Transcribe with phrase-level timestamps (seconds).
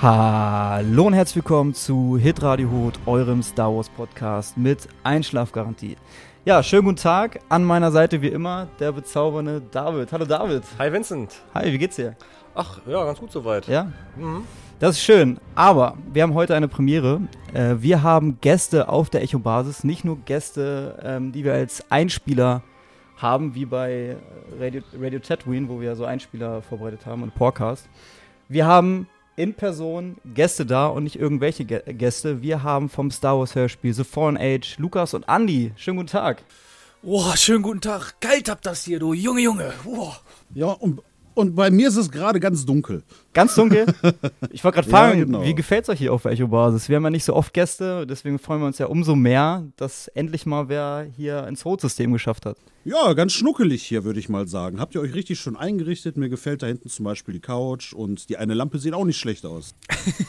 [0.00, 5.96] Hallo und herzlich willkommen zu Hitradio Hut, eurem Star Wars Podcast mit Einschlafgarantie.
[6.44, 7.40] Ja, schönen guten Tag.
[7.48, 10.12] An meiner Seite wie immer der bezaubernde David.
[10.12, 10.62] Hallo David.
[10.78, 11.36] Hi Vincent.
[11.54, 12.16] Hi, wie geht's dir?
[12.54, 13.66] Ach, ja, ganz gut soweit.
[13.66, 13.92] Ja?
[14.14, 14.42] Mhm.
[14.78, 15.38] Das ist schön.
[15.54, 17.22] Aber wir haben heute eine Premiere.
[17.54, 19.84] Äh, wir haben Gäste auf der Echo-Basis.
[19.84, 22.60] Nicht nur Gäste, ähm, die wir als Einspieler
[23.16, 24.16] haben, wie bei
[24.58, 27.88] Radio, Radio Tatooine, wo wir so Einspieler vorbereitet haben und Podcast.
[28.48, 32.42] Wir haben in Person Gäste da und nicht irgendwelche Gäste.
[32.42, 35.72] Wir haben vom Star Wars Hörspiel The Fallen Age Lukas und Andy.
[35.76, 36.42] Schönen guten Tag.
[37.02, 38.14] Boah, schönen guten Tag.
[38.20, 39.72] Kalt habt das hier, du Junge, Junge.
[39.84, 40.16] Boah.
[40.54, 41.02] Ja, und
[41.34, 43.02] und bei mir ist es gerade ganz dunkel.
[43.32, 43.86] Ganz dunkel?
[44.50, 45.42] Ich wollte gerade fragen, ja, genau.
[45.42, 46.88] wie gefällt es euch hier auf Echo-Basis?
[46.88, 50.08] Wir haben ja nicht so oft Gäste, deswegen freuen wir uns ja umso mehr, dass
[50.08, 52.56] endlich mal wer hier ins Rotsystem geschafft hat.
[52.84, 54.78] Ja, ganz schnuckelig hier, würde ich mal sagen.
[54.78, 56.18] Habt ihr euch richtig schon eingerichtet?
[56.18, 59.18] Mir gefällt da hinten zum Beispiel die Couch und die eine Lampe sieht auch nicht
[59.18, 59.74] schlecht aus.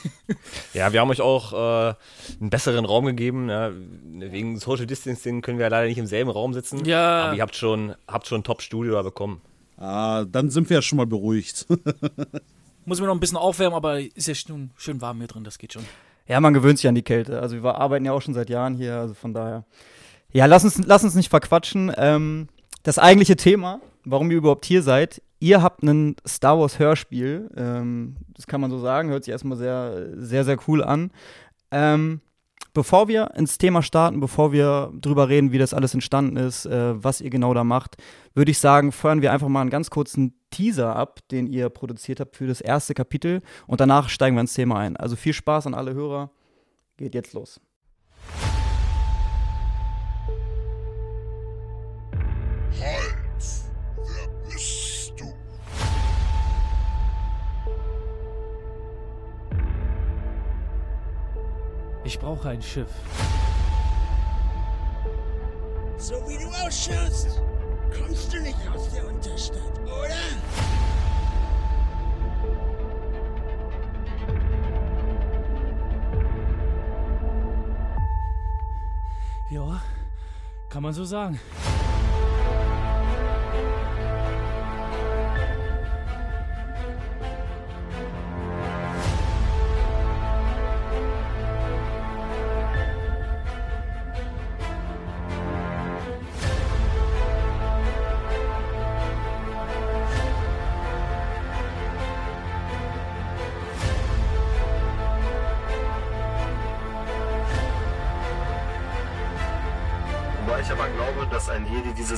[0.73, 1.95] ja, wir haben euch auch äh,
[2.39, 3.49] einen besseren Raum gegeben.
[3.49, 3.71] Ja.
[3.73, 6.85] Wegen Social Distancing können wir ja leider nicht im selben Raum sitzen.
[6.85, 7.25] Ja.
[7.25, 9.41] Aber ihr habt schon, habt schon ein Top-Studio da bekommen.
[9.77, 11.67] Ah, dann sind wir ja schon mal beruhigt.
[12.85, 15.57] Muss mir noch ein bisschen aufwärmen, aber ist ja schon schön warm hier drin, das
[15.57, 15.83] geht schon.
[16.27, 17.39] Ja, man gewöhnt sich an die Kälte.
[17.39, 19.65] Also wir arbeiten ja auch schon seit Jahren hier, also von daher.
[20.31, 21.91] Ja, lass uns, lass uns nicht verquatschen.
[21.97, 22.47] Ähm,
[22.83, 27.49] das eigentliche Thema, warum ihr überhaupt hier seid, ihr habt ein Star Wars Hörspiel.
[27.55, 31.11] Ähm, das kann man so sagen, hört sich erstmal sehr, sehr, sehr cool an.
[31.71, 32.21] Ähm,
[32.75, 37.03] bevor wir ins Thema starten, bevor wir drüber reden, wie das alles entstanden ist, äh,
[37.03, 37.95] was ihr genau da macht,
[38.35, 42.19] würde ich sagen, feuern wir einfach mal einen ganz kurzen Teaser ab, den ihr produziert
[42.19, 44.97] habt für das erste Kapitel und danach steigen wir ins Thema ein.
[44.97, 46.29] Also viel Spaß an alle Hörer.
[46.97, 47.61] Geht jetzt los.
[62.05, 62.91] Ich brauche ein Schiff.
[65.97, 67.41] So wie du ausschaust,
[67.91, 70.15] kommst du nicht aus der Unterstadt, oder?
[79.49, 79.81] Ja,
[80.69, 81.39] kann man so sagen.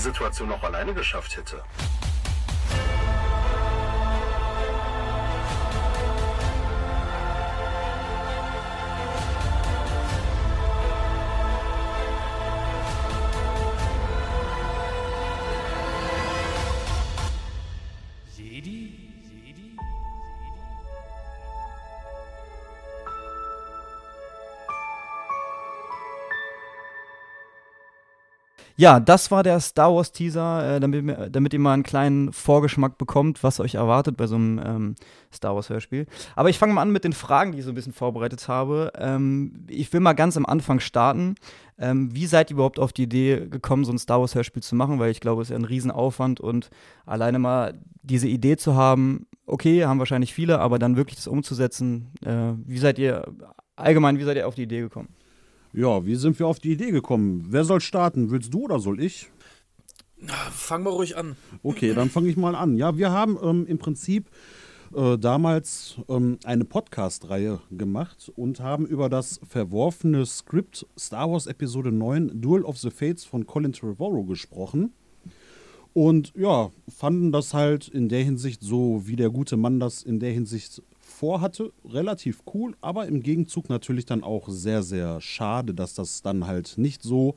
[0.08, 1.62] Situation noch alleine geschafft hätte.
[28.80, 33.00] Ja, das war der Star Wars Teaser, äh, damit, damit, ihr mal einen kleinen Vorgeschmack
[33.00, 34.96] bekommt, was euch erwartet bei so einem ähm,
[35.34, 36.06] Star Wars Hörspiel.
[36.36, 38.92] Aber ich fange mal an mit den Fragen, die ich so ein bisschen vorbereitet habe.
[38.96, 41.34] Ähm, ich will mal ganz am Anfang starten.
[41.80, 44.76] Ähm, wie seid ihr überhaupt auf die Idee gekommen, so ein Star Wars Hörspiel zu
[44.76, 45.00] machen?
[45.00, 46.70] Weil ich glaube, es ist ja ein Riesenaufwand und
[47.08, 47.74] alleine mal
[48.04, 52.12] diese Idee zu haben, okay, haben wahrscheinlich viele, aber dann wirklich das umzusetzen.
[52.24, 53.26] Äh, wie seid ihr
[53.76, 55.17] allgemein, wie seid ihr auf die Idee gekommen?
[55.78, 57.46] Ja, wie sind wir auf die Idee gekommen?
[57.50, 58.32] Wer soll starten?
[58.32, 59.30] Willst du oder soll ich?
[60.52, 61.36] Fang mal ruhig an.
[61.62, 62.78] Okay, dann fange ich mal an.
[62.78, 64.28] Ja, wir haben ähm, im Prinzip
[64.96, 71.92] äh, damals ähm, eine Podcast-Reihe gemacht und haben über das verworfene Skript Star Wars Episode
[71.92, 74.94] 9 Duel of the Fates von Colin Trevorrow gesprochen.
[75.94, 80.20] Und ja, fanden das halt in der Hinsicht so, wie der gute Mann das in
[80.20, 80.82] der Hinsicht
[81.18, 86.46] vorhatte, relativ cool, aber im Gegenzug natürlich dann auch sehr, sehr schade, dass das dann
[86.46, 87.36] halt nicht so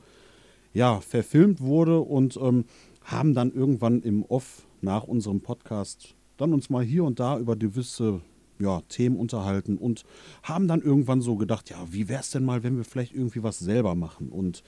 [0.71, 2.65] ja, verfilmt wurde und ähm,
[3.03, 7.55] haben dann irgendwann im Off nach unserem Podcast dann uns mal hier und da über
[7.55, 8.21] gewisse
[8.59, 10.03] ja, Themen unterhalten und
[10.43, 13.41] haben dann irgendwann so gedacht, ja, wie wäre es denn mal, wenn wir vielleicht irgendwie
[13.41, 14.29] was selber machen?
[14.29, 14.63] Und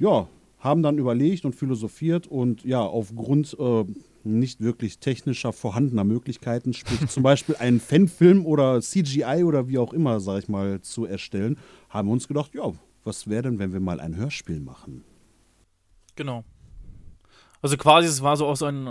[0.00, 3.84] ja, haben dann überlegt und philosophiert und ja, aufgrund äh,
[4.24, 9.92] nicht wirklich technischer vorhandener Möglichkeiten, sprich zum Beispiel einen Fanfilm oder CGI oder wie auch
[9.92, 11.58] immer, sag ich mal, zu erstellen,
[11.88, 12.72] haben wir uns gedacht, ja,
[13.04, 15.04] was wäre denn, wenn wir mal ein Hörspiel machen?
[16.16, 16.44] Genau.
[17.62, 18.86] Also quasi, es war so auch so ein,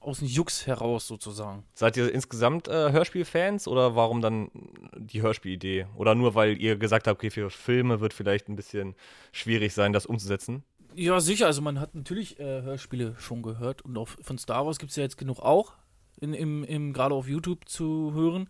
[0.00, 1.64] aus dem Jux heraus sozusagen.
[1.74, 4.50] Seid ihr insgesamt äh, Hörspielfans oder warum dann
[4.96, 5.86] die Hörspielidee?
[5.96, 8.94] Oder nur weil ihr gesagt habt, okay, für Filme wird vielleicht ein bisschen
[9.32, 10.64] schwierig sein, das umzusetzen?
[10.94, 11.46] Ja, sicher.
[11.46, 14.96] Also man hat natürlich äh, Hörspiele schon gehört und auch von Star Wars gibt es
[14.96, 15.74] ja jetzt genug auch,
[16.20, 18.48] in, im, im, gerade auf YouTube zu hören.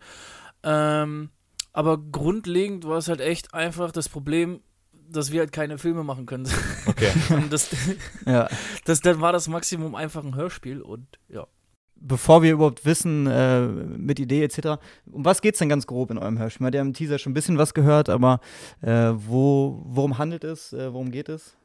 [0.63, 1.29] Ähm,
[1.73, 4.61] aber grundlegend war es halt echt einfach das Problem,
[4.93, 6.47] dass wir halt keine Filme machen können.
[6.87, 7.11] Okay.
[7.49, 7.69] das,
[8.25, 8.49] ja.
[8.85, 11.47] das, dann war das Maximum einfach ein Hörspiel und ja.
[11.95, 16.09] Bevor wir überhaupt wissen, äh, mit Idee etc., um was geht es denn ganz grob
[16.09, 16.63] in eurem Hörspiel?
[16.63, 18.39] Man hat ja im Teaser schon ein bisschen was gehört, aber
[18.81, 20.73] äh, wo, worum handelt es?
[20.73, 21.55] Äh, worum geht es?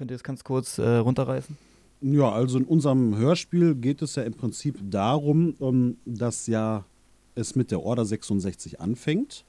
[0.00, 1.58] Könnt ihr das ganz kurz äh, runterreißen?
[2.00, 6.86] Ja, also in unserem Hörspiel geht es ja im Prinzip darum, ähm, dass ja
[7.34, 9.44] es mit der Order 66 anfängt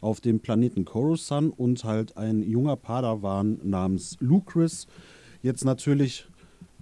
[0.00, 4.88] auf dem Planeten Coruscant und halt ein junger Padawan namens Lucris
[5.40, 6.26] jetzt natürlich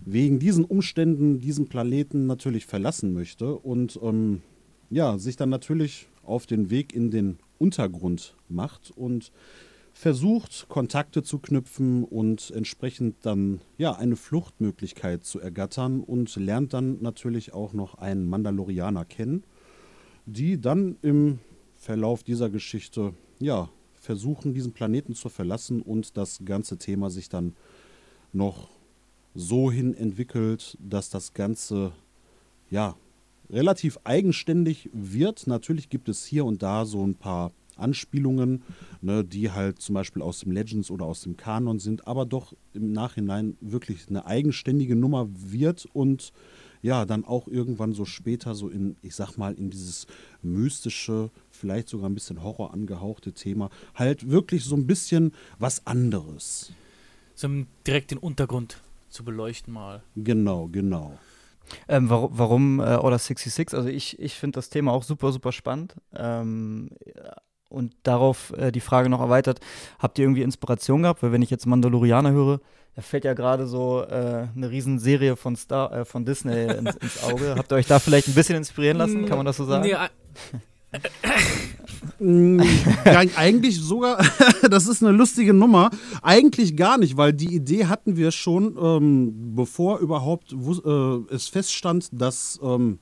[0.02, 4.40] wegen diesen Umständen diesen Planeten natürlich verlassen möchte und ähm,
[4.88, 9.30] ja, sich dann natürlich auf den Weg in den Untergrund macht und
[9.92, 17.02] versucht, Kontakte zu knüpfen und entsprechend dann ja eine Fluchtmöglichkeit zu ergattern und lernt dann
[17.02, 19.44] natürlich auch noch einen Mandalorianer kennen,
[20.26, 21.38] die dann im
[21.76, 27.54] Verlauf dieser Geschichte ja, versuchen, diesen Planeten zu verlassen und das ganze Thema sich dann
[28.32, 28.68] noch
[29.34, 31.92] so hin entwickelt, dass das Ganze
[32.70, 32.96] ja
[33.48, 35.46] relativ eigenständig wird.
[35.46, 38.62] Natürlich gibt es hier und da so ein paar Anspielungen,
[39.00, 42.54] ne, die halt zum Beispiel aus dem Legends oder aus dem Kanon sind, aber doch
[42.74, 46.32] im Nachhinein wirklich eine eigenständige Nummer wird und
[46.82, 50.06] ja, dann auch irgendwann so später so in, ich sag mal, in dieses
[50.42, 56.72] mystische, vielleicht sogar ein bisschen Horror angehauchte Thema, halt wirklich so ein bisschen was anderes.
[57.34, 57.48] So
[57.86, 58.80] direkt den Untergrund
[59.10, 60.02] zu beleuchten mal.
[60.16, 61.18] Genau, genau.
[61.88, 63.76] Ähm, warum warum äh, Order 66?
[63.76, 65.94] Also ich, ich finde das Thema auch super, super spannend.
[66.14, 66.90] Ähm,
[67.70, 69.60] und darauf äh, die Frage noch erweitert,
[69.98, 71.22] habt ihr irgendwie Inspiration gehabt?
[71.22, 72.60] Weil wenn ich jetzt Mandalorianer höre,
[72.96, 77.22] da fällt ja gerade so äh, eine Riesenserie von Star, äh, von Disney ins, ins,
[77.22, 77.54] Auge.
[77.56, 79.26] Habt ihr euch da vielleicht ein bisschen inspirieren lassen?
[79.26, 79.84] Kann man das so sagen?
[79.84, 79.96] Nee,
[82.18, 82.60] mm,
[83.04, 84.24] ja, eigentlich sogar,
[84.70, 85.90] das ist eine lustige Nummer.
[86.22, 92.08] Eigentlich gar nicht, weil die Idee hatten wir schon, ähm, bevor überhaupt äh, es feststand,
[92.12, 92.98] dass ähm,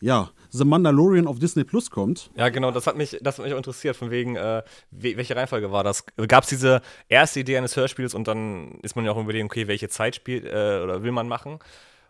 [0.00, 2.30] ja, The Mandalorian auf Disney Plus kommt.
[2.36, 5.72] Ja, genau, das hat mich, das hat mich auch interessiert, von wegen, äh, welche Reihenfolge
[5.72, 6.04] war das?
[6.28, 9.66] Gab es diese erste Idee eines Hörspiels und dann ist man ja auch überlegen, okay,
[9.66, 11.58] welche Zeit spielt äh, oder will man machen?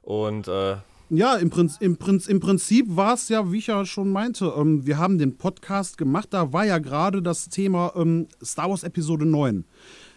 [0.03, 0.77] Und äh,
[1.15, 4.53] ja, im, Prinz, im, Prinz, im Prinzip war es ja, wie ich ja schon meinte,
[4.56, 8.83] ähm, wir haben den Podcast gemacht, da war ja gerade das Thema ähm, Star Wars
[8.83, 9.65] Episode 9.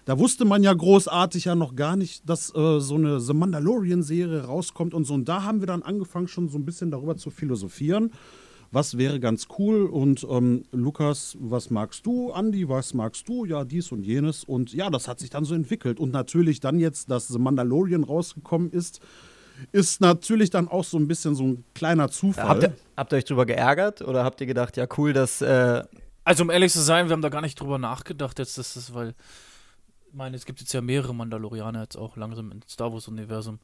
[0.05, 4.45] Da wusste man ja großartig ja noch gar nicht, dass äh, so eine The Mandalorian-Serie
[4.45, 5.15] rauskommt und so.
[5.15, 8.11] Und da haben wir dann angefangen, schon so ein bisschen darüber zu philosophieren.
[8.71, 9.85] Was wäre ganz cool?
[9.85, 12.31] Und ähm, Lukas, was magst du?
[12.31, 13.45] Andi, was magst du?
[13.45, 14.43] Ja, dies und jenes.
[14.43, 15.99] Und ja, das hat sich dann so entwickelt.
[15.99, 18.99] Und natürlich dann jetzt, dass The Mandalorian rausgekommen ist,
[19.71, 22.47] ist natürlich dann auch so ein bisschen so ein kleiner Zufall.
[22.47, 25.41] Habt ihr, habt ihr euch drüber geärgert oder habt ihr gedacht, ja cool, dass.
[25.41, 25.83] Äh
[26.23, 28.93] also um ehrlich zu sein, wir haben da gar nicht drüber nachgedacht jetzt, dass das,
[28.93, 29.15] weil
[30.15, 33.59] meine, es gibt jetzt ja mehrere Mandalorianer jetzt auch langsam im Star Wars-Universum.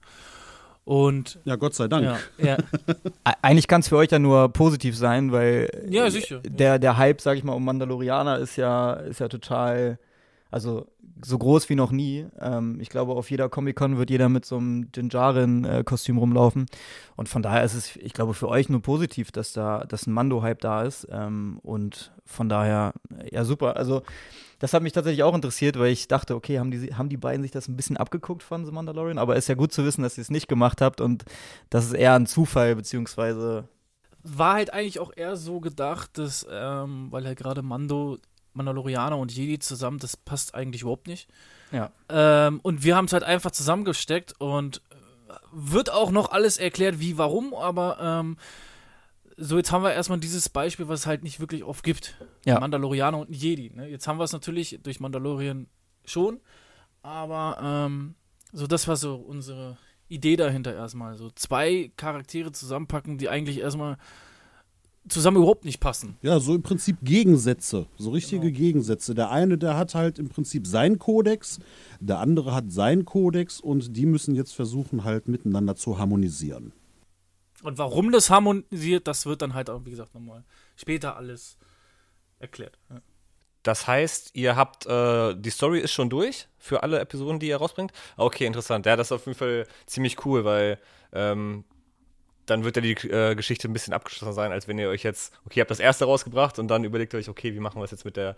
[0.84, 2.04] Und ja, Gott sei Dank.
[2.04, 2.58] Ja, ja.
[3.42, 7.22] Eigentlich kann es für euch ja nur positiv sein, weil ja, sicher, der, der Hype,
[7.22, 10.00] sag ich mal, um Mandalorianer ist ja, ist ja total,
[10.52, 10.88] also
[11.24, 12.28] so groß wie noch nie.
[12.40, 16.66] Ähm, ich glaube, auf jeder Comic-Con wird jeder mit so einem Jinjarin-Kostüm rumlaufen.
[17.16, 20.14] Und von daher ist es, ich glaube, für euch nur positiv, dass da, dass ein
[20.14, 21.08] Mando-Hype da ist.
[21.10, 22.94] Ähm, und von daher,
[23.32, 23.78] ja, super.
[23.78, 24.04] Also
[24.60, 27.42] das hat mich tatsächlich auch interessiert, weil ich dachte, okay, haben die, haben die beiden
[27.42, 29.18] sich das ein bisschen abgeguckt von The Mandalorian?
[29.18, 31.26] Aber ist ja gut zu wissen, dass ihr es nicht gemacht habt und
[31.70, 33.68] das ist eher ein Zufall, beziehungsweise.
[34.24, 38.20] War halt eigentlich auch eher so gedacht, dass, ähm, weil halt gerade Mando,
[38.54, 41.30] Mandalorianer und Jedi zusammen, das passt eigentlich überhaupt nicht.
[41.72, 41.92] Ja.
[42.10, 44.82] Ähm, und wir haben es halt einfach zusammengesteckt und
[45.52, 48.38] wird auch noch alles erklärt, wie, warum, aber ähm,
[49.38, 52.16] so, jetzt haben wir erstmal dieses Beispiel, was es halt nicht wirklich oft gibt.
[52.46, 52.60] Ja.
[52.60, 53.72] Mandalorianer und Jedi.
[53.74, 53.88] Ne?
[53.88, 55.68] Jetzt haben wir es natürlich durch Mandalorian
[56.06, 56.40] schon,
[57.02, 58.16] aber ähm,
[58.52, 59.78] so das war so unsere
[60.10, 61.16] Idee dahinter erstmal.
[61.16, 63.98] So zwei Charaktere zusammenpacken, die eigentlich erstmal
[65.08, 66.18] zusammen überhaupt nicht passen.
[66.22, 68.58] Ja, so im Prinzip Gegensätze, so richtige genau.
[68.58, 69.16] Gegensätze.
[69.16, 71.60] Der eine, der hat halt im Prinzip seinen Kodex,
[72.00, 76.74] der andere hat seinen Kodex und die müssen jetzt versuchen halt miteinander zu harmonisieren.
[77.64, 80.44] Und warum das harmonisiert, das wird dann halt auch, wie gesagt, nochmal
[80.76, 81.58] später alles
[82.40, 82.78] erklärt.
[82.90, 83.02] Ja.
[83.64, 87.58] Das heißt, ihr habt, äh, die Story ist schon durch für alle Episoden, die ihr
[87.58, 87.92] rausbringt?
[88.18, 88.88] Okay, interessant.
[88.88, 90.80] Ja, das ist auf jeden Fall ziemlich cool, weil
[91.14, 91.64] ähm,
[92.52, 95.34] dann wird ja die äh, Geschichte ein bisschen abgeschlossen sein, als wenn ihr euch jetzt,
[95.46, 97.92] okay, ihr habt das erste rausgebracht und dann überlegt euch, okay, wie machen wir es
[97.92, 98.36] jetzt mit der,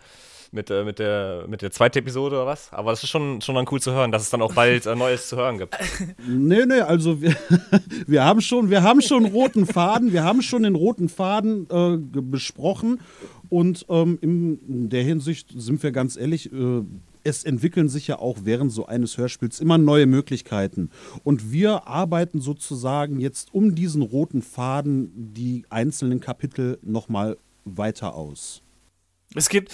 [0.51, 2.71] mit, äh, mit der, mit der zweiten Episode oder was?
[2.71, 4.95] Aber das ist schon, schon dann cool zu hören, dass es dann auch bald äh,
[4.95, 5.77] Neues zu hören gibt.
[6.25, 7.35] Nee, nee, also wir,
[8.07, 11.97] wir haben schon, wir haben schon roten Faden, wir haben schon den roten Faden äh,
[12.21, 13.01] besprochen
[13.49, 16.83] und ähm, in der Hinsicht sind wir ganz ehrlich, äh,
[17.23, 20.89] es entwickeln sich ja auch während so eines Hörspiels immer neue Möglichkeiten.
[21.23, 28.61] Und wir arbeiten sozusagen jetzt um diesen roten Faden die einzelnen Kapitel nochmal weiter aus.
[29.35, 29.73] Es gibt,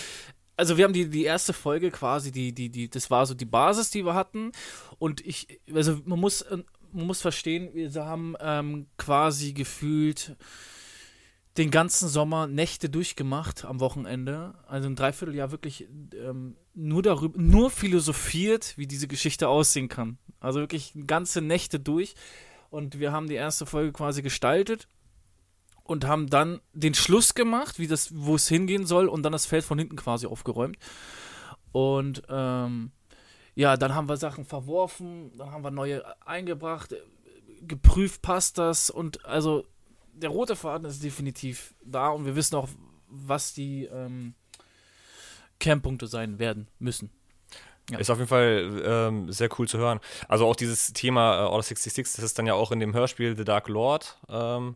[0.56, 3.46] also wir haben die, die erste Folge quasi, die, die, die, das war so die
[3.46, 4.52] Basis, die wir hatten.
[5.00, 6.46] Und ich, also man muss,
[6.92, 10.36] man muss verstehen, wir haben ähm, quasi gefühlt
[11.60, 17.70] den ganzen Sommer Nächte durchgemacht am Wochenende, also ein Dreivierteljahr wirklich ähm, nur darüber, nur
[17.70, 20.18] philosophiert, wie diese Geschichte aussehen kann.
[20.40, 22.16] Also wirklich ganze Nächte durch.
[22.70, 24.88] Und wir haben die erste Folge quasi gestaltet
[25.84, 29.46] und haben dann den Schluss gemacht, wie das, wo es hingehen soll, und dann das
[29.46, 30.78] Feld von hinten quasi aufgeräumt.
[31.74, 32.92] Und ähm,
[33.54, 36.96] ja, dann haben wir Sachen verworfen, dann haben wir neue eingebracht,
[37.68, 39.66] geprüft, passt das und also
[40.20, 42.70] der rote Faden ist definitiv da und wir wissen auch,
[43.08, 44.34] was die ähm,
[45.60, 47.10] Kernpunkte sein werden müssen.
[47.90, 47.98] Ja.
[47.98, 50.00] Ist auf jeden Fall ähm, sehr cool zu hören.
[50.28, 53.36] Also auch dieses Thema äh, Order 66, das ist dann ja auch in dem Hörspiel
[53.36, 54.20] The Dark Lord.
[54.30, 54.76] Ähm,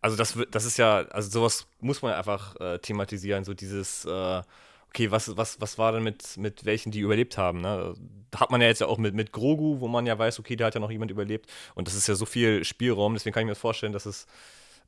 [0.00, 4.42] also das, das ist ja, also sowas muss man einfach äh, thematisieren, so dieses, äh,
[4.88, 7.60] okay, was, was, was war denn mit, mit welchen, die überlebt haben?
[7.60, 7.94] Ne?
[8.34, 10.66] Hat man ja jetzt ja auch mit, mit Grogu, wo man ja weiß, okay, da
[10.66, 11.48] hat ja noch jemand überlebt.
[11.76, 14.26] Und das ist ja so viel Spielraum, deswegen kann ich mir das vorstellen, dass es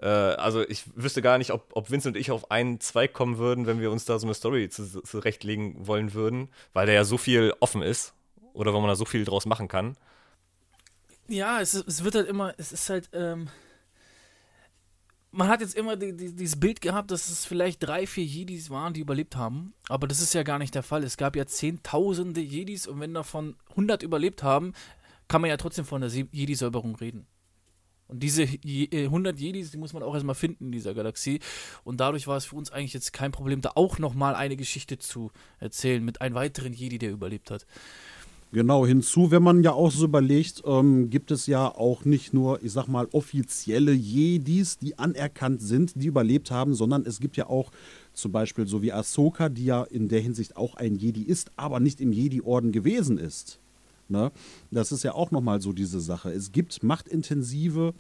[0.03, 3.39] äh, also ich wüsste gar nicht, ob, ob Vince und ich auf einen Zweig kommen
[3.39, 7.05] würden, wenn wir uns da so eine Story zu, zurechtlegen wollen würden, weil der ja
[7.05, 8.13] so viel offen ist
[8.53, 9.97] oder weil man da so viel draus machen kann.
[11.29, 13.49] Ja, es, es wird halt immer, es ist halt, ähm,
[15.31, 18.71] man hat jetzt immer die, die, dieses Bild gehabt, dass es vielleicht drei, vier Jedis
[18.71, 19.73] waren, die überlebt haben.
[19.89, 21.05] Aber das ist ja gar nicht der Fall.
[21.05, 24.75] Es gab ja zehntausende Jedis und wenn davon 100 überlebt haben,
[25.29, 27.27] kann man ja trotzdem von der Jedi-Säuberung reden.
[28.13, 31.41] Und diese 100 äh, Jedis, die muss man auch erstmal finden in dieser Galaxie.
[31.83, 34.99] Und dadurch war es für uns eigentlich jetzt kein Problem, da auch nochmal eine Geschichte
[34.99, 37.67] zu erzählen mit einem weiteren Jedi, der überlebt hat.
[38.53, 42.63] Genau, hinzu, wenn man ja auch so überlegt, ähm, gibt es ja auch nicht nur,
[42.63, 47.47] ich sag mal, offizielle Jedis, die anerkannt sind, die überlebt haben, sondern es gibt ja
[47.47, 47.71] auch
[48.13, 51.81] zum Beispiel so wie Ahsoka, die ja in der Hinsicht auch ein Jedi ist, aber
[51.81, 53.62] nicht im Jedi-Orden gewesen ist.
[54.13, 54.31] Ne?
[54.71, 56.31] Das ist ja auch nochmal so diese Sache.
[56.31, 57.95] Es gibt machtintensive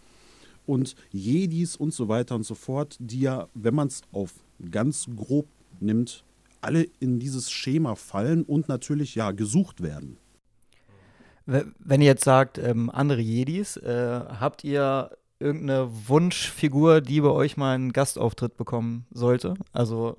[0.66, 4.32] und Jedis und so weiter und so fort, die ja, wenn man es auf
[4.70, 5.48] ganz grob
[5.80, 6.22] nimmt,
[6.60, 10.18] alle in dieses Schema fallen und natürlich ja gesucht werden.
[11.44, 17.56] Wenn ihr jetzt sagt, ähm, andere Jedis, äh, habt ihr irgendeine Wunschfigur, die bei euch
[17.56, 19.54] mal einen Gastauftritt bekommen sollte?
[19.72, 20.16] Also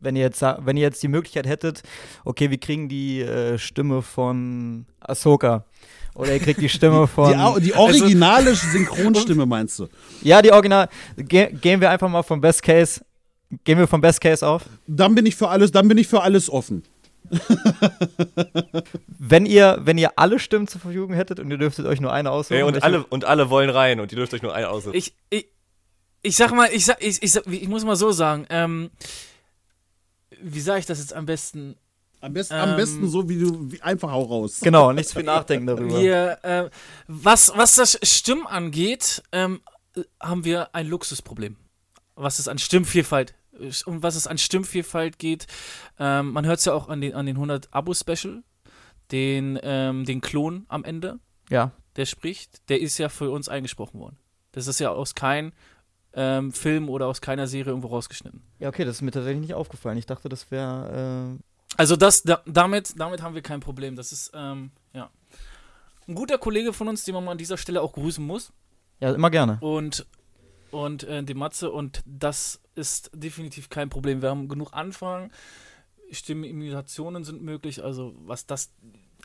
[0.00, 1.82] wenn ihr jetzt, wenn ihr jetzt die Möglichkeit hättet,
[2.24, 5.64] okay, wir kriegen die äh, Stimme von Ahsoka.
[6.14, 7.32] Oder ihr kriegt die Stimme von.
[7.56, 9.88] Die, die originale also, Synchronstimme meinst du?
[10.22, 10.88] Ja, die Original.
[11.16, 13.00] Ge gehen wir einfach mal vom Best Case.
[13.64, 14.62] Gehen wir vom Best Case auf?
[14.86, 16.84] Dann bin ich für alles, dann bin ich für alles offen.
[19.06, 22.30] wenn, ihr, wenn ihr alle Stimmen zur Verfügung hättet und ihr dürftet euch nur eine
[22.30, 22.56] aussuchen.
[22.56, 24.94] Hey, und, alle, und alle wollen rein und ihr dürft euch nur eine aussuchen.
[24.94, 25.46] Ich, ich,
[26.22, 28.90] ich sag mal, ich, sag, ich, ich, ich muss mal so sagen, ähm,
[30.42, 31.76] wie sage ich das jetzt am besten?
[32.24, 34.60] Am besten, ähm, am besten so, wie du wie, einfach auch raus.
[34.62, 36.00] Genau, nichts viel nachdenken darüber.
[36.00, 36.70] Wir, äh,
[37.06, 39.60] was, was das Stimmen angeht, ähm,
[40.18, 41.56] haben wir ein Luxusproblem.
[42.14, 43.34] Was es an Stimmvielfalt
[43.84, 45.46] um was es an Stimmvielfalt geht.
[45.98, 48.42] Ähm, man hört es ja auch an den, an den 100 Abo-Special,
[49.12, 51.20] den, ähm, den Klon am Ende.
[51.50, 51.72] Ja.
[51.96, 54.16] Der spricht, der ist ja für uns eingesprochen worden.
[54.50, 55.52] Das ist ja aus keinem
[56.14, 58.42] ähm, Film oder aus keiner Serie irgendwo rausgeschnitten.
[58.58, 59.98] Ja, okay, das ist mir tatsächlich nicht aufgefallen.
[59.98, 61.36] Ich dachte, das wäre.
[61.38, 63.96] Äh also das, da, damit, damit haben wir kein Problem.
[63.96, 65.10] Das ist, ähm, ja.
[66.06, 68.52] Ein guter Kollege von uns, den man an dieser Stelle auch grüßen muss.
[69.00, 69.58] Ja, immer gerne.
[69.60, 70.06] Und,
[70.70, 74.22] und äh, die Matze und das ist definitiv kein Problem.
[74.22, 75.30] Wir haben genug Anfragen.
[76.10, 77.82] Stimmenimitationen sind möglich.
[77.82, 78.72] Also was das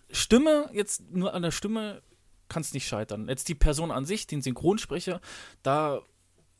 [0.10, 2.01] Stimme, jetzt nur an der Stimme
[2.48, 3.27] kann es nicht scheitern.
[3.27, 5.22] Jetzt die Person an sich, den Synchronsprecher,
[5.62, 6.01] da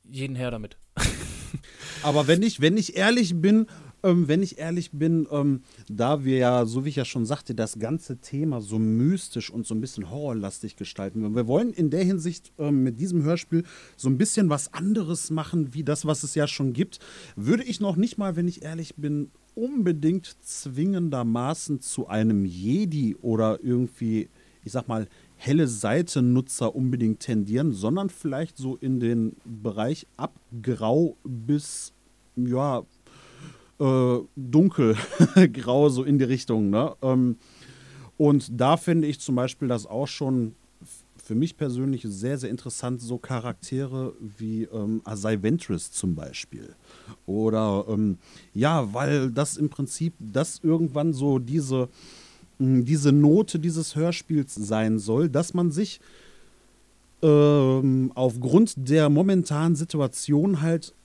[0.03, 0.77] jeden her damit.
[2.03, 3.67] Aber wenn ich, wenn ich ehrlich bin,
[4.03, 7.55] ähm, wenn ich ehrlich bin, ähm, da wir ja, so wie ich ja schon sagte,
[7.55, 11.35] das ganze Thema so mystisch und so ein bisschen horrorlastig gestalten.
[11.35, 13.63] Wir wollen in der Hinsicht ähm, mit diesem Hörspiel
[13.95, 16.99] so ein bisschen was anderes machen, wie das, was es ja schon gibt.
[17.35, 23.59] Würde ich noch nicht mal, wenn ich ehrlich bin, unbedingt zwingendermaßen zu einem Jedi oder
[23.61, 24.29] irgendwie
[24.63, 31.15] ich sag mal, helle Seitennutzer unbedingt tendieren, sondern vielleicht so in den Bereich ab grau
[31.23, 31.93] bis,
[32.35, 32.83] ja,
[33.79, 36.69] äh, dunkelgrau, so in die Richtung.
[36.69, 36.93] Ne?
[37.01, 37.38] Ähm,
[38.17, 40.53] und da finde ich zum Beispiel das auch schon
[41.29, 46.74] für mich persönlich sehr, sehr interessant, so Charaktere wie ähm, Asai Ventress zum Beispiel.
[47.27, 48.17] Oder ähm,
[48.55, 51.88] ja, weil das im Prinzip das irgendwann so diese,
[52.57, 56.01] diese Note dieses Hörspiels sein soll, dass man sich
[57.21, 60.95] ähm, aufgrund der momentanen Situation halt,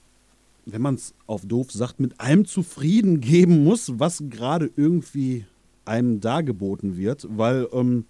[0.65, 5.45] wenn man es auf doof sagt, mit allem zufrieden geben muss, was gerade irgendwie
[5.85, 8.05] einem dargeboten wird, weil ähm,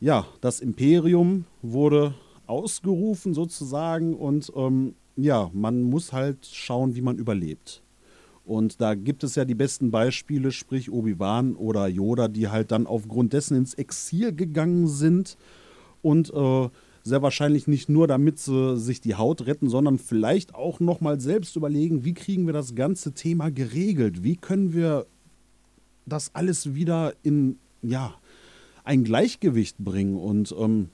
[0.00, 2.14] ja, das Imperium wurde
[2.46, 7.82] ausgerufen sozusagen und ähm, ja, man muss halt schauen, wie man überlebt.
[8.44, 12.86] Und da gibt es ja die besten Beispiele, sprich Obi-Wan oder Yoda, die halt dann
[12.86, 15.36] aufgrund dessen ins Exil gegangen sind
[16.02, 16.68] und äh,
[17.02, 21.56] sehr wahrscheinlich nicht nur, damit sie sich die Haut retten, sondern vielleicht auch nochmal selbst
[21.56, 24.22] überlegen, wie kriegen wir das ganze Thema geregelt?
[24.22, 25.06] Wie können wir
[26.06, 28.14] das alles wieder in, ja,
[28.84, 30.16] ein Gleichgewicht bringen.
[30.16, 30.90] Und ähm,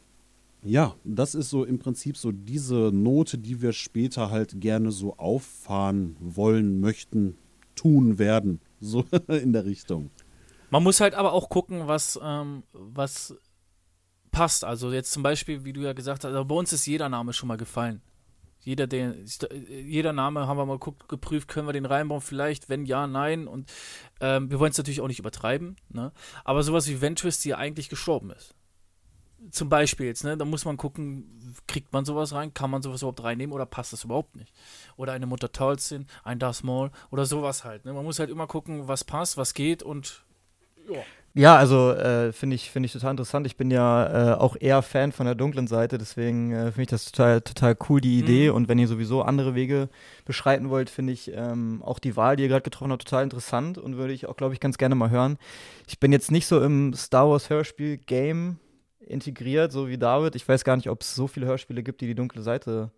[0.63, 5.17] ja, das ist so im Prinzip so diese Note, die wir später halt gerne so
[5.17, 7.37] auffahren wollen, möchten,
[7.75, 8.61] tun werden.
[8.81, 10.11] So in der Richtung.
[10.71, 13.35] Man muss halt aber auch gucken, was, ähm, was
[14.31, 14.65] passt.
[14.65, 17.33] Also jetzt zum Beispiel, wie du ja gesagt hast, also bei uns ist jeder Name
[17.33, 18.03] schon mal gefallen.
[18.61, 19.15] Jeder, der,
[19.71, 23.47] jeder Name haben wir mal geguckt, geprüft, können wir den reinbauen, vielleicht, wenn ja, nein.
[23.47, 23.73] Und
[24.21, 26.13] ähm, wir wollen es natürlich auch nicht übertreiben, ne?
[26.45, 28.55] Aber sowas wie Ventress, die ja eigentlich gestorben ist.
[29.53, 30.37] Zum Beispiel jetzt, ne?
[30.37, 33.93] Da muss man gucken, kriegt man sowas rein, kann man sowas überhaupt reinnehmen oder passt
[33.93, 34.53] das überhaupt nicht?
[34.97, 37.85] Oder eine Mutter Tolzin, ein Darth Maul oder sowas halt.
[37.85, 37.93] Ne?
[37.93, 40.25] Man muss halt immer gucken, was passt, was geht und
[40.91, 41.03] ja.
[41.35, 43.47] Ja, also äh, finde ich, find ich total interessant.
[43.47, 46.89] Ich bin ja äh, auch eher Fan von der dunklen Seite, deswegen äh, finde ich
[46.89, 48.49] das total, total cool, die Idee.
[48.49, 48.57] Mhm.
[48.57, 49.89] Und wenn ihr sowieso andere Wege
[50.25, 53.79] beschreiten wollt, finde ich ähm, auch die Wahl, die ihr gerade getroffen habt, total interessant
[53.79, 55.39] und würde ich auch, glaube ich, ganz gerne mal hören.
[55.87, 58.59] Ich bin jetzt nicht so im Star Wars Hörspiel-Game
[59.01, 60.35] integriert, so wie David.
[60.35, 62.91] Ich weiß gar nicht, ob es so viele Hörspiele gibt, die die dunkle Seite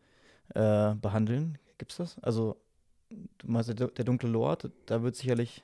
[0.54, 1.58] äh, behandeln.
[1.78, 2.18] Gibt es das?
[2.22, 2.56] Also,
[3.10, 5.62] du meinst der, der dunkle Lord, da wird sicherlich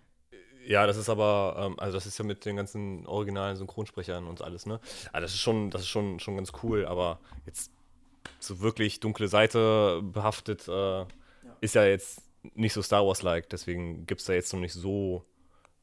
[0.67, 4.43] ja, das ist aber, ähm, also das ist ja mit den ganzen originalen Synchronsprechern und
[4.43, 4.81] alles, ne?
[5.13, 7.71] Also das ist schon, das ist schon, schon ganz cool, aber jetzt
[8.41, 11.07] so wirklich dunkle Seite behaftet äh, ja.
[11.61, 12.23] ist ja jetzt
[12.55, 15.25] nicht so Star Wars-like, deswegen gibt es da jetzt noch nicht so.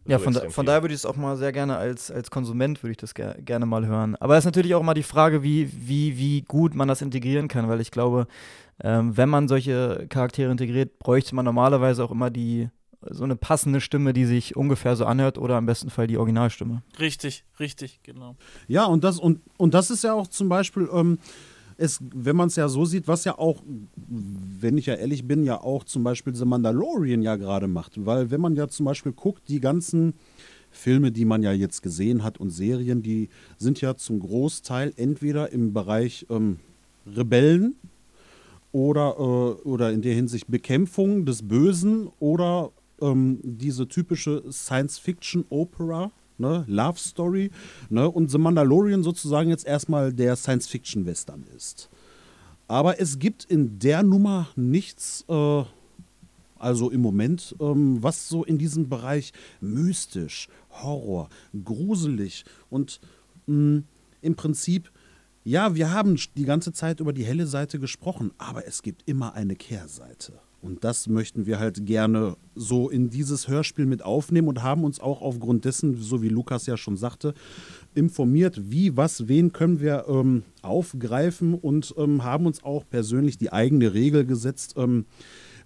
[0.06, 2.30] Ja, so von, da, von daher würde ich es auch mal sehr gerne als, als
[2.30, 4.17] Konsument würde ich das ger gerne mal hören.
[4.17, 7.48] Aber es ist natürlich auch immer die Frage, wie, wie, wie gut man das integrieren
[7.48, 8.28] kann, weil ich glaube,
[8.84, 12.69] ähm, wenn man solche Charaktere integriert, bräuchte man normalerweise auch immer die
[13.10, 16.84] so eine passende Stimme, die sich ungefähr so anhört oder im besten Fall die Originalstimme.
[17.00, 18.36] Richtig, richtig, genau.
[18.68, 21.20] Ja, und das, und, und das ist ja auch zum Beispiel, ähm,
[21.78, 23.62] es, wenn man es ja so sieht, was ja auch,
[23.96, 27.94] wenn ich ja ehrlich bin, ja auch zum Beispiel The Mandalorian ja gerade macht.
[28.06, 30.13] Weil wenn man ja zum Beispiel guckt, die ganzen
[30.72, 35.52] Filme, die man ja jetzt gesehen hat und Serien, die sind ja zum Großteil entweder
[35.52, 36.60] im Bereich ähm,
[37.06, 37.76] Rebellen
[38.72, 42.72] oder, äh, oder in der Hinsicht Bekämpfung des Bösen oder
[43.04, 47.52] ähm, diese typische Science-Fiction-Opera, ne, Love Story,
[47.89, 51.89] ne, und The Mandalorian sozusagen jetzt erstmal der Science-Fiction-Western ist.
[52.68, 55.63] Aber es gibt in der Nummer nichts, äh,
[56.58, 61.30] also im Moment, ähm, was so in diesem Bereich mystisch, Horror,
[61.63, 63.00] gruselig und
[63.48, 63.84] mh, mm,
[64.22, 64.89] im Prinzip,
[65.44, 69.34] ja, wir haben die ganze Zeit über die helle Seite gesprochen, aber es gibt immer
[69.34, 70.39] eine Kehrseite.
[70.63, 75.02] Und das möchten wir halt gerne so in dieses Hörspiel mit aufnehmen und haben uns
[75.02, 77.34] auch aufgrund dessen, so wie Lukas ja schon sagte,
[77.95, 83.52] informiert, wie, was, wen können wir ähm, aufgreifen und ähm, haben uns auch persönlich die
[83.52, 84.76] eigene Regel gesetzt.
[84.78, 85.06] Ähm,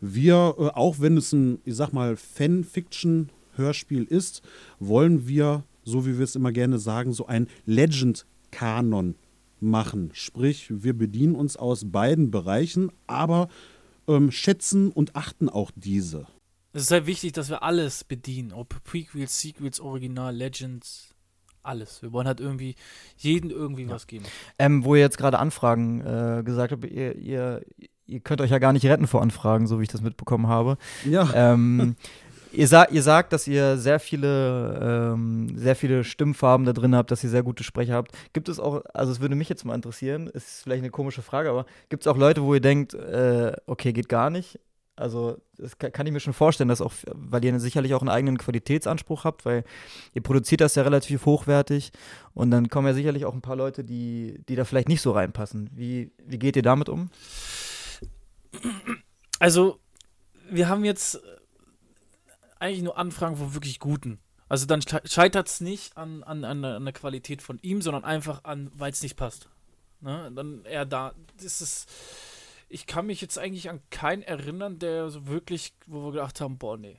[0.02, 4.42] wir, äh, auch wenn es ein, ich sag mal, Fan-Fiction-Hörspiel ist,
[4.80, 9.14] wollen wir, so wie wir es immer gerne sagen, so ein Legend-Kanon
[9.60, 10.10] machen.
[10.14, 13.48] Sprich, wir bedienen uns aus beiden Bereichen, aber
[14.08, 16.28] ähm, schätzen und achten auch diese.
[16.74, 18.54] Es ist sehr wichtig, dass wir alles bedienen.
[18.54, 21.16] Ob Prequels, Sequels, Original, Legends,
[21.64, 22.02] alles.
[22.02, 22.76] Wir wollen halt irgendwie
[23.18, 23.90] jeden irgendwie ja.
[23.90, 24.26] was geben.
[24.58, 27.62] Ähm, wo ihr jetzt gerade Anfragen äh, gesagt habt, ihr, ihr,
[28.06, 30.78] ihr könnt euch ja gar nicht retten vor Anfragen, so wie ich das mitbekommen habe.
[31.06, 31.30] Ja.
[31.34, 31.96] Ähm,
[32.58, 37.12] Ihr, sa ihr sagt, dass ihr sehr viele, ähm, sehr viele Stimmfarben da drin habt,
[37.12, 38.12] dass ihr sehr gute Sprecher habt.
[38.34, 41.52] Gibt es auch, also es würde mich jetzt mal interessieren, ist vielleicht eine komische Frage,
[41.52, 44.60] aber gibt es auch Leute, wo ihr denkt, äh, okay, geht gar nicht,
[44.96, 48.40] Also das kann, ich mir schon vorstellen, dass auch, weil ihr sicherlich auch einen eigenen
[48.40, 49.64] Qualitätsanspruch habt, weil
[50.16, 51.92] ihr produziert das ja relativ hochwertig
[52.34, 55.12] und dann kommen ja sicherlich auch ein paar Leute, die, die da vielleicht nicht so
[55.12, 55.70] reinpassen.
[55.74, 57.12] Wie, wie geht ihr damit um?
[59.38, 59.80] Also,
[60.50, 61.22] wir haben jetzt
[62.60, 64.20] eigentlich nur Anfragen von wirklich guten.
[64.50, 68.46] Also dann scheitert es nicht an, an, an, an, der Qualität von ihm, sondern einfach
[68.46, 69.50] an, weil es nicht passt.
[70.00, 70.32] Ne?
[70.34, 71.88] Dann eher da, das ist
[72.70, 76.58] ich kann mich jetzt eigentlich an keinen erinnern, der so wirklich, wo wir gedacht haben,
[76.58, 76.98] boah, nee,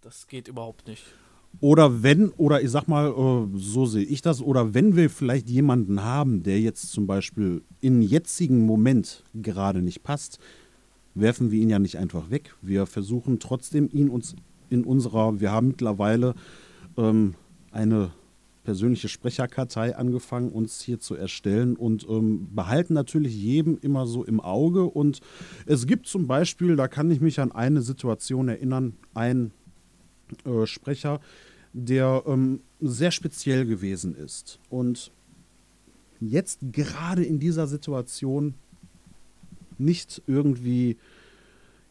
[0.00, 1.04] das geht überhaupt nicht.
[1.60, 5.48] Oder wenn, oder ich sag mal, äh, so sehe ich das, oder wenn wir vielleicht
[5.48, 10.38] jemanden haben, der jetzt zum Beispiel im jetzigen Moment gerade nicht passt,
[11.14, 12.54] werfen wir ihn ja nicht einfach weg.
[12.60, 14.36] Wir versuchen trotzdem ihn uns
[14.70, 16.34] in unserer, wir haben mittlerweile
[16.96, 17.34] ähm,
[17.70, 18.10] eine
[18.64, 24.40] persönliche Sprecherkartei angefangen, uns hier zu erstellen und ähm, behalten natürlich jedem immer so im
[24.40, 24.84] Auge.
[24.84, 25.20] Und
[25.66, 29.52] es gibt zum Beispiel, da kann ich mich an eine Situation erinnern, ein
[30.44, 31.20] äh, Sprecher,
[31.72, 34.58] der ähm, sehr speziell gewesen ist.
[34.68, 35.12] Und
[36.20, 38.54] jetzt gerade in dieser Situation
[39.78, 40.96] nicht irgendwie,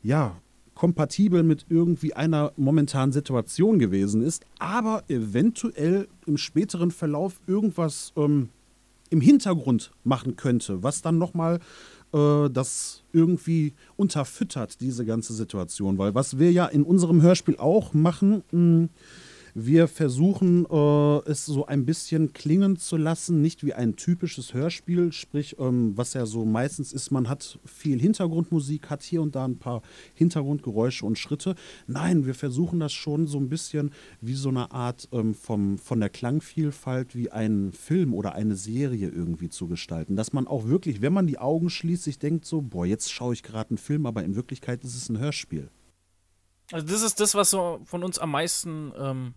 [0.03, 0.35] ja,
[0.75, 8.49] kompatibel mit irgendwie einer momentanen Situation gewesen ist, aber eventuell im späteren Verlauf irgendwas ähm,
[9.09, 11.59] im Hintergrund machen könnte, was dann nochmal
[12.13, 15.97] äh, das irgendwie unterfüttert, diese ganze Situation.
[15.97, 18.89] Weil was wir ja in unserem Hörspiel auch machen, mh,
[19.57, 25.13] wir versuchen äh, es so ein bisschen klingen zu lassen, nicht wie ein typisches Hörspiel,
[25.13, 29.45] sprich, ähm, was ja so meistens ist, man hat viel Hintergrundmusik, hat hier und da
[29.45, 29.81] ein paar
[30.13, 31.55] Hintergrundgeräusche und Schritte.
[31.87, 36.01] Nein, wir versuchen das schon so ein bisschen wie so eine Art ähm, vom, von
[36.01, 40.17] der Klangvielfalt wie ein Film oder eine Serie irgendwie zu gestalten.
[40.17, 43.33] Dass man auch wirklich, wenn man die Augen schließt, sich denkt so, boah, jetzt schaue
[43.33, 45.69] ich gerade einen Film, aber in Wirklichkeit ist es ein Hörspiel.
[46.73, 49.33] Also das ist das, was so von uns am meisten ähm,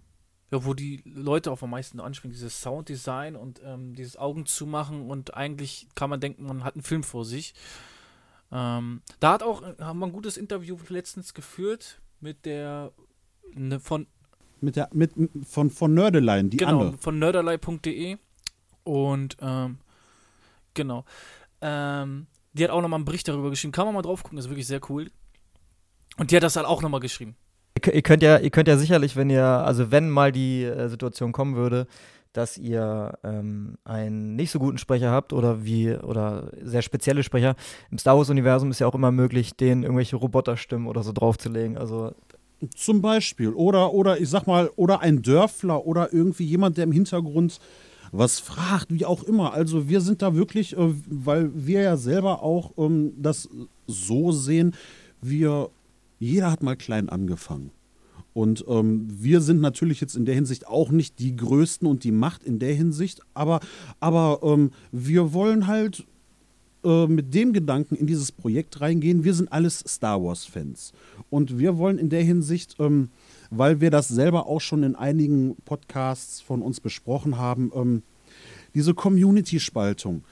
[0.51, 5.09] ja, wo die Leute auch am meisten anspringen, dieses Sounddesign und ähm, dieses Augen zumachen
[5.11, 7.55] und eigentlich kann man denken, man hat einen Film vor sich.
[8.51, 12.93] Ähm, da hat auch, haben wir ein gutes Interview letztens geführt mit der
[13.55, 14.07] ne, von
[14.61, 15.13] mit der mit
[15.47, 16.99] von von Nerdelein, die genau, andere.
[16.99, 18.17] von nerdelei.de
[18.85, 19.79] und ähm,
[20.73, 21.05] genau.
[21.61, 23.73] Ähm, die hat auch nochmal einen Bericht darüber geschrieben.
[23.73, 25.11] Kann man mal drauf gucken, ist wirklich sehr cool.
[26.17, 27.37] Und die hat das halt auch nochmal geschrieben.
[27.87, 31.33] Ihr könnt ja, ihr könnt ja sicherlich, wenn ihr, also wenn mal die äh, Situation
[31.33, 31.87] kommen würde,
[32.33, 37.57] dass ihr ähm, einen nicht so guten Sprecher habt oder wie oder sehr spezielle Sprecher.
[37.91, 41.77] Im Star Wars-Universum ist ja auch immer möglich, denen irgendwelche Roboterstimmen oder so draufzulegen.
[41.79, 42.12] Also
[42.75, 43.51] zum Beispiel.
[43.51, 47.59] Oder, oder ich sag mal, oder ein Dörfler oder irgendwie jemand, der im Hintergrund
[48.12, 49.53] was fragt, wie auch immer.
[49.53, 53.49] Also wir sind da wirklich, äh, weil wir ja selber auch ähm, das
[53.87, 54.75] so sehen,
[55.21, 55.71] wir
[56.18, 57.70] jeder hat mal klein angefangen.
[58.35, 62.12] Und ähm, wir sind natürlich jetzt in der Hinsicht auch nicht die Größten und die
[62.12, 63.61] Macht in der Hinsicht, aber,
[63.98, 66.07] aber ähm, wir wollen halt
[66.85, 69.24] äh, mit dem Gedanken in dieses Projekt reingehen.
[69.24, 70.92] Wir sind alles Star Wars-Fans.
[71.31, 73.09] Und wir wollen in der Hinsicht, ähm,
[73.50, 78.02] weil wir das selber auch schon in einigen Podcasts von uns besprochen haben, ähm,
[78.74, 80.22] diese Community-Spaltung.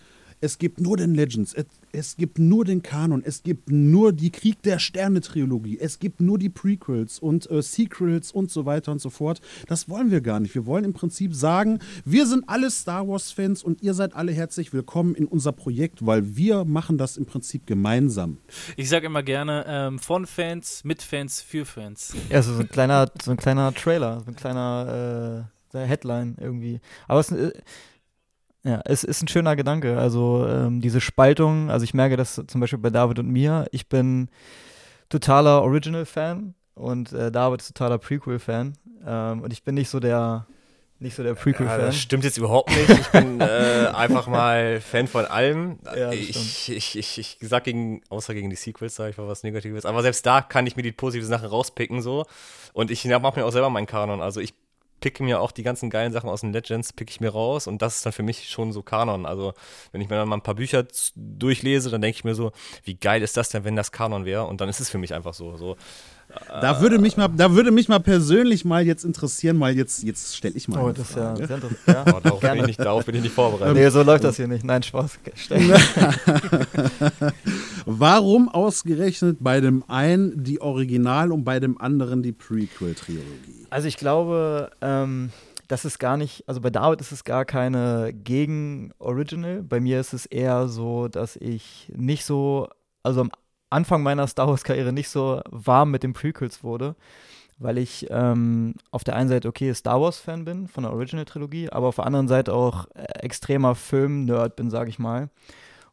[0.41, 1.55] Es gibt nur den Legends,
[1.97, 6.39] es, gibt nur den Kanon, es gibt nur die Krieg der Sterne-Trilogie, es gibt nur
[6.39, 9.41] die Prequels und äh, Sequels und so weiter und so fort.
[9.67, 10.55] Das wollen wir gar nicht.
[10.55, 14.73] Wir wollen im Prinzip sagen, wir sind alle Star Wars-Fans und ihr seid alle herzlich
[14.73, 18.39] willkommen in unser Projekt, weil wir machen das im Prinzip gemeinsam.
[18.77, 22.15] Ich sage immer gerne, ähm, von Fans, mit Fans, für Fans.
[22.29, 26.81] Ja, so ein kleiner, so ein kleiner Trailer, so ein kleiner äh, Headline irgendwie.
[27.09, 27.55] Aber es ist.
[28.67, 29.97] Ja, es ist ein schöner Gedanke.
[29.97, 33.67] Also ähm, diese Spaltung, also ich merke das zum Beispiel bei David und mir.
[33.71, 34.29] Ich bin
[35.09, 38.77] totaler Original-Fan und äh, David ist totaler Prequel-Fan.
[39.07, 40.47] Ähm, und ich bin nicht so der
[40.99, 41.79] nicht so der Prequel-Fan.
[41.79, 42.89] Ja, das stimmt jetzt überhaupt nicht.
[42.89, 45.79] Ich bin äh, einfach mal Fan von allem.
[45.95, 49.45] Ja, ich, ich, ich, ich sag gegen, außer gegen die Sequels, sage ich mal was
[49.45, 49.85] Negatives.
[49.85, 52.25] Aber selbst da kann ich mir die positiven Sachen rauspicken so.
[52.73, 54.23] Und ich mache mir auch selber meinen Kanon.
[54.23, 54.55] Also ich
[55.01, 57.83] picke mir auch die ganzen geilen Sachen aus den Legends, picke ich mir raus und
[57.83, 59.27] das ist dann für mich schon so Kanon.
[59.27, 59.55] Also
[59.93, 62.53] wenn ich mir dann mal ein paar Bücher durchlese, dann denke ich mir so,
[62.85, 64.45] wie geil ist das denn, wenn das Kanon wäre?
[64.47, 65.57] Und dann ist es für mich einfach so.
[65.57, 65.77] so
[66.49, 70.37] da würde mich mal, da würde mich mal persönlich mal jetzt interessieren, mal jetzt, jetzt
[70.37, 70.83] stelle ich mal.
[70.83, 71.35] Oh, das ist ja,
[71.87, 72.05] ja.
[72.15, 73.75] Oh, darauf, bin ich nicht, darauf bin ich nicht vorbereitet.
[73.75, 74.65] Nee, so läuft das hier nicht.
[74.65, 75.19] Nein, Spaß.
[77.87, 83.67] Warum ausgerechnet bei dem einen die Original und bei dem anderen die Prequel-Trilogie?
[83.71, 85.31] Also ich glaube, ähm,
[85.69, 89.63] das ist gar nicht, also bei David ist es gar keine gegen Original.
[89.63, 92.69] Bei mir ist es eher so, dass ich nicht so,
[93.03, 93.31] also am
[93.71, 96.95] Anfang meiner Star Wars-Karriere nicht so warm mit den Prequels wurde,
[97.59, 101.89] weil ich ähm, auf der einen Seite, okay, Star Wars-Fan bin von der Original-Trilogie, aber
[101.89, 105.31] auf der anderen Seite auch äh, extremer Film-Nerd bin, sage ich mal.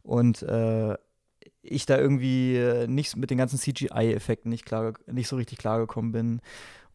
[0.02, 0.94] Und äh,
[1.62, 4.70] ich da irgendwie äh, nicht mit den ganzen CGI-Effekten nicht,
[5.06, 6.40] nicht so richtig klargekommen bin.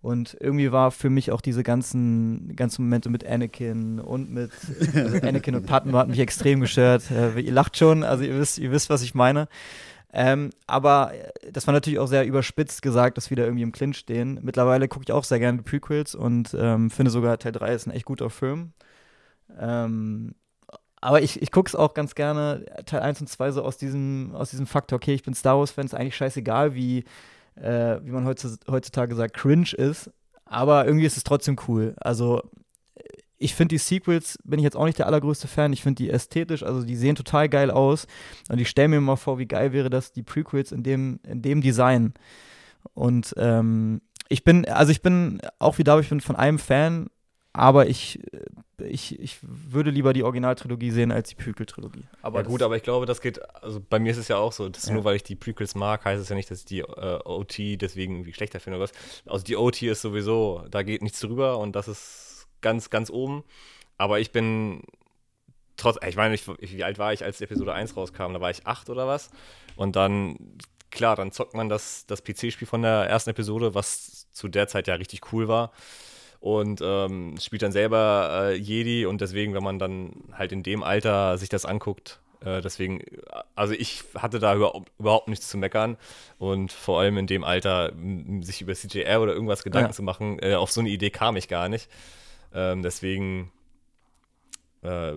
[0.01, 4.51] Und irgendwie war für mich auch diese ganzen, ganzen Momente mit Anakin und mit
[4.93, 7.11] also Anakin und Patton hat mich extrem gestört.
[7.11, 9.49] Äh, ihr lacht schon, also ihr wisst, ihr wisst, was ich meine.
[10.11, 13.71] Ähm, aber äh, das war natürlich auch sehr überspitzt gesagt, dass wir da irgendwie im
[13.71, 14.39] Clinch stehen.
[14.41, 17.91] Mittlerweile gucke ich auch sehr gerne Prequels und ähm, finde sogar Teil 3 ist ein
[17.91, 18.73] echt guter Film.
[19.59, 20.35] Ähm,
[21.01, 24.35] aber ich, ich gucke es auch ganz gerne, Teil 1 und 2 so aus diesem,
[24.35, 27.05] aus diesem Faktor, okay, ich bin Star Wars-Fan, ist eigentlich scheißegal, wie,
[27.55, 30.11] äh, wie man heutzutage sagt, cringe ist.
[30.45, 31.95] Aber irgendwie ist es trotzdem cool.
[32.01, 32.41] Also
[33.39, 35.71] ich finde die Sequels, bin ich jetzt auch nicht der allergrößte Fan.
[35.71, 38.05] Ich finde die ästhetisch, also die sehen total geil aus.
[38.49, 41.41] Und ich stelle mir mal vor, wie geil wäre das, die Prequels in dem, in
[41.41, 42.13] dem Design.
[42.93, 47.07] Und ähm, ich bin, also ich bin auch wie da, ich bin von einem Fan,
[47.53, 48.19] aber ich,
[48.77, 52.03] ich, ich würde lieber die Originaltrilogie sehen als die Prequel-Trilogie.
[52.41, 54.69] ja gut, aber ich glaube, das geht, also bei mir ist es ja auch so,
[54.69, 54.93] dass ja.
[54.93, 57.57] nur weil ich die Prequels mag, heißt es ja nicht, dass ich die äh, OT
[57.81, 58.91] deswegen irgendwie schlechter finde oder was.
[59.25, 62.28] Also die OT ist sowieso, da geht nichts drüber und das ist
[62.61, 63.43] ganz, ganz oben.
[63.97, 64.83] Aber ich bin
[65.79, 68.33] trotz, ich meine, ich, wie alt war ich, als Episode 1 rauskam?
[68.33, 69.29] Da war ich acht oder was.
[69.75, 70.37] Und dann,
[70.91, 74.87] klar, dann zockt man das, das PC-Spiel von der ersten Episode, was zu der Zeit
[74.87, 75.71] ja richtig cool war.
[76.39, 80.83] Und ähm, spielt dann selber äh, Jedi und deswegen, wenn man dann halt in dem
[80.83, 83.01] Alter sich das anguckt, äh, deswegen,
[83.55, 85.97] also ich hatte da überhaupt, überhaupt nichts zu meckern
[86.37, 87.91] und vor allem in dem Alter
[88.39, 89.95] sich über CJR oder irgendwas Gedanken ja.
[89.95, 91.89] zu machen, äh, auf so eine Idee kam ich gar nicht.
[92.53, 93.51] Ähm, deswegen,
[94.83, 95.13] äh,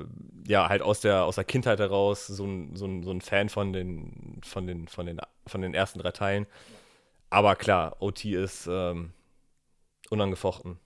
[0.47, 3.49] ja, halt aus der, aus der Kindheit heraus so ein, so, ein, so ein Fan
[3.49, 6.47] von den, von, den, von, den, von den ersten drei Teilen.
[7.31, 9.13] Aber klar, OT ist ähm,
[10.11, 10.79] unangefochten.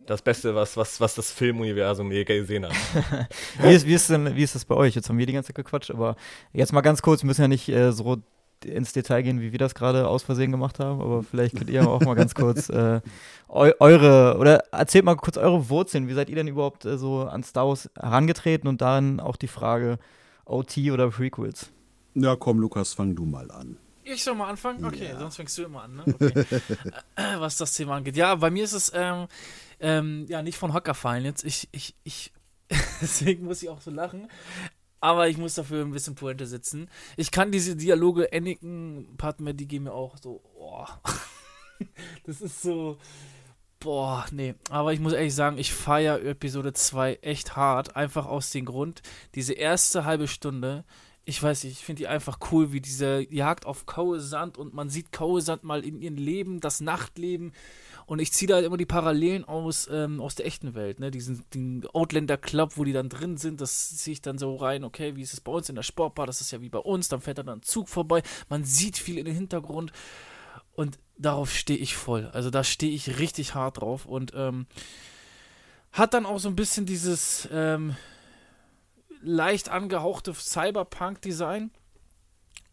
[0.00, 2.74] Das Beste, was, was, was das Filmuniversum je gesehen hat.
[3.60, 4.94] wie, ist, wie, ist denn, wie ist das bei euch?
[4.94, 6.16] Jetzt haben wir die ganze Zeit gequatscht, aber
[6.52, 8.22] jetzt mal ganz kurz, wir müssen ja nicht äh, so
[8.64, 11.88] ins Detail gehen, wie wir das gerade aus Versehen gemacht haben, aber vielleicht könnt ihr
[11.88, 13.00] auch mal ganz kurz äh,
[13.48, 16.08] eu eure, oder erzählt mal kurz eure Wurzeln.
[16.08, 19.48] Wie seid ihr denn überhaupt äh, so an Star Wars herangetreten und dann auch die
[19.48, 19.98] Frage
[20.44, 21.70] OT oder Prequels?
[22.14, 23.76] Ja, komm, Lukas, fang du mal an.
[24.04, 24.84] Ich soll mal anfangen?
[24.84, 25.18] Okay, ja.
[25.18, 26.02] sonst fängst du immer an, ne?
[26.06, 26.44] Okay.
[27.38, 28.16] Was das Thema angeht.
[28.16, 29.26] Ja, bei mir ist es ähm,
[29.80, 31.44] ähm, ja nicht von Hocker fallen jetzt.
[31.44, 32.32] Ich, ich, ich,
[33.02, 34.28] deswegen muss ich auch so lachen.
[35.00, 36.90] Aber ich muss dafür ein bisschen Pointe setzen.
[37.16, 41.00] Ich kann diese Dialoge, Anakin, Padme, die gehen mir auch so, boah.
[42.26, 42.98] das ist so,
[43.78, 44.54] boah, nee.
[44.70, 47.94] Aber ich muss ehrlich sagen, ich feiere Episode 2 echt hart.
[47.96, 49.02] Einfach aus dem Grund,
[49.34, 50.84] diese erste halbe Stunde,
[51.28, 54.88] ich weiß nicht, ich finde die einfach cool, wie diese Jagd auf Kauesand und man
[54.88, 57.52] sieht Kauesand mal in ihrem Leben, das Nachtleben,
[58.08, 61.10] und ich ziehe da immer die Parallelen aus, ähm, aus der echten Welt, ne?
[61.10, 64.82] Diesen den Outlander Club, wo die dann drin sind, das ziehe ich dann so rein,
[64.82, 67.08] okay, wie ist es bei uns in der Sportbar, das ist ja wie bei uns,
[67.08, 69.92] dann fährt dann ein Zug vorbei, man sieht viel in den Hintergrund
[70.72, 72.30] und darauf stehe ich voll.
[72.32, 74.66] Also da stehe ich richtig hart drauf und ähm,
[75.92, 77.94] hat dann auch so ein bisschen dieses ähm,
[79.20, 81.72] leicht angehauchte Cyberpunk-Design.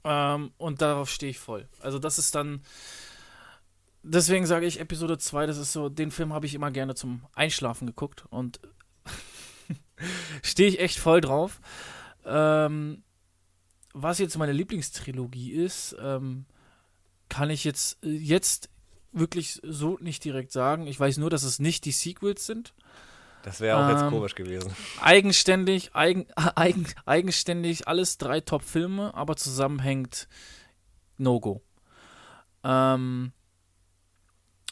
[0.05, 1.67] Ähm, und darauf stehe ich voll.
[1.81, 2.61] Also das ist dann
[4.05, 7.25] deswegen sage ich Episode 2, das ist so, den Film habe ich immer gerne zum
[7.33, 8.59] Einschlafen geguckt und
[10.41, 11.59] stehe ich echt voll drauf.
[12.25, 13.03] Ähm,
[13.93, 16.45] was jetzt meine Lieblingstrilogie ist, ähm,
[17.29, 18.69] kann ich jetzt, jetzt
[19.11, 20.87] wirklich so nicht direkt sagen.
[20.87, 22.73] Ich weiß nur, dass es nicht die Sequels sind.
[23.43, 24.75] Das wäre auch ähm, jetzt komisch gewesen.
[25.01, 30.27] Eigenständig, eigen, eigen, eigenständig, alles drei Top-Filme, aber zusammenhängt
[31.17, 31.61] No-Go.
[32.63, 33.31] Ähm,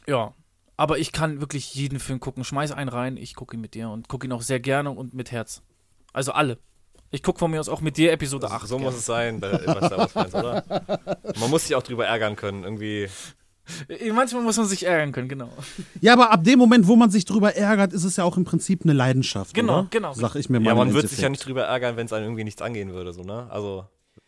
[0.08, 0.34] ja,
[0.78, 2.44] aber ich kann wirklich jeden Film gucken.
[2.44, 5.14] Schmeiß einen rein, ich gucke ihn mit dir und gucke ihn auch sehr gerne und
[5.14, 5.62] mit Herz.
[6.14, 6.58] Also alle.
[7.12, 8.68] Ich gucke von mir aus auch mit dir Episode also, 8.
[8.68, 8.90] So gerne.
[8.90, 10.64] muss es sein bei, bei Star Wars Fans, oder?
[11.40, 13.08] Man muss sich auch drüber ärgern können, irgendwie.
[14.14, 15.50] Manchmal muss man sich ärgern können, genau.
[16.02, 18.44] Ja, aber ab dem Moment, wo man sich drüber ärgert, ist es ja auch im
[18.44, 19.54] Prinzip eine Leidenschaft.
[19.54, 19.88] Genau, oder?
[19.90, 20.12] genau.
[20.14, 20.72] Sag ich mir mal.
[20.72, 23.14] Ja, man würde sich ja nicht drüber ärgern, wenn es einem irgendwie nichts angehen würde,
[23.14, 23.48] so, ne?
[23.50, 23.86] Also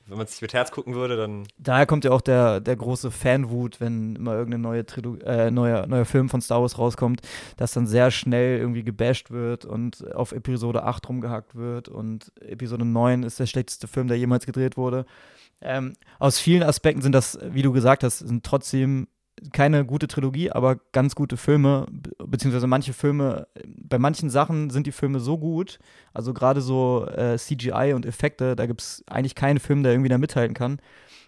[0.07, 1.47] wenn man es sich mit Herz gucken würde, dann.
[1.57, 4.85] Daher kommt ja auch der, der große Fanwut, wenn immer irgendein neue
[5.25, 7.21] äh, neuer, neuer Film von Star Wars rauskommt,
[7.57, 12.85] dass dann sehr schnell irgendwie gebasht wird und auf Episode 8 rumgehackt wird und Episode
[12.85, 15.05] 9 ist der schlechteste Film, der jemals gedreht wurde.
[15.61, 19.07] Ähm, aus vielen Aspekten sind das, wie du gesagt hast, sind trotzdem
[19.51, 21.87] keine gute Trilogie, aber ganz gute Filme,
[22.25, 25.79] beziehungsweise manche Filme, bei manchen Sachen sind die Filme so gut,
[26.13, 30.09] also gerade so äh, CGI und Effekte, da gibt es eigentlich keinen Film, der irgendwie
[30.09, 30.79] da mithalten kann.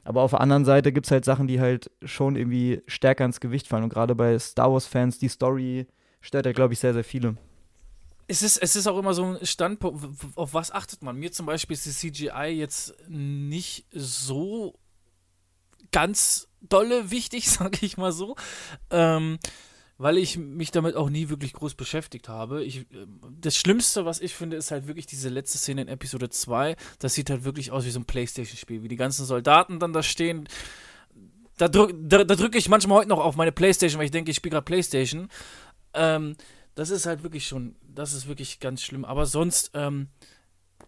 [0.03, 3.41] Aber auf der anderen Seite gibt es halt Sachen, die halt schon irgendwie stärker ins
[3.41, 3.83] Gewicht fallen.
[3.83, 5.85] Und gerade bei Star Wars-Fans, die Story
[6.21, 7.35] stört ja, glaube ich, sehr, sehr viele.
[8.27, 11.17] Es ist, es ist auch immer so ein Standpunkt, auf was achtet man?
[11.17, 14.79] Mir zum Beispiel ist die CGI jetzt nicht so
[15.91, 18.35] ganz dolle wichtig, sage ich mal so.
[18.89, 19.39] Ähm,
[19.97, 22.63] weil ich mich damit auch nie wirklich groß beschäftigt habe.
[22.63, 22.85] Ich,
[23.41, 26.75] das Schlimmste, was ich finde, ist halt wirklich diese letzte Szene in Episode 2.
[26.99, 30.03] Das sieht halt wirklich aus wie so ein Playstation-Spiel, wie die ganzen Soldaten dann da
[30.03, 30.47] stehen.
[31.57, 34.29] Da, drück, da, da drücke ich manchmal heute noch auf meine Playstation, weil ich denke,
[34.29, 35.29] ich spiele gerade Playstation.
[35.95, 36.35] Ähm,
[36.75, 39.03] das ist halt wirklich schon, das ist wirklich ganz schlimm.
[39.03, 40.09] Aber sonst, ähm,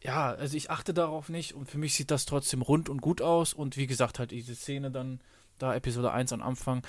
[0.03, 3.23] ja, also ich achte darauf nicht und für mich sieht das trotzdem rund und gut
[3.23, 3.55] aus.
[3.55, 5.19] Und wie gesagt, halt diese Szene dann
[5.61, 6.81] da Episode 1 am Anfang.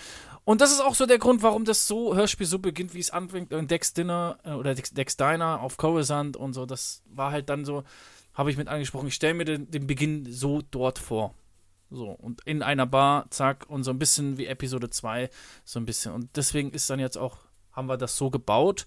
[0.45, 3.11] Und das ist auch so der Grund, warum das so Hörspiel so beginnt, wie es
[3.11, 3.53] anfängt.
[3.53, 6.67] In Dex Dinner äh, oder Dex, Dex Diner auf Coruscant und so.
[6.67, 7.85] Das war halt dann so,
[8.35, 9.09] habe ich mit angesprochen.
[9.09, 11.35] Ich stelle mir den, den Beginn so dort vor.
[11.91, 15.29] So, und in einer Bar, zack, und so ein bisschen wie Episode 2,
[15.65, 16.13] so ein bisschen.
[16.13, 17.39] Und deswegen ist dann jetzt auch,
[17.73, 18.87] haben wir das so gebaut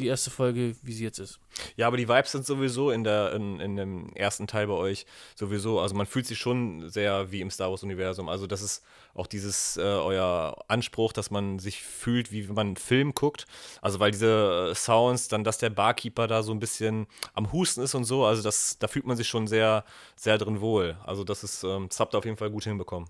[0.00, 1.38] die erste Folge, wie sie jetzt ist.
[1.76, 5.06] Ja, aber die Vibes sind sowieso in, der, in, in dem ersten Teil bei euch
[5.34, 5.80] sowieso.
[5.80, 8.28] Also man fühlt sich schon sehr wie im Star Wars-Universum.
[8.28, 8.82] Also das ist
[9.14, 13.46] auch dieses äh, euer Anspruch, dass man sich fühlt, wie wenn man einen Film guckt.
[13.82, 17.82] Also weil diese äh, Sounds, dann, dass der Barkeeper da so ein bisschen am Husten
[17.82, 19.84] ist und so, also das, da fühlt man sich schon sehr,
[20.16, 20.96] sehr drin wohl.
[21.04, 23.08] Also das ist, ähm, das habt ihr auf jeden Fall gut hinbekommen.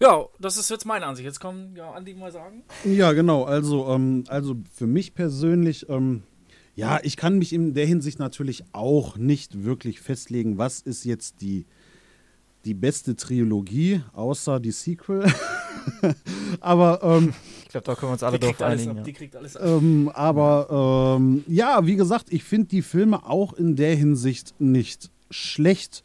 [0.00, 1.26] Ja, das ist jetzt meine Ansicht.
[1.26, 2.64] Jetzt kommen ja Andi mal sagen.
[2.84, 3.44] Ja, genau.
[3.44, 6.22] Also, ähm, also für mich persönlich, ähm,
[6.74, 11.40] ja, ich kann mich in der Hinsicht natürlich auch nicht wirklich festlegen, was ist jetzt
[11.40, 11.66] die,
[12.64, 15.24] die beste Trilogie, außer die Sequel.
[16.60, 17.32] aber ähm,
[17.64, 18.96] ich glaube, da können wir uns alle drauf einigen.
[18.96, 19.02] Ja.
[19.02, 19.66] Die kriegt alles ab.
[19.66, 25.10] Ähm, aber ähm, ja, wie gesagt, ich finde die Filme auch in der Hinsicht nicht
[25.30, 26.02] schlecht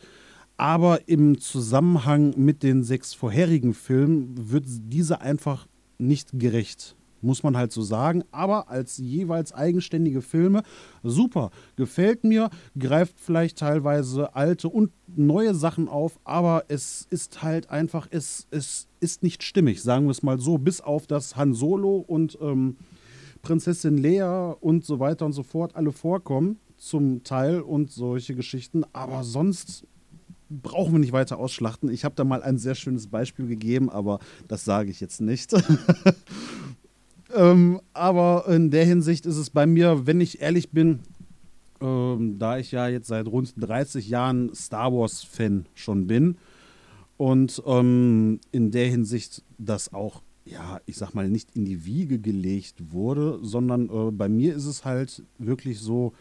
[0.61, 6.95] aber im Zusammenhang mit den sechs vorherigen Filmen wird diese einfach nicht gerecht.
[7.23, 8.23] Muss man halt so sagen.
[8.29, 10.61] Aber als jeweils eigenständige Filme,
[11.01, 11.49] super.
[11.77, 18.07] Gefällt mir, greift vielleicht teilweise alte und neue Sachen auf, aber es ist halt einfach,
[18.11, 21.95] es, es ist nicht stimmig, sagen wir es mal so, bis auf das Han Solo
[21.95, 22.77] und ähm,
[23.41, 28.83] Prinzessin Lea und so weiter und so fort alle vorkommen zum Teil und solche Geschichten.
[28.93, 29.87] Aber sonst
[30.61, 31.89] brauchen wir nicht weiter ausschlachten.
[31.89, 35.53] Ich habe da mal ein sehr schönes Beispiel gegeben, aber das sage ich jetzt nicht.
[37.35, 40.99] ähm, aber in der Hinsicht ist es bei mir, wenn ich ehrlich bin,
[41.81, 46.37] ähm, da ich ja jetzt seit rund 30 Jahren Star Wars-Fan schon bin
[47.17, 52.19] und ähm, in der Hinsicht das auch, ja, ich sag mal, nicht in die Wiege
[52.19, 56.13] gelegt wurde, sondern äh, bei mir ist es halt wirklich so,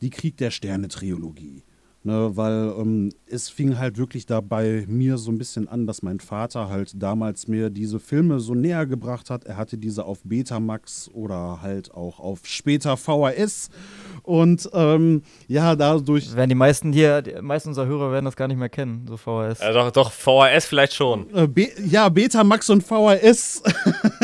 [0.00, 1.62] die Krieg der Sterne-Trilogie.
[2.02, 6.00] Ne, weil ähm, es fing halt wirklich da bei mir so ein bisschen an, dass
[6.02, 9.44] mein Vater halt damals mir diese Filme so näher gebracht hat.
[9.44, 13.68] Er hatte diese auf Betamax oder halt auch auf später VHS.
[14.22, 16.34] Und ähm, ja, dadurch.
[16.34, 19.18] Werden die meisten hier, die meisten unserer Hörer werden das gar nicht mehr kennen, so
[19.18, 19.60] VHS.
[19.60, 21.26] Ja, doch, doch, VHS vielleicht schon.
[21.34, 23.62] Äh, Be ja, Betamax und VHS.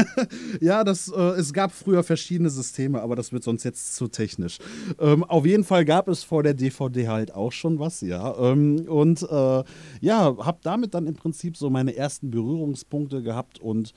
[0.62, 4.58] ja, das, äh, es gab früher verschiedene Systeme, aber das wird sonst jetzt zu technisch.
[4.98, 8.36] Ähm, auf jeden Fall gab es vor der DVD halt auch schon schon was, ja.
[8.38, 9.64] Ähm, und äh,
[10.00, 13.92] ja, habe damit dann im Prinzip so meine ersten Berührungspunkte gehabt und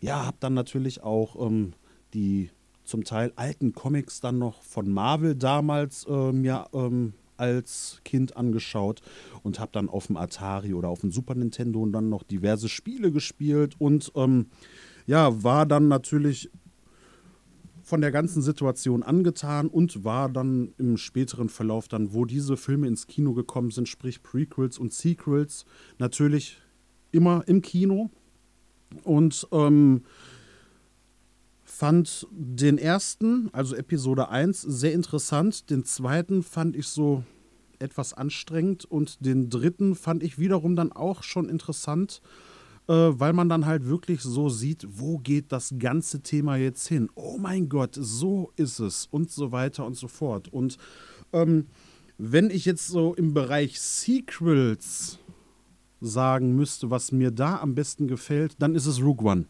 [0.00, 1.72] ja, habe dann natürlich auch ähm,
[2.12, 2.50] die
[2.84, 9.00] zum Teil alten Comics dann noch von Marvel damals äh, mir ähm, als Kind angeschaut
[9.42, 13.10] und habe dann auf dem Atari oder auf dem Super Nintendo dann noch diverse Spiele
[13.10, 14.46] gespielt und ähm,
[15.06, 16.50] ja, war dann natürlich
[17.86, 22.88] von der ganzen Situation angetan und war dann im späteren Verlauf dann, wo diese Filme
[22.88, 25.64] ins Kino gekommen sind, sprich Prequels und Sequels,
[25.98, 26.60] natürlich
[27.12, 28.10] immer im Kino
[29.04, 30.02] und ähm,
[31.62, 35.70] fand den ersten, also Episode 1, sehr interessant.
[35.70, 37.22] Den zweiten fand ich so
[37.78, 42.20] etwas anstrengend und den dritten fand ich wiederum dann auch schon interessant
[42.88, 47.08] äh, weil man dann halt wirklich so sieht, wo geht das ganze Thema jetzt hin?
[47.14, 50.52] Oh mein Gott, so ist es und so weiter und so fort.
[50.52, 50.78] Und
[51.32, 51.66] ähm,
[52.18, 55.18] wenn ich jetzt so im Bereich Sequels
[56.00, 59.46] sagen müsste, was mir da am besten gefällt, dann ist es Rogue One.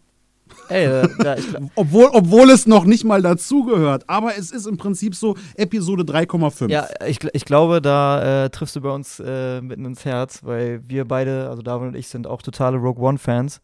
[0.68, 1.36] Ey, äh, da,
[1.74, 4.04] obwohl, obwohl es noch nicht mal dazugehört.
[4.08, 6.70] Aber es ist im Prinzip so Episode 3,5.
[6.70, 10.82] Ja, ich, ich glaube, da äh, triffst du bei uns äh, mitten ins Herz, weil
[10.86, 13.60] wir beide, also David und ich, sind auch totale Rogue One-Fans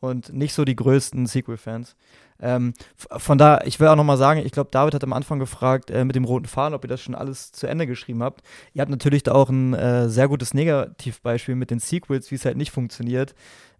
[0.00, 1.96] und nicht so die größten Sequel-Fans.
[2.40, 5.38] Ähm, von da, ich will auch noch mal sagen, ich glaube, David hat am Anfang
[5.38, 8.42] gefragt äh, mit dem roten Faden, ob ihr das schon alles zu Ende geschrieben habt.
[8.74, 12.44] Ihr habt natürlich da auch ein äh, sehr gutes Negativbeispiel mit den Sequels, wie es
[12.44, 13.34] halt nicht funktioniert.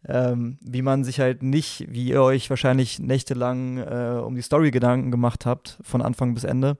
[0.09, 4.71] Ähm, wie man sich halt nicht, wie ihr euch wahrscheinlich nächtelang äh, um die Story
[4.71, 6.77] Gedanken gemacht habt, von Anfang bis Ende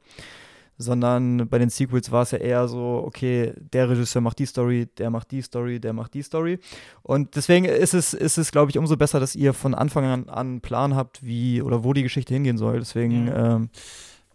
[0.79, 4.87] sondern bei den Sequels war es ja eher so, okay, der Regisseur macht die Story,
[4.99, 6.59] der macht die Story, der macht die Story.
[7.03, 10.29] Und deswegen ist es, ist es glaube ich, umso besser, dass ihr von Anfang an
[10.29, 12.79] einen Plan habt, wie oder wo die Geschichte hingehen soll.
[12.79, 13.29] Deswegen.
[13.29, 13.57] Ja.
[13.57, 13.71] Ähm,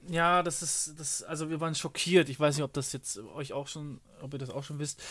[0.09, 2.27] ja, das ist, das, also wir waren schockiert.
[2.29, 5.01] Ich weiß nicht, ob das jetzt euch auch schon, ob ihr das auch schon wisst.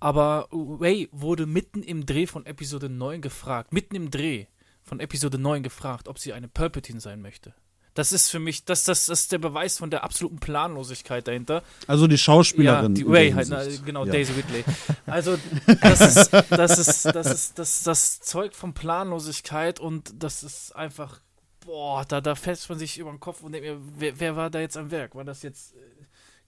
[0.00, 4.46] Aber Ray wurde mitten im Dreh von Episode 9 gefragt, mitten im Dreh
[4.82, 7.54] von Episode 9 gefragt, ob sie eine Palpatine sein möchte.
[7.94, 11.62] Das ist für mich, das, das, das ist der Beweis von der absoluten Planlosigkeit dahinter.
[11.86, 12.96] Also die Schauspielerin.
[12.96, 14.12] Ja, die Ray, halt, na, genau, ja.
[14.12, 14.64] Daisy Whitley.
[15.06, 15.36] Also
[15.80, 21.20] das ist, das ist, das ist, das, das zeugt von Planlosigkeit und das ist einfach,
[21.64, 24.50] boah, da, da fällt man sich über den Kopf und denkt mir, wer, wer war
[24.50, 25.14] da jetzt am Werk?
[25.14, 25.78] War das jetzt äh,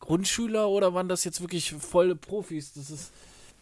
[0.00, 2.72] Grundschüler oder waren das jetzt wirklich volle Profis?
[2.72, 3.12] Das ist.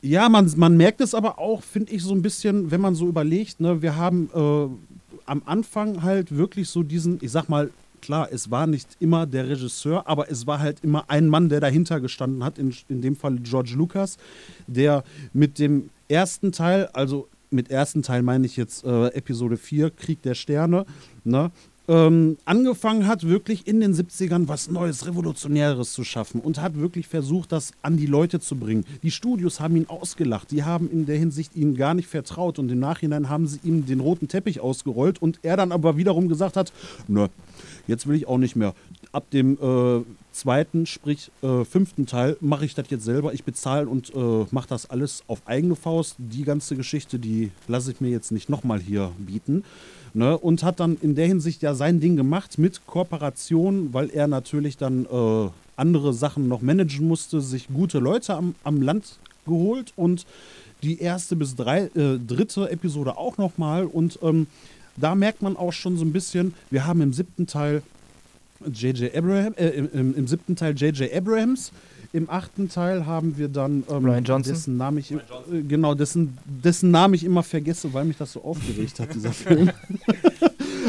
[0.01, 3.07] Ja, man, man merkt es aber auch, finde ich, so ein bisschen, wenn man so
[3.07, 4.93] überlegt, ne, wir haben äh,
[5.26, 7.70] am Anfang halt wirklich so diesen, ich sag mal,
[8.00, 11.60] klar, es war nicht immer der Regisseur, aber es war halt immer ein Mann, der
[11.60, 14.18] dahinter gestanden hat, in, in dem Fall George Lucas,
[14.66, 19.90] der mit dem ersten Teil, also mit ersten Teil meine ich jetzt äh, Episode 4,
[19.90, 20.84] Krieg der Sterne,
[21.24, 21.50] ne,
[21.87, 27.07] ähm, angefangen hat, wirklich in den 70ern was Neues, Revolutionäres zu schaffen und hat wirklich
[27.07, 28.85] versucht, das an die Leute zu bringen.
[29.03, 32.70] Die Studios haben ihn ausgelacht, die haben in der Hinsicht ihm gar nicht vertraut und
[32.70, 36.57] im Nachhinein haben sie ihm den roten Teppich ausgerollt und er dann aber wiederum gesagt
[36.57, 36.72] hat,
[37.07, 37.28] nö,
[37.87, 38.74] jetzt will ich auch nicht mehr.
[39.12, 43.32] Ab dem äh, zweiten, sprich äh, fünften Teil, mache ich das jetzt selber.
[43.32, 46.16] Ich bezahle und äh, mache das alles auf eigene Faust.
[46.18, 49.64] Die ganze Geschichte, die lasse ich mir jetzt nicht nochmal hier bieten.
[50.16, 54.28] Ne, und hat dann in der Hinsicht ja sein Ding gemacht mit Kooperation, weil er
[54.28, 59.92] natürlich dann äh, andere Sachen noch managen musste, sich gute Leute am, am Land geholt
[59.96, 60.24] und
[60.84, 63.86] die erste bis drei, äh, dritte Episode auch nochmal.
[63.86, 64.46] Und ähm,
[64.96, 67.82] da merkt man auch schon so ein bisschen, wir haben im siebten Teil
[68.64, 69.14] J.J.
[69.16, 71.12] Abraham, äh, im, im, siebten Teil J.J.
[71.12, 71.72] Abrahams,
[72.14, 74.52] im achten Teil haben wir dann ähm, Ryan Johnson.
[74.54, 75.18] dessen Namen ich äh,
[75.66, 79.72] genau dessen dessen Namen ich immer vergesse, weil mich das so aufgeregt hat dieser Film.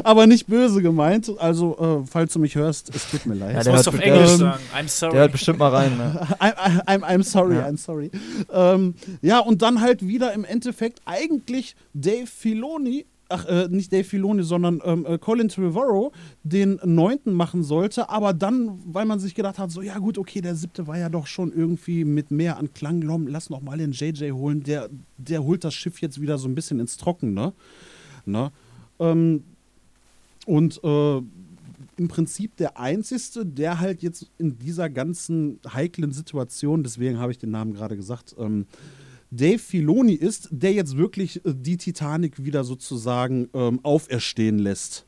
[0.03, 1.31] Aber nicht böse gemeint.
[1.39, 3.55] Also äh, falls du mich hörst, es tut mir leid.
[3.55, 4.63] Ja, der muss auf Englisch ähm, sagen.
[4.77, 5.11] I'm sorry.
[5.13, 5.97] Der hört bestimmt mal rein.
[5.97, 6.27] Ne?
[6.39, 6.53] I'm,
[6.85, 7.65] I'm, I'm, sorry, ja.
[7.65, 8.11] I'm sorry.
[8.53, 14.03] Ähm, ja und dann halt wieder im Endeffekt eigentlich Dave Filoni ach, äh, nicht Dave
[14.03, 16.13] Filoni, sondern ähm, äh, Colin Trevorrow
[16.43, 20.41] den neunten machen sollte, aber dann, weil man sich gedacht hat, so, ja gut, okay,
[20.41, 23.91] der siebte war ja doch schon irgendwie mit mehr an Klang, lass noch mal den
[23.91, 27.53] JJ holen, der, der holt das Schiff jetzt wieder so ein bisschen ins Trockene.
[28.25, 28.51] Ne?
[28.99, 29.43] Ähm,
[30.45, 31.21] und äh,
[31.97, 37.37] im Prinzip der Einzige, der halt jetzt in dieser ganzen heiklen Situation, deswegen habe ich
[37.37, 38.65] den Namen gerade gesagt, ähm,
[39.31, 45.05] Dave Filoni ist, der jetzt wirklich äh, die Titanic wieder sozusagen ähm, auferstehen lässt.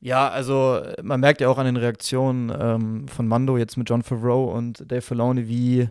[0.00, 4.02] Ja, also man merkt ja auch an den Reaktionen ähm, von Mando jetzt mit John
[4.02, 5.88] Favreau und Dave Filoni, wie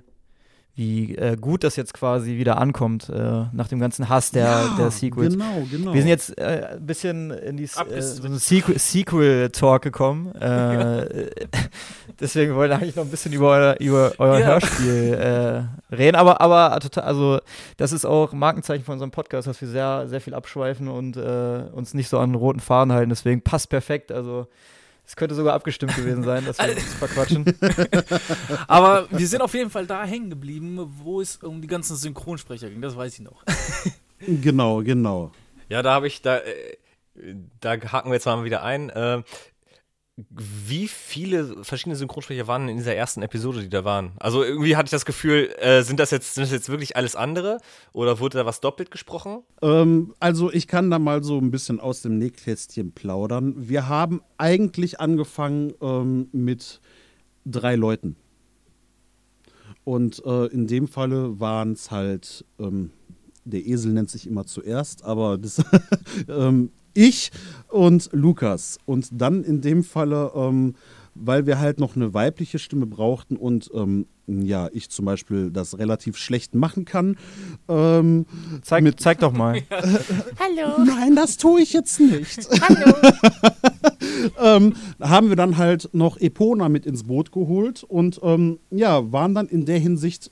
[0.76, 4.76] wie äh, gut das jetzt quasi wieder ankommt äh, nach dem ganzen Hass der, ja,
[4.76, 5.34] der Sequels.
[5.34, 5.94] Genau, genau.
[5.94, 10.32] Wir sind jetzt äh, ein bisschen in die äh, so einen Sequel-Talk Sequel gekommen.
[10.44, 11.30] Äh,
[12.20, 14.46] deswegen wollen wir eigentlich noch ein bisschen über euer, über euer ja.
[14.48, 16.16] Hörspiel äh, reden.
[16.16, 17.40] Aber, aber total, also
[17.78, 21.94] das ist auch Markenzeichen von unserem Podcast, dass wir sehr, sehr viel abschweifen und uns
[21.94, 23.10] nicht so an roten Faden halten.
[23.10, 24.12] Deswegen passt perfekt.
[24.12, 24.48] Also
[25.06, 27.46] es könnte sogar abgestimmt gewesen sein, dass wir uns verquatschen.
[28.68, 32.70] Aber wir sind auf jeden Fall da hängen geblieben, wo es um die ganzen Synchronsprecher
[32.70, 32.82] ging.
[32.82, 33.44] Das weiß ich noch.
[34.20, 35.32] genau, genau.
[35.70, 36.78] Ja, da habe ich, da, äh,
[37.60, 38.90] da haken wir jetzt mal wieder ein.
[38.90, 39.24] Äh,
[40.16, 44.12] wie viele verschiedene Synchronsprecher waren in dieser ersten Episode, die da waren?
[44.20, 47.16] Also irgendwie hatte ich das Gefühl, äh, sind, das jetzt, sind das jetzt wirklich alles
[47.16, 47.58] andere
[47.94, 49.42] oder wurde da was doppelt gesprochen?
[49.64, 53.56] Ähm, also ich kann da mal so ein bisschen aus dem Nähkästchen plaudern.
[53.58, 56.80] Wir haben eigentlich angefangen ähm, mit
[57.46, 58.16] drei Leuten.
[59.84, 62.92] Und äh, in dem Falle waren es halt, ähm,
[63.46, 65.62] der Esel nennt sich immer zuerst, aber das,
[66.30, 67.32] ähm, ich
[67.70, 68.78] und Lukas.
[68.86, 70.76] Und dann in dem Falle, ähm,
[71.16, 75.78] weil wir halt noch eine weibliche Stimme brauchten und ähm, ja, ich zum Beispiel das
[75.78, 77.18] relativ schlecht machen kann.
[77.68, 78.26] Ähm,
[78.62, 79.62] zeig, mit, zeig doch mal.
[79.70, 80.84] Hallo.
[80.86, 82.48] Nein, das tue ich jetzt nicht.
[82.62, 82.96] Hallo.
[84.40, 89.36] ähm, haben wir dann halt noch Epona mit ins Boot geholt und ähm, ja, waren
[89.36, 90.32] dann in der Hinsicht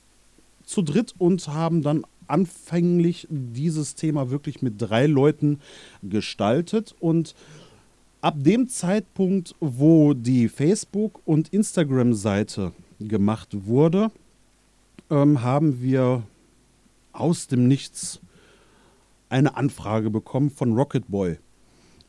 [0.64, 5.60] zu dritt und haben dann anfänglich dieses Thema wirklich mit drei Leuten
[6.02, 7.36] gestaltet und
[8.22, 14.12] ab dem Zeitpunkt, wo die Facebook- und Instagram-Seite gemacht wurde,
[15.10, 16.24] ähm, haben wir
[17.12, 18.22] aus dem Nichts
[19.30, 21.38] eine Anfrage bekommen von Rocket Boy.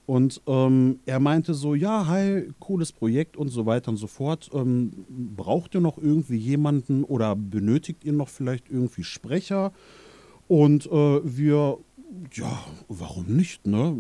[0.07, 4.51] Und ähm, er meinte so, ja, hi, cooles Projekt und so weiter und so fort.
[4.53, 9.73] Ähm, braucht ihr noch irgendwie jemanden oder benötigt ihr noch vielleicht irgendwie Sprecher?
[10.53, 11.79] Und äh, wir,
[12.35, 13.97] ja, warum nicht, ne?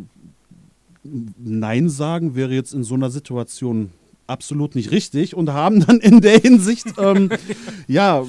[1.03, 3.91] Nein sagen wäre jetzt in so einer Situation
[4.27, 7.31] absolut nicht richtig und haben dann in der Hinsicht, ähm,
[7.89, 8.27] ja,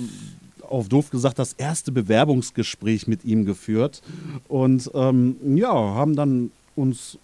[0.61, 4.01] auf doof gesagt, das erste Bewerbungsgespräch mit ihm geführt
[4.47, 7.17] und ähm, ja, haben dann uns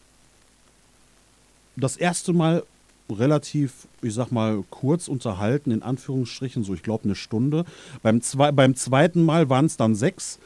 [1.77, 2.63] das erste Mal
[3.09, 7.63] relativ, ich sag mal, kurz unterhalten, in Anführungsstrichen, so ich glaube eine Stunde.
[8.03, 10.39] Beim, zwei, beim zweiten Mal waren es dann sechs.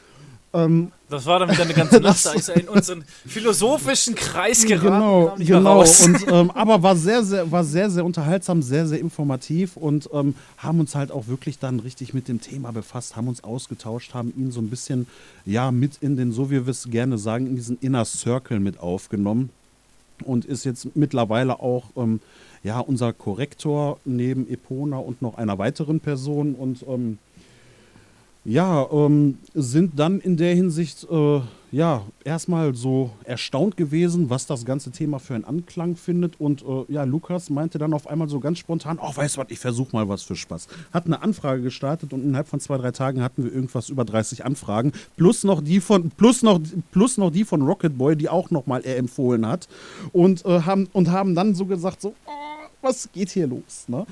[0.54, 4.64] Ähm, das war dann wieder eine ganze Nacht, da ist er in unseren philosophischen Kreis
[4.64, 4.86] geraten.
[4.88, 5.80] Genau, genau.
[5.80, 10.34] Und, ähm, aber war sehr, sehr, war sehr, sehr unterhaltsam, sehr, sehr informativ und ähm,
[10.56, 14.32] haben uns halt auch wirklich dann richtig mit dem Thema befasst, haben uns ausgetauscht, haben
[14.36, 15.06] ihn so ein bisschen,
[15.44, 18.78] ja, mit in den, so wie wir es gerne sagen, in diesen Inner Circle mit
[18.78, 19.50] aufgenommen
[20.22, 22.20] und ist jetzt mittlerweile auch ähm,
[22.62, 27.18] ja, unser Korrektor neben Epona und noch einer weiteren Person und ähm,
[28.44, 31.40] ja, ähm, sind dann in der Hinsicht äh,
[31.70, 36.38] ja erstmal so erstaunt gewesen, was das ganze Thema für einen Anklang findet.
[36.38, 39.46] Und äh, ja, Lukas meinte dann auf einmal so ganz spontan: Oh, weißt du was,
[39.48, 40.68] ich versuche mal was für Spaß.
[40.92, 44.44] Hat eine Anfrage gestartet und innerhalb von zwei, drei Tagen hatten wir irgendwas über 30
[44.44, 44.92] Anfragen.
[45.16, 46.60] Plus noch die von, plus noch,
[46.92, 49.68] plus noch die von Rocket Boy, die auch nochmal er empfohlen hat.
[50.12, 52.43] Und, äh, haben, und haben dann so gesagt: so, oh,
[52.84, 53.84] was geht hier los?
[53.88, 54.06] Ne?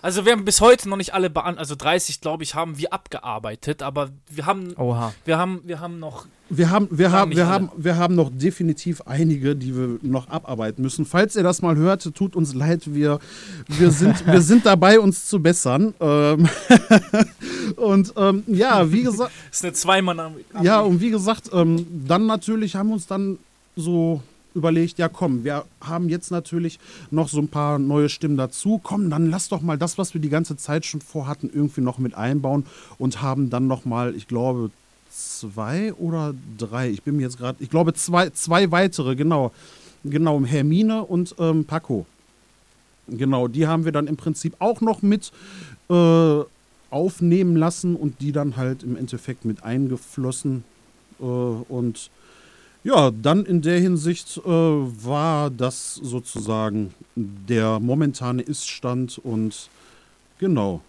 [0.00, 2.92] Also wir haben bis heute noch nicht alle beantwortet, also 30 glaube ich haben wir
[2.92, 5.14] abgearbeitet, aber wir haben Oha.
[5.24, 9.02] wir haben wir haben noch wir haben wir haben wir haben wir haben noch definitiv
[9.02, 11.06] einige, die wir noch abarbeiten müssen.
[11.06, 13.20] Falls ihr das mal hört, tut uns leid, wir
[13.68, 15.94] wir sind wir sind dabei uns zu bessern.
[16.00, 16.48] Ähm
[17.76, 20.34] und ähm, ja, wie gesagt, das ist eine Zweimann.
[20.62, 23.38] Ja, und wie gesagt, ähm, dann natürlich haben wir uns dann
[23.76, 24.20] so
[24.54, 26.78] überlegt, ja komm, wir haben jetzt natürlich
[27.10, 28.80] noch so ein paar neue Stimmen dazu.
[28.82, 31.98] Komm, dann lass doch mal das, was wir die ganze Zeit schon vorhatten, irgendwie noch
[31.98, 32.64] mit einbauen
[32.98, 34.70] und haben dann noch mal, ich glaube,
[35.10, 39.52] zwei oder drei, ich bin mir jetzt gerade, ich glaube zwei, zwei weitere, genau,
[40.04, 42.06] genau, Hermine und ähm, Paco.
[43.08, 45.32] Genau, die haben wir dann im Prinzip auch noch mit
[45.90, 46.40] äh,
[46.90, 50.64] aufnehmen lassen und die dann halt im Endeffekt mit eingeflossen
[51.20, 52.10] äh, und
[52.84, 59.70] ja, dann in der Hinsicht äh, war das sozusagen der momentane Iststand und
[60.38, 60.82] genau.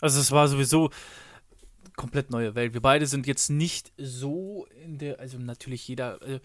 [0.00, 0.90] Also es war sowieso
[1.96, 2.74] komplett neue Welt.
[2.74, 6.40] Wir beide sind jetzt nicht so in der, also natürlich jeder, äh,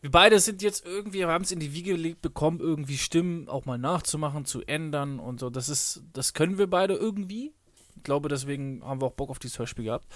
[0.00, 3.48] wir beide sind jetzt irgendwie, wir haben es in die Wiege gelegt bekommen, irgendwie Stimmen
[3.48, 5.50] auch mal nachzumachen, zu ändern und so.
[5.50, 7.52] Das ist, das können wir beide irgendwie
[8.02, 10.06] glaube, deswegen haben wir auch Bock auf dieses Hörspiel gehabt.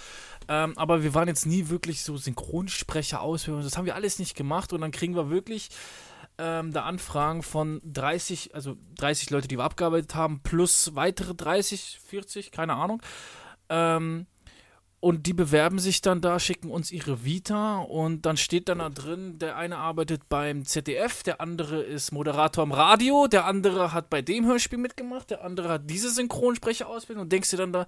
[0.49, 3.62] Ähm, aber wir waren jetzt nie wirklich so Synchronsprecher ausführen.
[3.62, 5.70] Das haben wir alles nicht gemacht und dann kriegen wir wirklich
[6.39, 12.01] ähm, da Anfragen von 30, also 30 Leute, die wir abgearbeitet haben, plus weitere 30,
[12.07, 13.03] 40, keine Ahnung.
[13.68, 14.26] Ähm,
[15.01, 18.90] und die bewerben sich dann da, schicken uns ihre Vita und dann steht dann da
[18.90, 24.11] drin, der eine arbeitet beim ZDF, der andere ist Moderator im Radio, der andere hat
[24.11, 27.22] bei dem Hörspiel mitgemacht, der andere hat diese Synchronsprecherausbildung.
[27.22, 27.86] Und denkst dir dann da,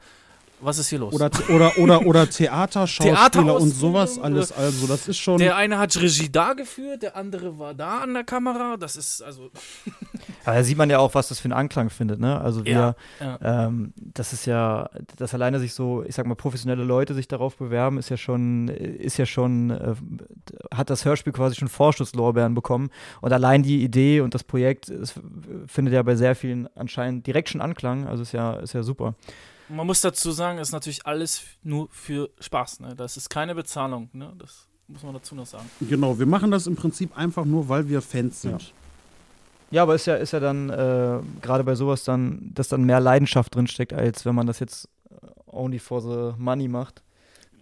[0.62, 1.14] was ist hier los?
[1.14, 4.52] Oder, oder, oder, oder Theater, Schauspieler und sowas alles.
[4.52, 5.38] Also, das ist schon.
[5.38, 8.76] Der eine hat Regie da geführt, der andere war da an der Kamera.
[8.76, 9.50] Das ist also.
[10.44, 12.40] Aber da sieht man ja auch, was das für einen Anklang findet, ne?
[12.40, 13.66] Also wir, ja, ja.
[13.66, 17.56] Ähm, das ist ja, dass alleine sich so, ich sag mal, professionelle Leute sich darauf
[17.56, 19.94] bewerben, ist ja schon, ist ja schon, äh,
[20.74, 22.90] hat das Hörspiel quasi schon Vorschusslorbeeren bekommen.
[23.20, 25.14] Und allein die Idee und das Projekt es
[25.66, 28.06] findet ja bei sehr vielen anscheinend direkt schon Anklang.
[28.06, 29.14] Also ist ja, ist ja super
[29.72, 32.80] man muss dazu sagen, ist natürlich alles nur für Spaß.
[32.80, 32.94] Ne?
[32.94, 34.10] Das ist keine Bezahlung.
[34.12, 34.32] Ne?
[34.38, 35.68] Das muss man dazu noch sagen.
[35.80, 38.62] Genau, wir machen das im Prinzip einfach nur, weil wir Fans sind.
[38.62, 38.68] Ja.
[39.72, 43.00] Ja, aber ist ja, ist ja dann äh, gerade bei sowas dann, dass dann mehr
[43.00, 45.14] Leidenschaft drinsteckt, als wenn man das jetzt äh,
[45.46, 47.02] only for the money macht.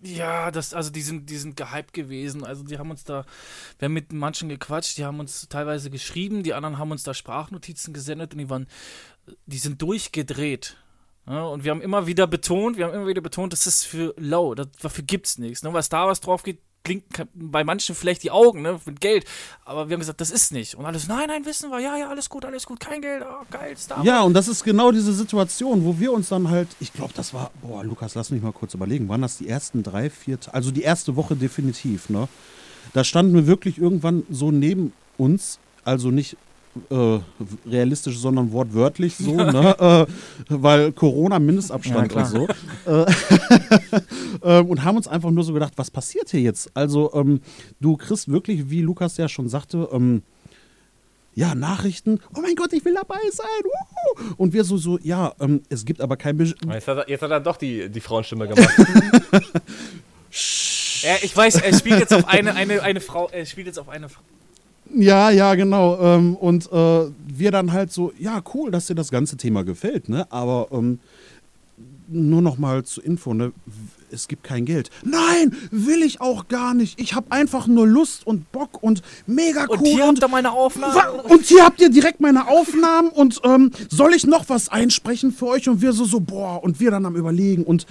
[0.02, 2.44] Ja, das, also die sind, die sind gehypt gewesen.
[2.44, 3.24] Also die haben uns da,
[3.78, 7.14] wir haben mit manchen gequatscht, die haben uns teilweise geschrieben, die anderen haben uns da
[7.14, 8.66] Sprachnotizen gesendet und die waren,
[9.46, 10.76] die sind durchgedreht.
[11.26, 14.14] Ja, und wir haben immer wieder betont, wir haben immer wieder betont, das ist für
[14.16, 15.62] low, das, dafür gibt's nichts.
[15.62, 15.72] Ne?
[15.72, 17.04] Weil Star Wars drauf geht, klingt
[17.34, 19.24] bei manchen vielleicht die Augen, ne, mit Geld.
[19.64, 20.74] Aber wir haben gesagt, das ist nicht.
[20.74, 23.44] Und alles, nein, nein, wissen wir, ja, ja, alles gut, alles gut, kein Geld, oh,
[23.50, 24.04] geil, Star.
[24.04, 27.34] Ja, und das ist genau diese Situation, wo wir uns dann halt, ich glaube, das
[27.34, 30.70] war, boah, Lukas, lass mich mal kurz überlegen, waren das die ersten drei, vier, also
[30.70, 32.28] die erste Woche definitiv, ne?
[32.92, 36.36] Da standen wir wirklich irgendwann so neben uns, also nicht
[36.90, 37.18] äh,
[37.68, 39.76] realistisch, sondern wortwörtlich so, ne?
[39.78, 40.06] äh,
[40.48, 42.48] weil Corona, Mindestabstand Ja, und so.
[42.86, 43.06] Äh,
[44.60, 46.70] ähm, und haben uns einfach nur so gedacht, was passiert hier jetzt?
[46.74, 47.40] Also, ähm,
[47.80, 50.22] du kriegst wirklich, wie Lukas ja schon sagte, ähm,
[51.34, 53.46] ja, Nachrichten, oh mein Gott, ich will dabei sein.
[53.62, 54.34] Wuhu!
[54.36, 57.22] Und wir so, so, ja, ähm, es gibt aber kein Be Jetzt hat, er, jetzt
[57.22, 58.70] hat er doch die, die Frauenstimme gemacht.
[61.02, 63.88] Ja, ich weiß, er spielt jetzt auf eine, eine, eine Frau, er spielt jetzt auf
[63.88, 64.20] eine Frau.
[64.94, 65.98] Ja, ja, genau.
[66.00, 70.08] Ähm, und äh, wir dann halt so, ja, cool, dass dir das ganze Thema gefällt,
[70.08, 70.26] ne?
[70.30, 70.98] Aber ähm,
[72.08, 73.52] nur noch mal zur Info, ne?
[74.12, 74.90] Es gibt kein Geld.
[75.04, 77.00] Nein, will ich auch gar nicht.
[77.00, 79.76] Ich habe einfach nur Lust und Bock und mega cool.
[79.78, 80.94] Und hier habt ihr meine Aufnahme.
[80.94, 85.32] Wa- Und hier habt ihr direkt meine Aufnahmen und ähm, soll ich noch was einsprechen
[85.32, 85.68] für euch?
[85.68, 87.62] Und wir so, so, boah, und wir dann am überlegen.
[87.64, 87.86] Und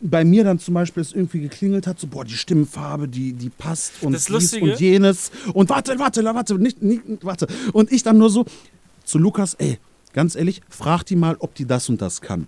[0.00, 3.50] bei mir dann zum Beispiel es irgendwie geklingelt hat, so, boah, die Stimmfarbe, die, die
[3.50, 5.30] passt und Das dies Lustige- und jenes.
[5.52, 7.46] Und warte, warte, warte, nicht, nicht, warte.
[7.72, 8.44] Und ich dann nur so
[9.04, 9.78] zu Lukas, ey,
[10.12, 12.46] ganz ehrlich, frag die mal, ob die das und das kann.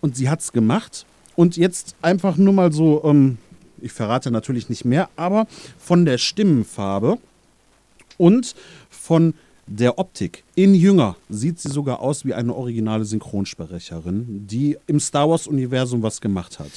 [0.00, 1.04] Und sie hat's gemacht.
[1.36, 3.38] Und jetzt einfach nur mal so, ähm,
[3.80, 5.46] ich verrate natürlich nicht mehr, aber
[5.78, 7.18] von der Stimmenfarbe
[8.18, 8.54] und
[8.90, 9.34] von
[9.66, 10.44] der Optik.
[10.54, 16.20] In Jünger sieht sie sogar aus wie eine originale Synchronsprecherin, die im Star Wars-Universum was
[16.20, 16.70] gemacht hat.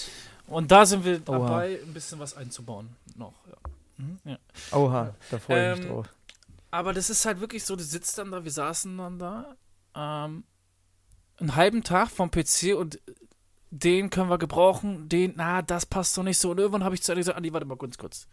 [0.47, 1.39] Und da sind wir Oha.
[1.39, 2.87] dabei, ein bisschen was einzubauen.
[3.15, 3.55] Noch, ja.
[3.97, 4.37] Mhm, ja.
[4.71, 6.09] Oha, da freue ich mich Ähm, drauf.
[6.71, 9.55] Aber das ist halt wirklich so, du sitzt dann da, wir saßen dann da,
[9.95, 10.43] ähm,
[11.39, 12.99] einen halben Tag vom PC und
[13.69, 16.51] den können wir gebrauchen, den, na, das passt doch nicht so.
[16.51, 18.27] Und irgendwann habe ich zu Andi gesagt, Andi, warte mal kurz, kurz.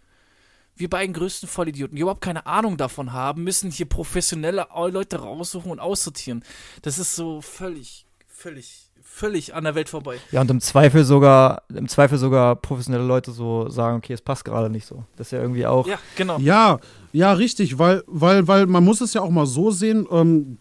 [0.77, 5.71] Wir beiden größten Vollidioten, die überhaupt keine Ahnung davon haben, müssen hier professionelle Leute raussuchen
[5.71, 6.43] und aussortieren.
[6.83, 10.19] Das ist so völlig, völlig, völlig an der Welt vorbei.
[10.33, 14.45] Ja, und im Zweifel sogar, im Zweifel sogar professionelle Leute so sagen, okay, es passt
[14.45, 15.05] gerade nicht so.
[15.17, 15.87] Das ist ja irgendwie auch.
[15.87, 16.39] Ja, genau.
[16.39, 16.81] Ja,
[17.13, 20.59] ja, richtig, weil, weil, weil man muss es ja auch mal so sehen, ähm,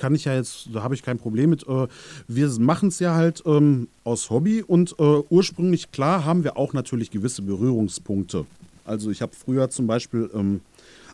[0.00, 1.68] kann ich ja jetzt, da habe ich kein Problem mit.
[1.68, 1.86] Äh,
[2.26, 6.72] wir machen es ja halt ähm, aus Hobby und äh, ursprünglich, klar, haben wir auch
[6.72, 8.46] natürlich gewisse Berührungspunkte.
[8.84, 10.62] Also ich habe früher zum Beispiel ähm,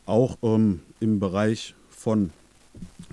[0.06, 2.30] auch ähm, im Bereich von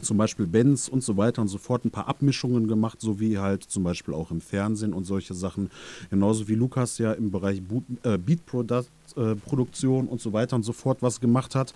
[0.01, 3.37] zum Beispiel Bands und so weiter und so fort ein paar Abmischungen gemacht, so wie
[3.37, 5.71] halt zum Beispiel auch im Fernsehen und solche Sachen.
[6.09, 7.61] Genauso wie Lukas ja im Bereich
[8.03, 11.73] äh, Beat-Produktion und so weiter und so fort was gemacht hat.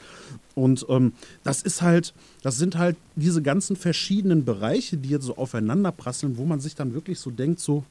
[0.56, 1.14] Und ähm,
[1.44, 2.14] das ist halt,
[2.44, 6.76] das sind halt diese ganzen verschiedenen Bereiche, die jetzt so aufeinander prasseln, wo man sich
[6.76, 7.84] dann wirklich so denkt, so,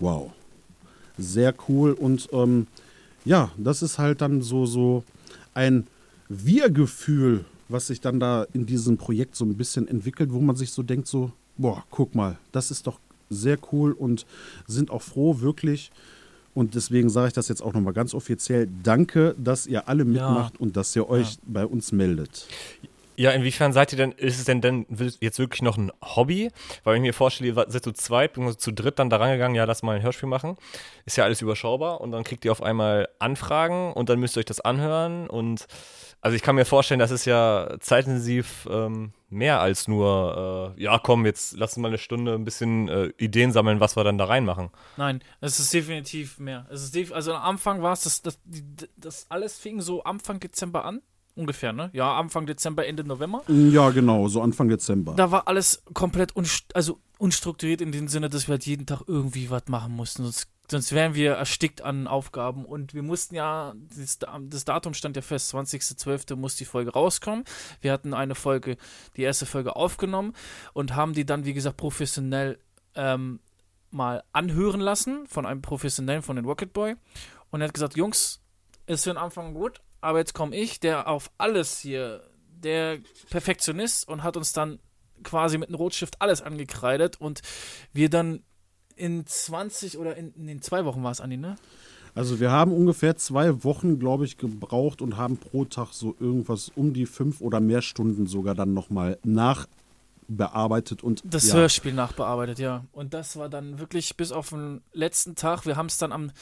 [0.00, 0.30] wow,
[1.16, 1.92] sehr cool.
[1.92, 2.66] Und ähm,
[3.24, 5.04] ja, das ist halt dann so, so
[5.54, 5.86] ein
[6.28, 10.72] Wir-Gefühl, was sich dann da in diesem Projekt so ein bisschen entwickelt, wo man sich
[10.72, 12.98] so denkt, so, boah, guck mal, das ist doch
[13.30, 14.26] sehr cool und
[14.66, 15.90] sind auch froh, wirklich.
[16.54, 18.68] Und deswegen sage ich das jetzt auch nochmal ganz offiziell.
[18.82, 22.46] Danke, dass ihr alle mitmacht und dass ihr euch bei uns meldet.
[23.18, 24.86] Ja, inwiefern seid ihr denn, ist es denn, denn
[25.18, 26.52] jetzt wirklich noch ein Hobby?
[26.84, 29.64] Weil ich mir vorstelle, ihr seid zu zweit, beziehungsweise zu dritt dann da rangegangen, ja,
[29.64, 30.56] lass mal ein Hörspiel machen.
[31.04, 34.40] Ist ja alles überschaubar und dann kriegt ihr auf einmal Anfragen und dann müsst ihr
[34.40, 35.66] euch das anhören und
[36.20, 41.00] also ich kann mir vorstellen, das ist ja zeitintensiv ähm, mehr als nur, äh, ja
[41.00, 44.18] komm, jetzt lass uns mal eine Stunde ein bisschen äh, Ideen sammeln, was wir dann
[44.18, 44.70] da reinmachen.
[44.96, 46.66] Nein, es ist definitiv mehr.
[46.70, 48.38] Es ist also am Anfang war es, das, das,
[48.96, 51.02] das alles fing so Anfang Dezember an.
[51.38, 51.88] Ungefähr, ne?
[51.92, 53.42] Ja, Anfang Dezember, Ende November.
[53.46, 55.14] Ja, genau, so Anfang Dezember.
[55.14, 59.02] Da war alles komplett unst also unstrukturiert in dem Sinne, dass wir halt jeden Tag
[59.06, 60.24] irgendwie was machen mussten.
[60.24, 62.64] Sonst, sonst wären wir erstickt an Aufgaben.
[62.64, 66.34] Und wir mussten ja, das, das Datum stand ja fest, 20.12.
[66.34, 67.44] muss die Folge rauskommen.
[67.80, 68.76] Wir hatten eine Folge,
[69.16, 70.32] die erste Folge aufgenommen
[70.72, 72.58] und haben die dann, wie gesagt, professionell
[72.96, 73.38] ähm,
[73.92, 76.96] mal anhören lassen von einem Professionellen, von den Rocket Boy.
[77.50, 78.40] Und er hat gesagt, Jungs,
[78.86, 82.98] ist für den Anfang gut, aber jetzt komme ich, der auf alles hier, der
[83.30, 84.78] Perfektionist und hat uns dann
[85.22, 87.40] quasi mit einem Rotstift alles angekreidet und
[87.92, 88.42] wir dann
[88.96, 91.56] in 20 oder in, in den zwei Wochen war es, Andi, ne?
[92.14, 96.72] Also wir haben ungefähr zwei Wochen, glaube ich, gebraucht und haben pro Tag so irgendwas
[96.74, 102.58] um die fünf oder mehr Stunden sogar dann nochmal nachbearbeitet und Das ja, Hörspiel nachbearbeitet,
[102.58, 102.84] ja.
[102.90, 105.64] Und das war dann wirklich bis auf den letzten Tag.
[105.64, 106.32] Wir haben es dann am,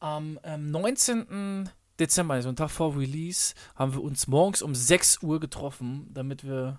[0.00, 1.70] am ähm, 19.
[1.98, 6.44] Dezember, also einen Tag vor Release, haben wir uns morgens um 6 Uhr getroffen, damit
[6.44, 6.78] wir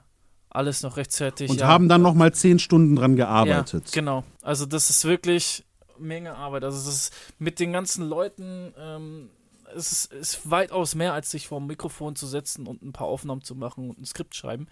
[0.50, 1.50] alles noch rechtzeitig.
[1.50, 3.86] und ja, haben dann nochmal zehn Stunden dran gearbeitet.
[3.88, 4.24] Ja, genau.
[4.42, 5.66] Also das ist wirklich
[6.00, 6.64] Menge Arbeit.
[6.64, 9.30] Also es ist mit den ganzen Leuten, ähm,
[9.76, 13.08] es ist, ist weitaus mehr, als sich vor dem Mikrofon zu setzen und ein paar
[13.08, 14.68] Aufnahmen zu machen und ein Skript schreiben.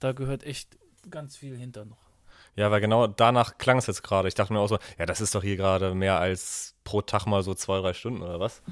[0.00, 0.76] Da gehört echt
[1.10, 1.98] ganz viel hinter noch.
[2.56, 4.28] Ja, weil genau danach klang es jetzt gerade.
[4.28, 7.26] Ich dachte mir auch so, ja, das ist doch hier gerade mehr als pro Tag
[7.26, 8.62] mal so zwei, drei Stunden oder was?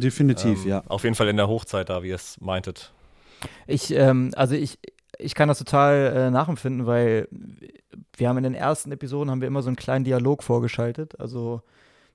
[0.00, 0.82] Definitiv, Ähm, ja.
[0.88, 2.92] Auf jeden Fall in der Hochzeit da, wie ihr es meintet.
[3.66, 4.78] Ich, ähm, also ich,
[5.18, 7.28] ich kann das total äh, nachempfinden, weil
[8.16, 11.18] wir haben in den ersten Episoden haben wir immer so einen kleinen Dialog vorgeschaltet.
[11.20, 11.62] Also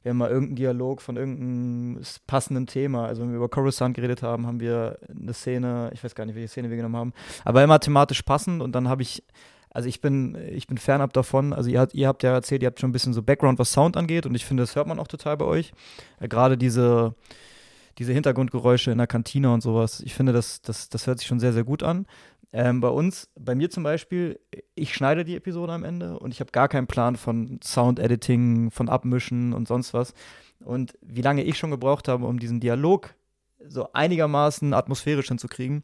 [0.03, 3.07] wir haben mal irgendeinen Dialog von irgendeinem passenden Thema.
[3.07, 6.35] Also wenn wir über Coruscant geredet haben, haben wir eine Szene, ich weiß gar nicht,
[6.35, 7.13] welche Szene wir genommen haben,
[7.43, 9.23] aber immer thematisch passend und dann habe ich
[9.69, 11.53] also ich bin, ich bin fernab davon.
[11.53, 13.95] Also ihr, ihr, habt ja erzählt, ihr habt schon ein bisschen so Background, was Sound
[13.95, 15.71] angeht und ich finde, das hört man auch total bei euch.
[16.19, 17.13] Äh, Gerade diese,
[17.97, 20.01] diese Hintergrundgeräusche in der Kantine und sowas.
[20.01, 22.05] Ich finde, das, das, das hört sich schon sehr, sehr gut an.
[22.53, 24.39] Ähm, bei uns, bei mir zum Beispiel,
[24.73, 28.89] ich schneide die Episode am Ende und ich habe gar keinen Plan von Sound-Editing, von
[28.89, 30.13] Abmischen und sonst was.
[30.63, 33.13] Und wie lange ich schon gebraucht habe, um diesen Dialog
[33.67, 35.83] so einigermaßen atmosphärisch hinzukriegen,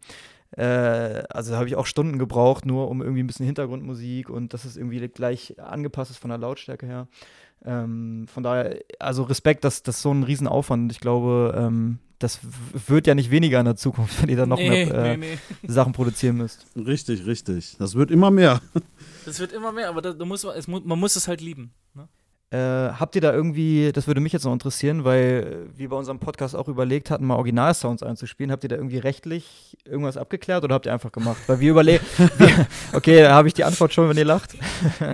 [0.55, 4.65] äh, also habe ich auch Stunden gebraucht, nur um irgendwie ein bisschen Hintergrundmusik und dass
[4.65, 7.07] es irgendwie gleich angepasst ist von der Lautstärke her.
[7.65, 10.91] Ähm, von daher, also Respekt, dass das so ein Riesenaufwand.
[10.91, 12.39] Ich glaube, ähm, das
[12.87, 15.37] wird ja nicht weniger in der Zukunft, wenn ihr dann noch nee, mehr äh, nee,
[15.61, 15.67] nee.
[15.71, 16.65] Sachen produzieren müsst.
[16.75, 17.75] Richtig, richtig.
[17.79, 18.61] Das wird immer mehr.
[19.25, 21.73] Das wird immer mehr, aber da, da muss man, es, man muss es halt lieben.
[21.93, 22.07] Ne?
[22.53, 26.19] Äh, habt ihr da irgendwie, das würde mich jetzt noch interessieren, weil wir bei unserem
[26.19, 28.51] Podcast auch überlegt hatten, mal Originalsounds einzuspielen.
[28.51, 31.41] Habt ihr da irgendwie rechtlich irgendwas abgeklärt oder habt ihr einfach gemacht?
[31.47, 32.05] Weil wir überlegen.
[32.93, 34.51] okay, da habe ich die Antwort schon, wenn ihr lacht.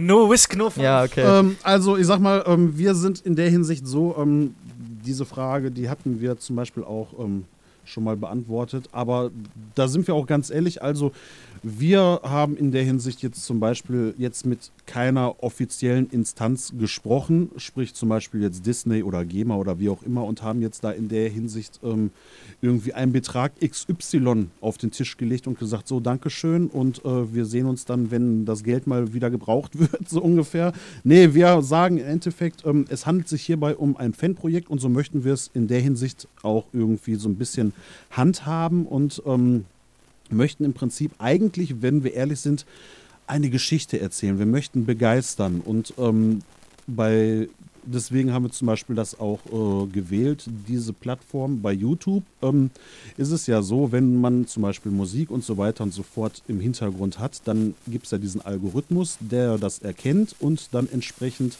[0.02, 0.84] no whisk, no fun.
[0.84, 1.24] Ja, okay.
[1.24, 4.54] Ähm, also, ich sag mal, ähm, wir sind in der Hinsicht so, ähm,
[5.06, 7.46] diese Frage, die hatten wir zum Beispiel auch ähm,
[7.90, 8.90] schon mal beantwortet.
[8.92, 9.32] Aber
[9.76, 10.82] da sind wir auch ganz ehrlich.
[10.82, 11.12] Also,
[11.62, 17.94] wir haben in der Hinsicht jetzt zum Beispiel jetzt mit keiner offiziellen Instanz gesprochen, sprich
[17.94, 21.10] zum Beispiel jetzt Disney oder GEMA oder wie auch immer und haben jetzt da in
[21.10, 22.12] der Hinsicht ähm,
[22.62, 27.46] irgendwie einen Betrag XY auf den Tisch gelegt und gesagt, so Dankeschön und äh, wir
[27.46, 30.72] sehen uns dann, wenn das Geld mal wieder gebraucht wird, so ungefähr.
[31.04, 34.88] Nee, wir sagen im Endeffekt, ähm, es handelt sich hierbei um ein Fanprojekt und so
[34.88, 37.74] möchten wir es in der Hinsicht auch irgendwie so ein bisschen
[38.12, 39.66] handhaben und ähm,
[40.30, 42.66] möchten im Prinzip eigentlich, wenn wir ehrlich sind,
[43.28, 44.40] eine Geschichte erzählen.
[44.40, 46.42] Wir möchten begeistern und ähm,
[46.88, 47.48] bei
[47.84, 51.62] deswegen haben wir zum Beispiel das auch äh, gewählt, diese Plattform.
[51.62, 52.72] Bei YouTube ähm,
[53.18, 56.44] ist es ja so, wenn man zum Beispiel Musik und so weiter und so fort
[56.48, 61.58] im Hintergrund hat, dann gibt es ja diesen Algorithmus, der das erkennt und dann entsprechend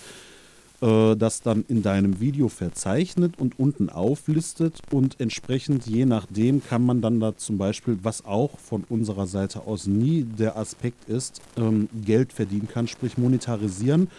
[0.82, 6.86] äh, das dann in deinem Video verzeichnet und unten auflistet und entsprechend je nachdem kann
[6.86, 11.42] man dann da zum Beispiel, was auch von unserer Seite aus nie der Aspekt ist,
[11.58, 14.10] ähm, Geld verdienen kann, sprich monetarisieren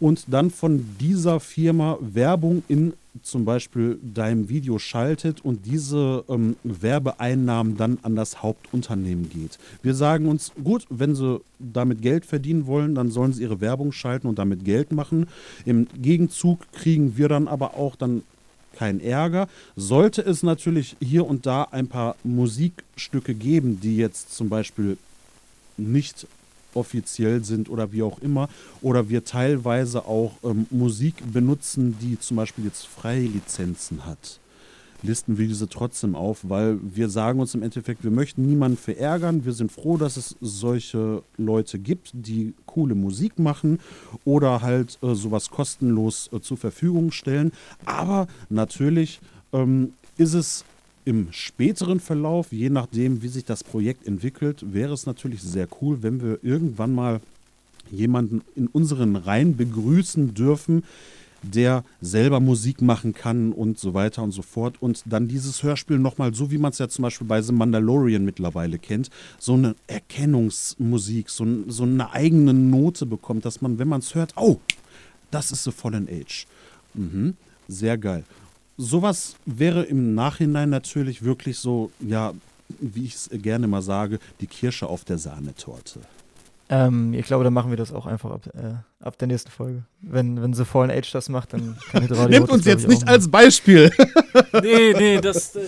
[0.00, 6.56] und dann von dieser Firma Werbung in zum Beispiel deinem Video schaltet und diese ähm,
[6.64, 9.58] Werbeeinnahmen dann an das Hauptunternehmen geht.
[9.82, 13.92] Wir sagen uns, gut, wenn sie damit Geld verdienen wollen, dann sollen sie ihre Werbung
[13.92, 15.28] schalten und damit Geld machen.
[15.64, 18.22] Im Gegenzug kriegen wir dann aber auch dann
[18.74, 19.48] keinen Ärger.
[19.76, 24.98] Sollte es natürlich hier und da ein paar Musikstücke geben, die jetzt zum Beispiel
[25.76, 26.26] nicht
[26.74, 28.48] offiziell sind oder wie auch immer.
[28.82, 34.40] Oder wir teilweise auch ähm, Musik benutzen, die zum Beispiel jetzt freie Lizenzen hat.
[35.02, 39.44] Listen wir diese trotzdem auf, weil wir sagen uns im Endeffekt, wir möchten niemanden verärgern.
[39.44, 43.80] Wir sind froh, dass es solche Leute gibt, die coole Musik machen
[44.24, 47.52] oder halt äh, sowas kostenlos äh, zur Verfügung stellen.
[47.84, 49.20] Aber natürlich
[49.52, 50.64] ähm, ist es
[51.04, 56.02] im späteren Verlauf, je nachdem, wie sich das Projekt entwickelt, wäre es natürlich sehr cool,
[56.02, 57.20] wenn wir irgendwann mal
[57.90, 60.84] jemanden in unseren Reihen begrüßen dürfen,
[61.42, 64.76] der selber Musik machen kann und so weiter und so fort.
[64.80, 68.24] Und dann dieses Hörspiel nochmal, so wie man es ja zum Beispiel bei The Mandalorian
[68.24, 74.00] mittlerweile kennt, so eine Erkennungsmusik, so, so eine eigene Note bekommt, dass man, wenn man
[74.00, 74.58] es hört, oh,
[75.30, 76.46] das ist The Fallen Age.
[76.94, 77.34] Mhm,
[77.68, 78.24] sehr geil
[78.76, 82.32] sowas wäre im Nachhinein natürlich wirklich so, ja,
[82.80, 86.00] wie ich es gerne mal sage, die Kirsche auf der Sahnetorte.
[86.70, 89.82] Ähm, ich glaube, dann machen wir das auch einfach ab, äh, ab der nächsten Folge.
[90.00, 93.06] Wenn, wenn The Fallen Age das macht, dann kann ich Radio Nehmt uns jetzt nicht
[93.06, 93.90] als Beispiel.
[94.62, 95.56] nee, nee, das.
[95.56, 95.66] Äh,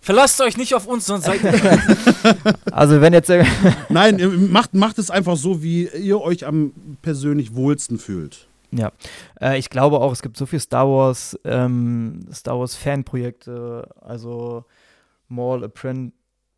[0.00, 1.52] verlasst euch nicht auf uns, sonst seid ihr.
[2.72, 3.30] also, wenn jetzt.
[3.90, 6.72] Nein, macht, macht es einfach so, wie ihr euch am
[7.02, 8.46] persönlich wohlsten fühlt.
[8.74, 8.92] Ja,
[9.40, 14.64] äh, ich glaube auch, es gibt so viel Star Wars, ähm, Star Wars Fanprojekte, also
[15.28, 15.62] Mall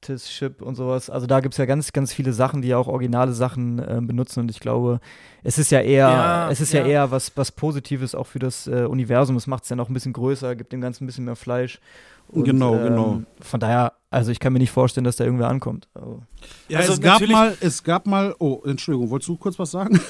[0.05, 1.11] Apprenticeship und sowas.
[1.11, 4.01] Also da gibt es ja ganz, ganz viele Sachen, die ja auch originale Sachen äh,
[4.01, 5.01] benutzen und ich glaube,
[5.43, 6.81] es ist ja eher, ja, es ist ja.
[6.81, 9.37] ja, eher was, was Positives auch für das äh, Universum.
[9.37, 11.81] Es macht es ja noch ein bisschen größer, gibt dem Ganzen ein bisschen mehr Fleisch.
[12.29, 13.23] Und, genau, ähm, genau.
[13.41, 15.89] Von daher, also ich kann mir nicht vorstellen, dass da irgendwer ankommt.
[15.93, 16.23] Also.
[16.69, 20.01] Ja, also es gab mal, es gab mal, oh, Entschuldigung, wolltest du kurz was sagen?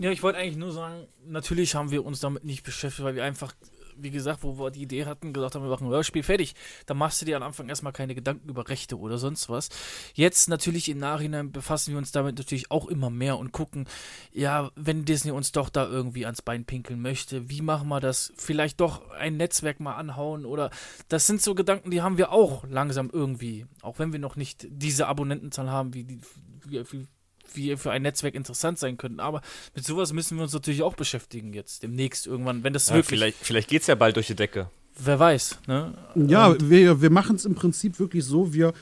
[0.00, 3.24] Ja, ich wollte eigentlich nur sagen, natürlich haben wir uns damit nicht beschäftigt, weil wir
[3.24, 3.52] einfach
[4.00, 6.54] wie gesagt, wo wir die Idee hatten, gesagt haben, wir machen ein Hörspiel fertig,
[6.86, 9.68] da machst du dir am Anfang erstmal keine Gedanken über Rechte oder sonst was.
[10.14, 13.88] Jetzt natürlich im Nachhinein befassen wir uns damit natürlich auch immer mehr und gucken,
[14.32, 18.32] ja, wenn Disney uns doch da irgendwie ans Bein pinkeln möchte, wie machen wir das?
[18.36, 20.70] Vielleicht doch ein Netzwerk mal anhauen oder
[21.08, 24.66] das sind so Gedanken, die haben wir auch langsam irgendwie, auch wenn wir noch nicht
[24.70, 26.20] diese Abonnentenzahl haben, wie die,
[26.66, 27.06] wie, wie
[27.54, 29.20] wie für ein Netzwerk interessant sein könnten.
[29.20, 29.42] Aber
[29.74, 33.18] mit sowas müssen wir uns natürlich auch beschäftigen jetzt, demnächst irgendwann, wenn das ja, wirklich.
[33.18, 34.70] Vielleicht, vielleicht geht es ja bald durch die Decke.
[34.98, 35.94] Wer weiß, ne?
[36.16, 38.72] Ja, Und wir, wir machen es im Prinzip wirklich so, wir,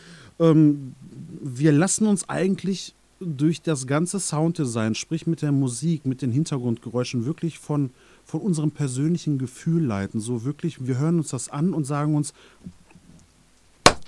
[0.40, 0.94] ähm,
[1.42, 7.24] wir lassen uns eigentlich durch das ganze Sounddesign, sprich mit der Musik, mit den Hintergrundgeräuschen,
[7.24, 7.90] wirklich von,
[8.24, 10.20] von unserem persönlichen Gefühl leiten.
[10.20, 12.34] So wirklich, wir hören uns das an und sagen uns,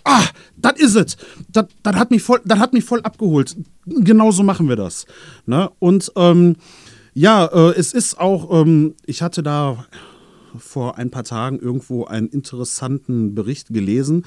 [0.08, 0.24] ah,
[0.56, 1.16] das is ist es.
[1.52, 3.56] Das, das, hat mich voll, das hat mich voll abgeholt.
[3.86, 5.06] Genauso machen wir das.
[5.46, 5.70] Ne?
[5.78, 6.56] Und ähm,
[7.14, 9.86] ja, äh, es ist auch, ähm, ich hatte da
[10.56, 14.24] vor ein paar Tagen irgendwo einen interessanten Bericht gelesen.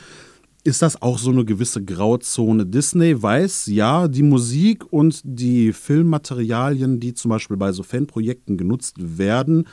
[0.64, 2.68] Ist das auch so eine gewisse Grauzone?
[2.68, 8.98] Disney weiß, ja, die Musik und die Filmmaterialien, die zum Beispiel bei so Fanprojekten genutzt
[9.00, 9.68] werden,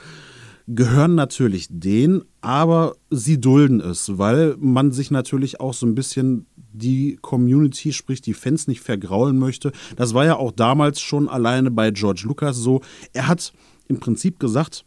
[0.69, 6.47] gehören natürlich denen, aber sie dulden es, weil man sich natürlich auch so ein bisschen
[6.55, 9.73] die Community, sprich die Fans nicht vergraulen möchte.
[9.97, 12.83] Das war ja auch damals schon alleine bei George Lucas so.
[13.15, 13.55] Er hat
[13.89, 14.85] im Prinzip gesagt,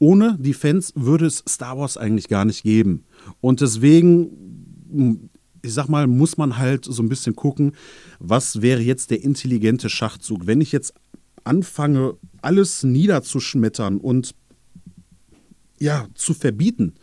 [0.00, 3.04] ohne die Fans würde es Star Wars eigentlich gar nicht geben.
[3.40, 5.30] Und deswegen,
[5.62, 7.72] ich sag mal, muss man halt so ein bisschen gucken,
[8.18, 10.48] was wäre jetzt der intelligente Schachzug.
[10.48, 10.92] Wenn ich jetzt
[11.44, 14.34] anfange, alles niederzuschmettern und
[15.80, 16.94] ja, zu verbieten,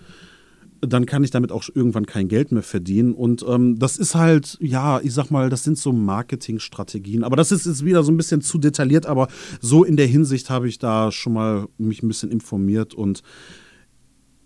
[0.81, 3.13] dann kann ich damit auch irgendwann kein Geld mehr verdienen.
[3.13, 7.23] Und ähm, das ist halt, ja, ich sag mal, das sind so Marketingstrategien.
[7.23, 9.27] Aber das ist jetzt wieder so ein bisschen zu detailliert, aber
[9.59, 13.23] so in der Hinsicht habe ich da schon mal mich ein bisschen informiert und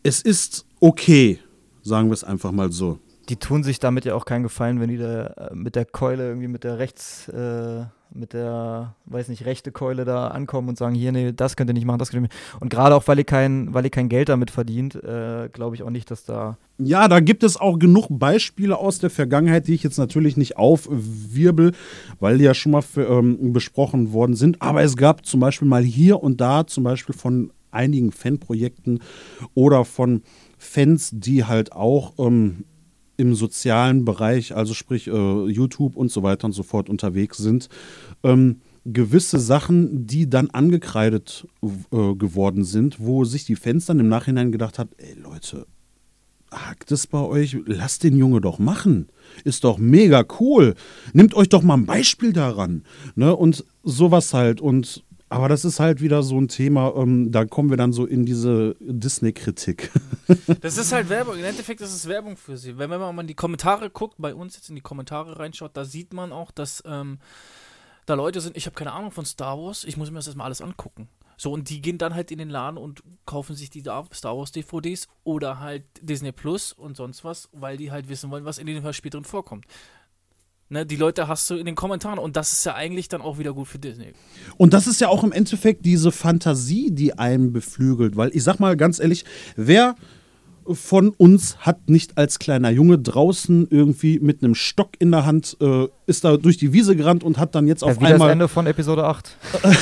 [0.03, 1.39] es ist okay,
[1.83, 2.99] sagen wir es einfach mal so.
[3.29, 6.27] Die tun sich damit ja auch keinen Gefallen, wenn die da äh, mit der Keule
[6.27, 7.27] irgendwie mit der rechts.
[7.29, 11.69] Äh mit der, weiß nicht, rechte Keule da ankommen und sagen, hier, nee, das könnt
[11.69, 12.59] ihr nicht machen, das könnt ihr nicht.
[12.59, 15.83] Und gerade auch, weil ihr kein, weil ihr kein Geld damit verdient, äh, glaube ich
[15.83, 16.57] auch nicht, dass da.
[16.77, 20.57] Ja, da gibt es auch genug Beispiele aus der Vergangenheit, die ich jetzt natürlich nicht
[20.57, 21.73] aufwirbel,
[22.19, 24.61] weil die ja schon mal für, ähm, besprochen worden sind.
[24.61, 29.01] Aber es gab zum Beispiel mal hier und da, zum Beispiel von einigen Fanprojekten
[29.53, 30.23] oder von
[30.57, 32.65] Fans, die halt auch ähm,
[33.21, 37.69] im sozialen Bereich, also sprich äh, YouTube und so weiter und so fort unterwegs sind,
[38.23, 44.09] ähm, gewisse Sachen, die dann angekreidet äh, geworden sind, wo sich die Fans dann im
[44.09, 45.67] Nachhinein gedacht hat, ey Leute,
[46.51, 49.07] hakt es bei euch, lasst den Junge doch machen.
[49.43, 50.73] Ist doch mega cool.
[51.13, 52.83] Nehmt euch doch mal ein Beispiel daran.
[53.15, 53.35] Ne?
[53.35, 54.59] Und sowas halt.
[54.59, 58.05] Und aber das ist halt wieder so ein Thema, ähm, da kommen wir dann so
[58.05, 59.91] in diese Disney-Kritik.
[60.61, 61.35] Das ist halt Werbung.
[61.35, 62.77] Im Endeffekt ist es Werbung für sie.
[62.77, 65.75] Wenn, wenn man mal in die Kommentare guckt, bei uns jetzt in die Kommentare reinschaut,
[65.75, 67.19] da sieht man auch, dass ähm,
[68.05, 70.45] da Leute sind, ich habe keine Ahnung von Star Wars, ich muss mir das erstmal
[70.45, 71.09] alles angucken.
[71.35, 74.51] So, und die gehen dann halt in den Laden und kaufen sich die Star Wars
[74.51, 78.67] DVDs oder halt Disney Plus und sonst was, weil die halt wissen wollen, was in
[78.67, 79.65] den Hörspiel drin vorkommt.
[80.71, 83.37] Ne, die Leute hast du in den Kommentaren und das ist ja eigentlich dann auch
[83.37, 84.13] wieder gut für Disney.
[84.55, 88.61] Und das ist ja auch im Endeffekt diese Fantasie, die einen beflügelt, weil ich sag
[88.61, 89.25] mal ganz ehrlich,
[89.57, 89.95] wer
[90.65, 95.57] von uns hat nicht als kleiner Junge draußen irgendwie mit einem Stock in der Hand,
[95.59, 98.29] äh, ist da durch die Wiese gerannt und hat dann jetzt auf ja, wie einmal.
[98.29, 99.35] das Ende von Episode 8.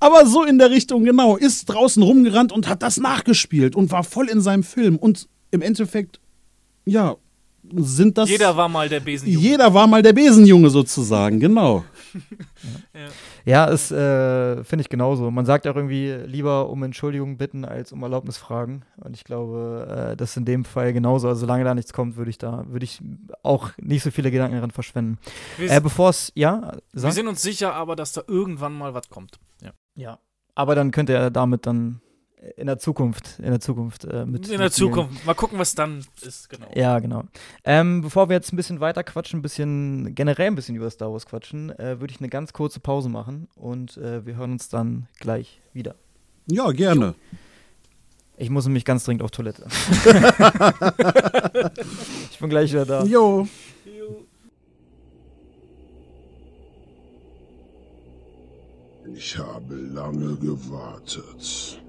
[0.00, 4.02] Aber so in der Richtung, genau, ist draußen rumgerannt und hat das nachgespielt und war
[4.02, 4.96] voll in seinem Film.
[4.96, 6.18] Und im Endeffekt,
[6.84, 7.14] ja,
[7.76, 8.28] sind das.
[8.28, 9.46] Jeder war mal der Besenjunge.
[9.46, 11.84] Jeder war mal der Besenjunge sozusagen, genau.
[12.94, 13.08] ja.
[13.44, 15.30] ja, ist, äh, finde ich genauso.
[15.30, 18.82] Man sagt auch irgendwie lieber um Entschuldigung bitten als um Erlaubnis fragen.
[18.96, 21.28] Und ich glaube, äh, das ist in dem Fall genauso.
[21.28, 23.00] Also solange da nichts kommt, würde ich da, würde ich
[23.42, 25.18] auch nicht so viele Gedanken daran verschwenden.
[25.58, 27.10] Äh, Bevor es, ja, sag.
[27.10, 29.38] Wir sind uns sicher aber, dass da irgendwann mal was kommt.
[29.62, 29.70] Ja.
[29.94, 30.18] Ja.
[30.54, 32.00] Aber dann könnte er damit dann
[32.56, 34.48] in der Zukunft, in der Zukunft äh, mit.
[34.48, 35.24] In der Zukunft.
[35.26, 36.68] Mal gucken, was dann ist, genau.
[36.74, 37.24] Ja, genau.
[37.64, 41.12] Ähm, bevor wir jetzt ein bisschen weiter quatschen, ein bisschen generell ein bisschen über Star
[41.12, 44.70] Wars quatschen, äh, würde ich eine ganz kurze Pause machen und äh, wir hören uns
[44.70, 45.96] dann gleich wieder.
[46.46, 47.14] Ja, gerne.
[48.38, 49.66] Ich muss nämlich ganz dringend auf Toilette.
[52.30, 53.04] ich bin gleich wieder da.
[53.04, 53.46] Jo.
[59.14, 61.79] Ich habe lange gewartet.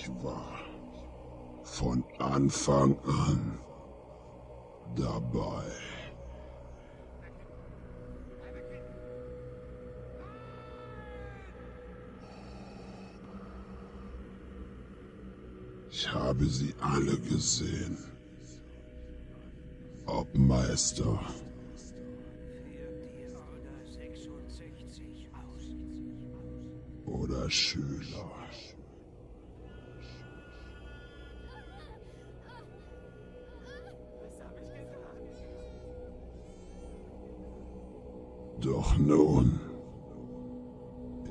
[0.00, 0.60] Ich war
[1.64, 3.58] von Anfang an
[4.94, 5.64] dabei.
[15.90, 17.98] Ich habe sie alle gesehen.
[20.06, 21.18] Ob Meister.
[27.04, 28.37] Oder Schüler.
[38.60, 39.60] Doch nun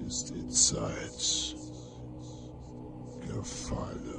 [0.07, 1.55] ist die Zeit
[3.27, 4.16] gefallen.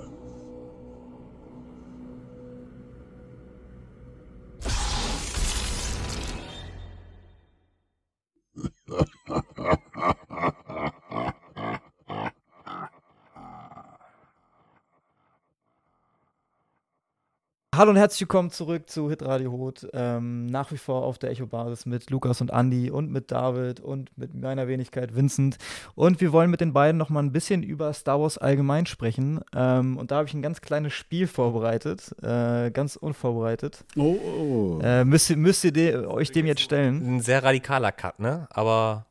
[17.78, 19.86] Hallo und herzlich willkommen zurück zu Hitradio Hot.
[19.92, 24.10] Ähm, nach wie vor auf der Echo-Basis mit Lukas und Andy und mit David und
[24.18, 25.58] mit meiner Wenigkeit Vincent.
[25.94, 29.42] Und wir wollen mit den beiden noch mal ein bisschen über Star Wars allgemein sprechen.
[29.54, 33.84] Ähm, und da habe ich ein ganz kleines Spiel vorbereitet, äh, ganz unvorbereitet.
[33.96, 34.80] Oh, oh.
[34.82, 37.18] Äh, müsst, ihr- müsst ihr de euch dem jetzt stellen?
[37.18, 38.48] Ein sehr radikaler Cut, ne?
[38.50, 39.06] Aber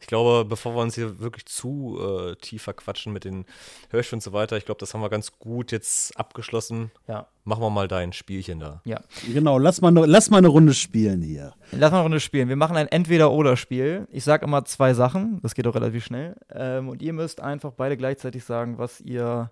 [0.00, 3.44] ich glaube, bevor wir uns hier wirklich zu äh, tief verquatschen mit den
[3.90, 6.90] Hörspielen und so weiter, ich glaube, das haben wir ganz gut jetzt abgeschlossen.
[7.06, 7.26] Ja.
[7.44, 8.80] Machen wir mal dein Spielchen da.
[8.84, 9.00] Ja.
[9.32, 11.52] Genau, lass mal, ne- lass mal eine Runde spielen hier.
[11.72, 12.48] Lass mal eine Runde spielen.
[12.48, 14.08] Wir machen ein Entweder-Oder-Spiel.
[14.10, 15.40] Ich sage immer zwei Sachen.
[15.42, 16.36] Das geht auch relativ schnell.
[16.50, 19.50] Ähm, und ihr müsst einfach beide gleichzeitig sagen, was ihr,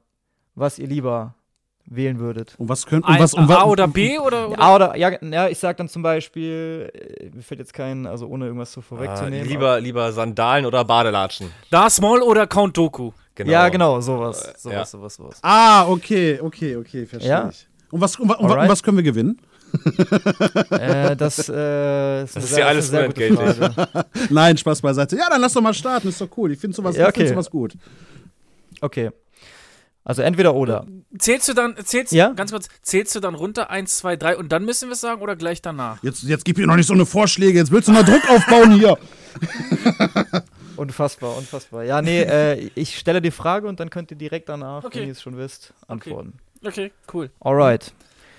[0.54, 1.34] was ihr lieber
[1.90, 2.54] wählen würdet.
[2.58, 4.50] Und was könnt und Ein, was und A oder B oder?
[4.50, 4.60] oder?
[4.60, 8.26] A oder, ja, ja, ich sag dann zum Beispiel, äh, mir fällt jetzt kein, also
[8.26, 9.48] ohne irgendwas zu Ah, vorwegzunehmen.
[9.48, 11.50] lieber, lieber Sandalen oder Badelatschen.
[11.70, 13.12] Darth Maul oder Count Doku?
[13.40, 14.52] aber- Ja, genau, sowas.
[14.58, 14.84] Sowas, ja.
[14.84, 15.38] sowas, sowas.
[15.42, 17.48] Ah, okay, okay, okay, verstehe Ja.
[17.48, 17.66] ich.
[17.90, 18.68] Und was, wa- und Alright.
[18.68, 19.40] was können wir gewinnen?
[20.70, 23.74] äh, das, äh, ist, Das ist sehr- ja alles eine sehr gute unentgeltlich.
[23.74, 24.06] Frage.
[24.30, 25.16] Nein, Spaß beiseite.
[25.16, 26.52] Ja, dann lass doch mal starten, ist doch cool.
[26.52, 27.34] Ich finde sowas, Ja, ich find okay.
[27.34, 27.74] sowas gut.
[28.80, 29.10] Okay.
[30.08, 30.86] Also entweder oder.
[31.18, 32.30] Zählst du dann, zählst, Ja?
[32.30, 35.20] ganz kurz, zählst du dann runter 1, 2, 3 und dann müssen wir es sagen
[35.20, 36.02] oder gleich danach?
[36.02, 38.72] Jetzt, jetzt gib mir noch nicht so eine Vorschläge, jetzt willst du mal Druck aufbauen
[38.72, 38.96] hier.
[40.76, 41.84] Unfassbar, unfassbar.
[41.84, 45.00] Ja, nee, äh, ich stelle die Frage und dann könnt ihr direkt danach, Okay.
[45.00, 46.34] wenn ihr es schon wisst, antworten.
[46.64, 47.30] Okay, cool.
[47.40, 47.92] Alright.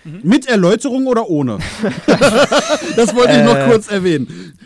[0.05, 1.59] Mit Erläuterung oder ohne?
[2.95, 3.67] das wollte ich noch Äh.
[3.69, 4.57] kurz erwähnen.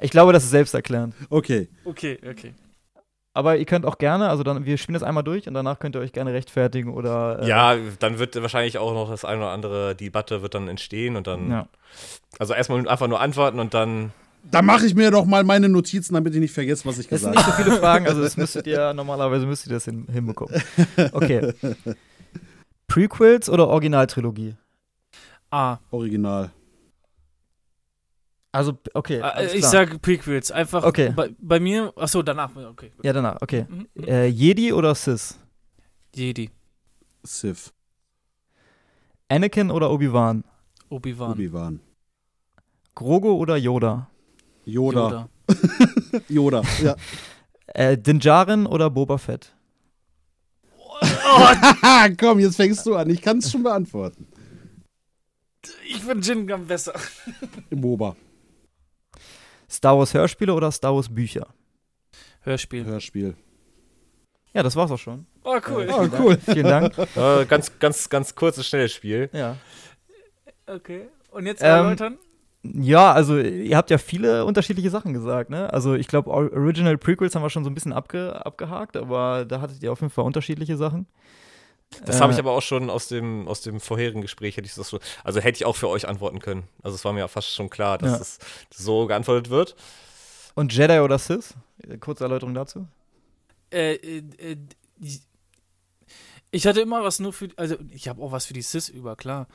[0.00, 1.14] Ich glaube, das ist selbsterklärend.
[1.28, 1.68] Okay.
[1.84, 2.54] Okay, okay.
[3.38, 5.94] Aber ihr könnt auch gerne, also dann, wir spielen das einmal durch und danach könnt
[5.94, 7.38] ihr euch gerne rechtfertigen oder.
[7.40, 11.14] Äh, Ja, dann wird wahrscheinlich auch noch das eine oder andere Debatte wird dann entstehen
[11.14, 11.48] und dann.
[11.48, 11.68] ja.
[12.40, 14.10] Also erstmal einfach nur antworten und dann.
[14.50, 17.20] Da mache ich mir doch mal meine Notizen, damit ich nicht vergesse, was ich Es
[17.20, 17.62] sind gesagt nicht habe.
[17.62, 20.60] so viele Fragen, also das müsstet ihr, normalerweise müsst ihr das hin, hinbekommen.
[21.12, 21.52] Okay.
[22.88, 24.56] Prequels oder Originaltrilogie?
[25.52, 25.78] A.
[25.92, 26.50] Original.
[28.58, 29.18] Also, okay.
[29.18, 29.70] Äh, alles ich klar.
[29.70, 30.50] sage Prequels.
[30.50, 31.12] Einfach Okay.
[31.14, 32.50] bei, bei mir, achso, danach.
[32.56, 32.90] Okay.
[32.96, 33.04] gut.
[33.04, 33.66] Ja, danach, okay.
[33.68, 34.04] Mhm, mhm.
[34.04, 35.38] Äh, Jedi oder Sith?
[36.14, 36.50] Jedi.
[37.22, 37.72] Sith.
[39.28, 40.42] Anakin oder Obi-Wan?
[40.90, 41.32] Obi-Wan.
[41.32, 41.80] Obi-Wan.
[42.96, 44.10] Grogu oder Yoda?
[44.64, 45.28] Yoda.
[46.28, 46.62] Yoda.
[46.82, 46.96] Ja.
[47.74, 49.54] Äh, Din Djarin oder Boba Fett?
[51.02, 53.10] Haha, komm, jetzt fängst du an.
[53.10, 54.26] Ich kann es schon beantworten.
[55.86, 56.94] Ich finde Jin Gum besser.
[57.70, 58.16] Boba.
[59.70, 61.46] Star Wars Hörspiele oder Star Wars Bücher?
[62.42, 62.84] Hörspiel.
[62.84, 63.34] Hörspiel.
[64.54, 65.26] Ja, das war's auch schon.
[65.44, 65.88] Oh, cool.
[65.92, 66.38] Oh, cool.
[66.38, 66.94] Vielen Dank.
[67.16, 69.28] Äh, ganz, ganz, ganz kurzes, schnelles Spiel.
[69.32, 69.56] Ja.
[70.66, 71.08] Okay.
[71.30, 72.18] Und jetzt Ähm, erläutern?
[72.62, 75.72] Ja, also ihr habt ja viele unterschiedliche Sachen gesagt, ne?
[75.72, 79.60] Also ich glaube, Original Prequels haben wir schon so ein bisschen abge abgehakt, aber da
[79.60, 81.06] hattet ihr auf jeden Fall unterschiedliche Sachen.
[82.04, 84.74] Das habe ich Äh, aber auch schon aus dem, aus dem vorherigen Gespräch, hätte ich
[84.74, 86.68] das so, also hätte ich auch für euch antworten können.
[86.82, 88.18] Also es war mir ja fast schon klar, dass Ja.
[88.18, 88.38] es
[88.70, 89.74] so geantwortet wird.
[90.54, 91.54] Und Jedi oder Sith?
[92.00, 92.86] Kurze Erläuterung dazu.
[93.72, 94.56] Äh, äh, äh,
[96.50, 99.16] ich hatte immer was nur für, also ich habe auch was für die Sis über,
[99.16, 99.46] klar.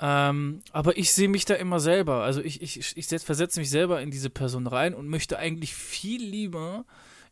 [0.00, 2.22] Ähm, aber ich sehe mich da immer selber.
[2.24, 5.74] Also ich, ich, ich setz- versetze mich selber in diese Person rein und möchte eigentlich
[5.74, 6.84] viel lieber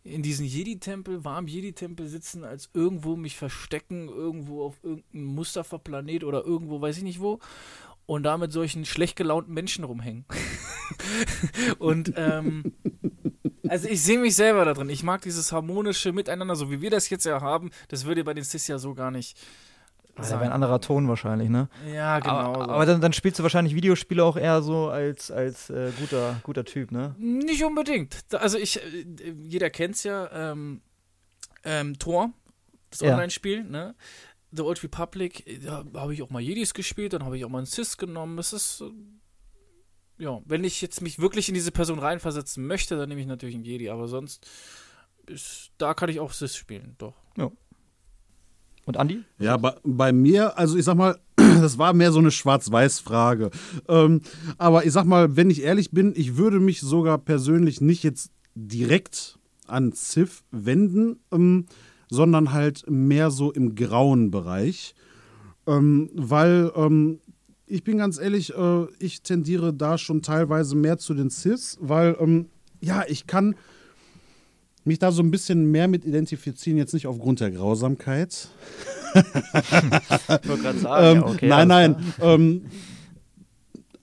[0.02, 6.44] in diesen Jedi-Tempel, warmen Jedi-Tempel sitzen, als irgendwo mich verstecken, irgendwo auf irgendeinem Mustafa-Planet oder
[6.44, 7.38] irgendwo, weiß ich nicht wo,
[8.06, 10.24] und da mit solchen schlecht gelaunten Menschen rumhängen.
[11.78, 12.72] und ähm,
[13.68, 14.90] also ich sehe mich selber da drin.
[14.90, 17.70] Ich mag dieses harmonische Miteinander, so wie wir das jetzt ja haben.
[17.88, 19.38] Das würde bei den Cis ja so gar nicht
[20.20, 21.68] Das wäre ein anderer Ton wahrscheinlich, ne?
[21.92, 22.34] Ja, genau.
[22.34, 22.70] Aber, so.
[22.70, 26.64] aber dann, dann spielst du wahrscheinlich Videospiele auch eher so als, als äh, guter, guter
[26.64, 27.14] Typ, ne?
[27.18, 28.24] Nicht unbedingt.
[28.34, 29.04] Also ich, äh,
[29.42, 30.80] jeder kennt's ja, ähm,
[31.64, 32.30] ähm, Tor,
[32.90, 33.12] das Ja.
[33.12, 33.94] Online-Spiel, ne?
[34.52, 37.50] The Old Republic, äh, da habe ich auch mal Jedis gespielt, dann habe ich auch
[37.50, 38.36] mal einen Cis genommen.
[38.36, 43.08] Das ist, äh, ja, wenn ich jetzt mich wirklich in diese Person reinversetzen möchte, dann
[43.08, 44.46] nehme ich natürlich einen Jedi, aber sonst,
[45.26, 47.14] ist, da kann ich auch Cis spielen, doch.
[47.36, 47.56] Und
[48.90, 49.22] Und Andi?
[49.38, 53.52] Ja, bei, bei mir, also ich sag mal, das war mehr so eine Schwarz-Weiß-Frage.
[53.86, 54.20] Ähm,
[54.58, 58.32] aber ich sag mal, wenn ich ehrlich bin, ich würde mich sogar persönlich nicht jetzt
[58.56, 59.38] direkt
[59.68, 61.66] an Sith wenden, ähm,
[62.08, 64.96] sondern halt mehr so im grauen Bereich.
[65.68, 67.20] Ähm, weil ähm,
[67.66, 72.16] ich bin ganz ehrlich, äh, ich tendiere da schon teilweise mehr zu den Siths, weil
[72.18, 72.46] ähm,
[72.80, 73.54] ja, ich kann
[74.84, 78.48] mich da so ein bisschen mehr mit identifizieren, jetzt nicht aufgrund der Grausamkeit.
[79.14, 81.96] ich wollte gerade sagen, ähm, ja, okay, nein, nein.
[82.20, 82.62] Ähm,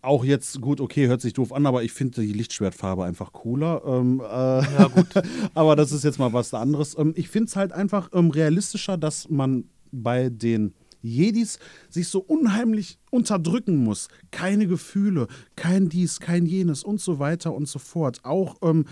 [0.01, 3.81] auch jetzt gut, okay, hört sich doof an, aber ich finde die Lichtschwertfarbe einfach cooler.
[3.85, 5.07] Ähm, äh, ja, gut.
[5.53, 6.97] aber das ist jetzt mal was anderes.
[6.97, 11.59] Ähm, ich finde es halt einfach realistischer, dass man bei den Jedis
[11.89, 14.07] sich so unheimlich unterdrücken muss.
[14.31, 18.19] Keine Gefühle, kein dies, kein jenes und so weiter und so fort.
[18.23, 18.85] Auch ähm,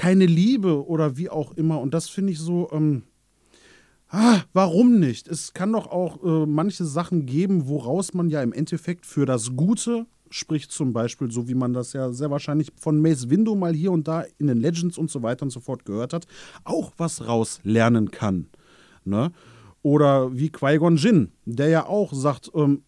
[0.00, 1.78] keine Liebe oder wie auch immer.
[1.78, 3.02] Und das finde ich so, ähm,
[4.08, 5.28] ah, warum nicht?
[5.28, 9.56] Es kann doch auch äh, manche Sachen geben, woraus man ja im Endeffekt für das
[9.56, 13.74] Gute sprich zum Beispiel, so wie man das ja sehr wahrscheinlich von Mace Window mal
[13.74, 16.26] hier und da in den Legends und so weiter und so fort gehört hat,
[16.62, 18.46] auch was rauslernen kann.
[19.04, 19.32] Ne?
[19.82, 22.84] Oder wie Qui-Gon Jinn, der ja auch sagt, ähm,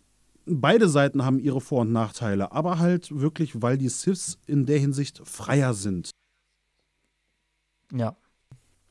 [0.47, 4.79] beide Seiten haben ihre Vor- und Nachteile, aber halt wirklich, weil die Siths in der
[4.79, 6.13] Hinsicht freier sind.
[7.93, 8.17] Ja.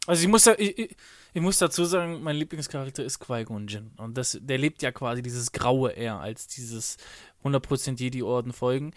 [0.07, 0.95] Also ich muss, da, ich, ich,
[1.33, 3.91] ich muss dazu sagen, mein Lieblingscharakter ist Qui-Gon Jinn.
[3.97, 6.97] Und das, der lebt ja quasi dieses Graue eher als dieses
[7.43, 8.91] 100% Jedi-Orden folgen.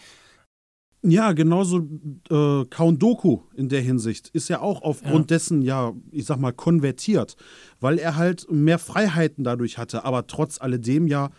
[1.07, 1.87] Ja, genauso
[2.31, 5.37] äh, Count Doku in der Hinsicht ist ja auch aufgrund ja.
[5.37, 7.37] dessen, ja, ich sag mal, konvertiert,
[7.79, 11.31] weil er halt mehr Freiheiten dadurch hatte, aber trotz alledem ja,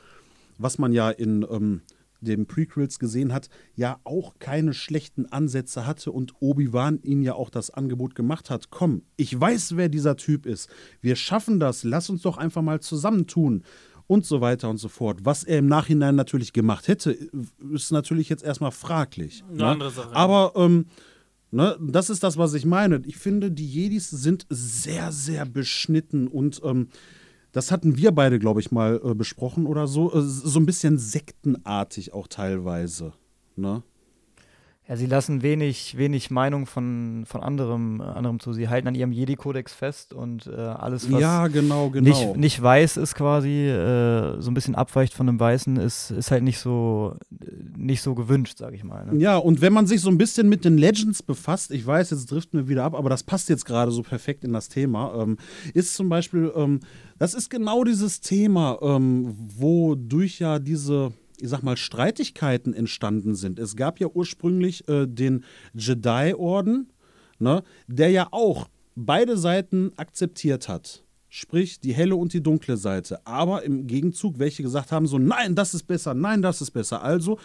[0.59, 1.81] was man ja in ähm,
[2.25, 7.49] den Prequels gesehen hat, ja auch keine schlechten Ansätze hatte und Obi-Wan ihn ja auch
[7.49, 8.69] das Angebot gemacht hat.
[8.69, 10.69] Komm, ich weiß, wer dieser Typ ist.
[10.99, 11.85] Wir schaffen das.
[11.85, 13.63] Lass uns doch einfach mal zusammentun
[14.07, 15.19] und so weiter und so fort.
[15.23, 17.11] Was er im Nachhinein natürlich gemacht hätte,
[17.73, 19.43] ist natürlich jetzt erstmal fraglich.
[19.47, 19.65] Eine ne?
[19.67, 20.15] andere Sache.
[20.15, 20.85] Aber ähm,
[21.51, 23.01] ne, das ist das, was ich meine.
[23.05, 26.89] Ich finde, die Jedis sind sehr, sehr beschnitten und ähm,
[27.55, 30.13] das hatten wir beide, glaube ich, mal äh, besprochen oder so.
[30.13, 33.13] Äh, so ein bisschen sektenartig auch teilweise.
[33.55, 33.81] Ne?
[34.89, 38.51] Ja, sie lassen wenig, wenig Meinung von, von anderem, äh, anderem zu.
[38.51, 42.09] Sie halten an ihrem Jedi-Kodex fest und äh, alles, was ja, genau, genau.
[42.09, 46.31] Nicht, nicht weiß ist quasi, äh, so ein bisschen abweicht von dem Weißen, ist, ist
[46.31, 47.15] halt nicht so,
[47.77, 49.05] nicht so gewünscht, sag ich mal.
[49.05, 49.17] Ne?
[49.21, 52.29] Ja, und wenn man sich so ein bisschen mit den Legends befasst, ich weiß, jetzt
[52.29, 55.37] driften wir wieder ab, aber das passt jetzt gerade so perfekt in das Thema, ähm,
[55.73, 56.81] ist zum Beispiel, ähm,
[57.17, 63.59] das ist genau dieses Thema, ähm, wodurch ja diese ich sag mal, Streitigkeiten entstanden sind.
[63.59, 65.43] Es gab ja ursprünglich äh, den
[65.73, 66.91] Jedi-Orden,
[67.39, 71.03] ne, der ja auch beide Seiten akzeptiert hat.
[71.27, 73.25] Sprich, die helle und die dunkle Seite.
[73.27, 77.01] Aber im Gegenzug, welche gesagt haben, so, nein, das ist besser, nein, das ist besser.
[77.01, 77.39] Also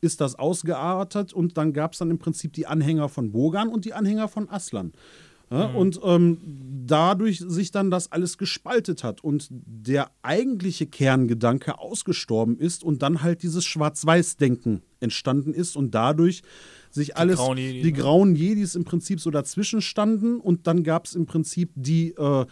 [0.00, 3.84] ist das ausgeartet und dann gab es dann im Prinzip die Anhänger von Bogan und
[3.84, 4.92] die Anhänger von Aslan.
[5.54, 5.76] Ja, mhm.
[5.76, 6.38] Und ähm,
[6.86, 13.22] dadurch sich dann das alles gespaltet hat und der eigentliche Kerngedanke ausgestorben ist und dann
[13.22, 16.42] halt dieses Schwarz-Weiß-Denken entstanden ist und dadurch
[16.90, 17.98] sich die alles, grauen Jedi, die ne?
[17.98, 22.46] grauen Jedis im Prinzip so dazwischen standen und dann gab es im Prinzip die äh,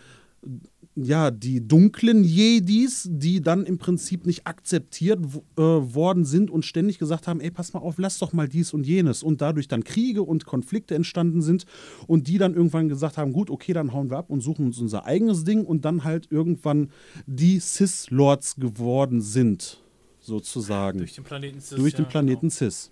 [0.95, 5.21] ja, die dunklen Jedis, die dann im Prinzip nicht akzeptiert
[5.57, 8.75] äh, worden sind und ständig gesagt haben, ey, pass mal auf, lass doch mal dies
[8.75, 9.23] und jenes.
[9.23, 11.65] Und dadurch dann Kriege und Konflikte entstanden sind
[12.07, 14.79] und die dann irgendwann gesagt haben, gut, okay, dann hauen wir ab und suchen uns
[14.79, 16.91] unser eigenes Ding und dann halt irgendwann
[17.27, 19.83] die Cis-Lords geworden sind,
[20.21, 20.99] sozusagen.
[20.99, 21.79] Durch den Planeten Cis.
[21.79, 22.53] Durch den Planeten genau.
[22.53, 22.91] Cis.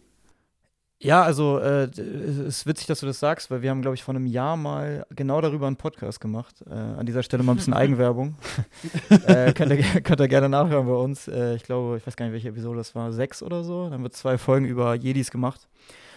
[1.02, 4.02] Ja, also äh, es ist witzig, dass du das sagst, weil wir haben, glaube ich,
[4.02, 6.62] vor einem Jahr mal genau darüber einen Podcast gemacht.
[6.68, 8.36] Äh, an dieser Stelle mal ein bisschen Eigenwerbung.
[9.26, 11.26] äh, könnt, ihr, könnt ihr gerne nachhören bei uns.
[11.26, 13.84] Äh, ich glaube, ich weiß gar nicht, welche Episode das war, sechs oder so.
[13.84, 15.68] Dann haben wir zwei Folgen über Jedis gemacht.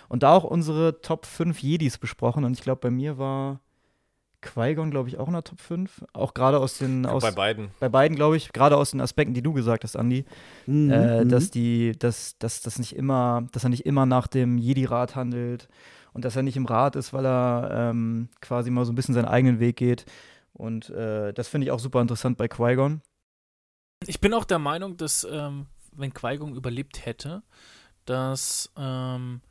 [0.09, 2.43] Und da auch unsere Top 5 Jedis besprochen.
[2.43, 3.61] Und ich glaube, bei mir war
[4.43, 6.05] Qui-Gon, glaube ich, auch in der Top 5.
[6.13, 7.05] Auch gerade aus den.
[7.05, 7.71] Aus, bei beiden.
[7.79, 8.53] Bei beiden, glaube ich.
[8.53, 10.25] Gerade aus den Aspekten, die du gesagt hast, Andi.
[10.65, 11.29] Mhm, äh, mhm.
[11.29, 15.67] dass die, dass, dass, dass nicht immer, dass er nicht immer nach dem Jedi-Rat handelt
[16.13, 19.15] und dass er nicht im Rat ist, weil er ähm, quasi mal so ein bisschen
[19.15, 20.05] seinen eigenen Weg geht.
[20.53, 23.01] Und äh, das finde ich auch super interessant bei Qui-Gon.
[24.05, 27.41] Ich bin auch der Meinung, dass, ähm, wenn Qui-Gon überlebt hätte,
[28.05, 29.41] dass ähm,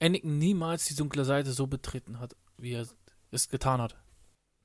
[0.00, 2.86] Anakin niemals die dunkle Seite so betreten hat, wie er
[3.32, 3.96] es getan hat.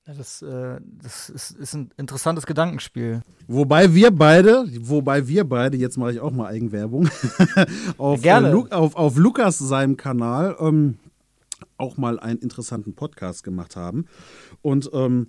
[0.08, 3.24] Ja, das, äh, das ist, ist, ein interessantes Gedankenspiel.
[3.48, 7.10] Wobei wir beide, wobei wir beide, jetzt mache ich auch mal Eigenwerbung,
[7.98, 8.50] auf, Gerne.
[8.52, 10.98] Äh, auf, auf Lukas seinem Kanal ähm,
[11.78, 14.06] auch mal einen interessanten Podcast gemacht haben.
[14.62, 15.28] Und ähm,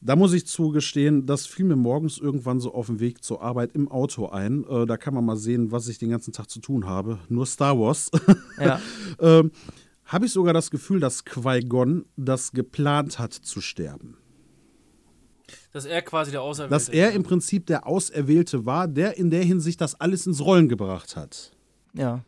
[0.00, 3.72] da muss ich zugestehen, das fiel mir morgens irgendwann so auf dem Weg zur Arbeit
[3.74, 4.64] im Auto ein.
[4.68, 7.18] Äh, da kann man mal sehen, was ich den ganzen Tag zu tun habe.
[7.28, 8.10] Nur Star Wars.
[8.58, 8.80] Ja.
[9.20, 9.50] ähm,
[10.06, 14.16] habe ich sogar das Gefühl, dass Qui-Gon das geplant hat zu sterben.
[15.72, 19.42] Dass er quasi der Auserwählte Dass er im Prinzip der Auserwählte war, der in der
[19.42, 21.52] Hinsicht das alles ins Rollen gebracht hat.
[21.92, 22.24] Ja.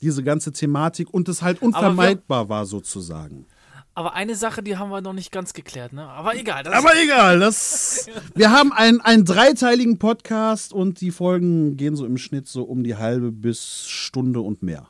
[0.00, 3.46] Diese ganze Thematik und es halt unvermeidbar war sozusagen.
[3.94, 6.08] Aber eine Sache, die haben wir noch nicht ganz geklärt, ne?
[6.08, 6.62] Aber egal.
[6.62, 8.06] Das Aber egal, das.
[8.34, 12.84] Wir haben einen, einen dreiteiligen Podcast und die Folgen gehen so im Schnitt so um
[12.84, 14.88] die halbe bis Stunde und mehr.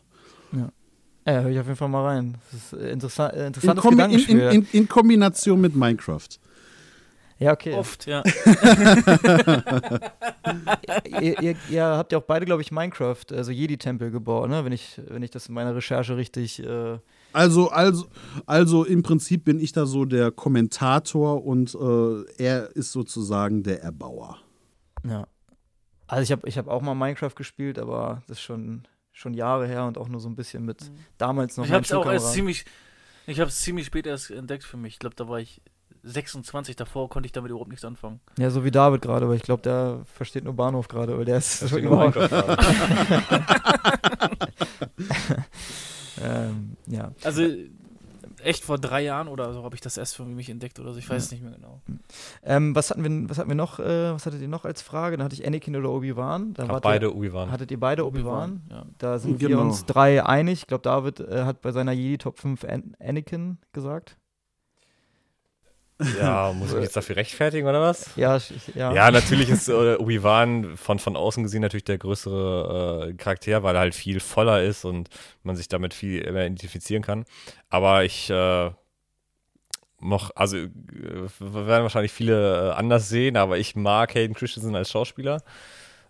[0.52, 0.70] Ja,
[1.24, 2.36] höre ich auf jeden Fall mal rein.
[2.50, 4.40] Das ist äh, interessant, äh, In, interessantes Kombi in, Gedankenspiel.
[4.40, 6.28] in, in, in Kombination mit Minecraft.
[7.38, 7.74] ja, okay.
[7.74, 8.22] oft, ja.
[11.20, 14.64] ihr, ihr, ihr habt ja auch beide, glaube ich, Minecraft, also Jedi-Tempel gebaut, ne?
[14.64, 16.62] Wenn ich, wenn ich das in meiner Recherche richtig.
[16.62, 16.98] Äh,
[17.32, 18.06] Also, also,
[18.46, 23.82] also im Prinzip bin ich da so der Kommentator und äh, er ist sozusagen der
[23.82, 24.38] Erbauer.
[25.06, 25.26] ja.
[26.08, 28.82] Also ich habe ich hab auch mal Minecraft gespielt, aber das ist schon,
[29.12, 31.92] schon Jahre her und auch nur so ein bisschen mit damals noch Ich habe es
[31.92, 32.64] auch erst ziemlich,
[33.26, 34.94] ich habe es ziemlich spät erst entdeckt für mich.
[34.94, 35.60] Ich glaube, da war ich
[36.04, 38.20] 26, davor konnte ich damit überhaupt nichts anfangen.
[38.38, 41.36] Ja, so wie David gerade, weil ich glaube, der versteht nur Bahnhof gerade, weil der
[41.38, 42.16] ist nur überhaupt-
[46.22, 47.12] ähm, ja.
[47.22, 47.42] Also
[48.44, 50.98] echt vor drei Jahren oder so habe ich das erst für mich entdeckt oder so.
[50.98, 51.80] Ich weiß es nicht mehr genau.
[52.42, 55.16] Ähm, was hatten wir, was hatten wir noch, äh, was hattet ihr noch als Frage?
[55.16, 56.54] Dann hatte ich Anakin oder Obi-Wan.
[56.54, 57.50] Dann Hab wart beide Obi-Wan.
[57.50, 58.62] hattet ihr beide Obi-Wan?
[58.70, 58.84] Ja.
[58.98, 59.62] Da sind wir Genau.
[59.62, 60.60] uns drei einig.
[60.60, 64.16] Ich glaube, David äh, hat bei seiner Jedi Top 5 An Anakin gesagt.
[66.18, 68.14] Ja, muss ich mich jetzt dafür rechtfertigen oder was?
[68.16, 68.38] Ja,
[68.74, 68.94] ja.
[68.94, 73.74] Ja, natürlich ist äh, Obi-Wan von, von außen gesehen natürlich der größere äh, Charakter, weil
[73.76, 75.08] er halt viel voller ist und
[75.42, 77.24] man sich damit viel mehr identifizieren kann.
[77.70, 78.70] Aber ich äh,
[80.00, 80.68] noch, also äh,
[81.40, 85.42] werden wahrscheinlich viele äh, anders sehen, aber ich mag Hayden Christensen als Schauspieler.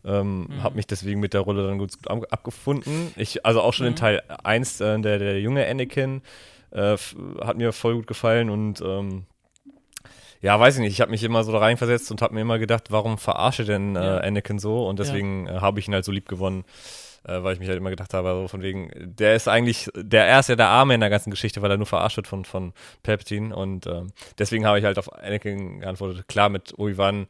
[0.04, 0.62] Ähm, Mhm.
[0.62, 3.12] Habe mich deswegen mit der Rolle dann gut, gut ab- abgefunden.
[3.16, 3.96] Ich, also auch schon in Mhm.
[3.96, 6.22] Teil 1, äh, der, der junge Anakin,
[6.70, 6.96] äh,
[7.42, 9.26] hat mir voll gut gefallen und ähm,
[10.42, 10.92] ja, weiß ich nicht.
[10.92, 13.96] Ich habe mich immer so da reinversetzt und habe mir immer gedacht, warum verarsche denn
[13.96, 14.18] äh, Ja.
[14.18, 14.86] Anakin so?
[14.86, 16.64] Und deswegen äh, habe ich ihn halt so lieb gewonnen,
[17.24, 20.26] äh, weil ich mich halt immer gedacht habe, so von wegen, der ist eigentlich, der
[20.26, 22.44] er ist ja der Arme in der ganzen Geschichte, weil er nur verarscht wird von,
[22.44, 22.72] von
[23.04, 23.54] Palpatine.
[23.54, 24.08] Und ähm,
[24.38, 26.26] deswegen habe ich halt auf Anakin geantwortet.
[26.28, 27.28] Klar, mit Obi-Wan,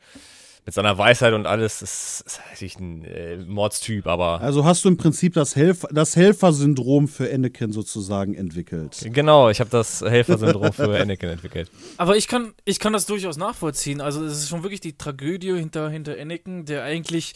[0.64, 4.88] mit seiner Weisheit und alles, ist, ist eigentlich ein äh, Mordstyp, aber Also hast du
[4.88, 8.96] im Prinzip das, Helf das Helfersyndrom für Anakin sozusagen entwickelt.
[9.12, 11.70] genau, ich habe das Helfersyndrom für Anakin entwickelt.
[11.96, 14.00] Aber ich kann, ich kann das durchaus nachvollziehen.
[14.00, 17.34] Also es ist schon wirklich die Tragödie hinter, hinter Anakin, der eigentlich,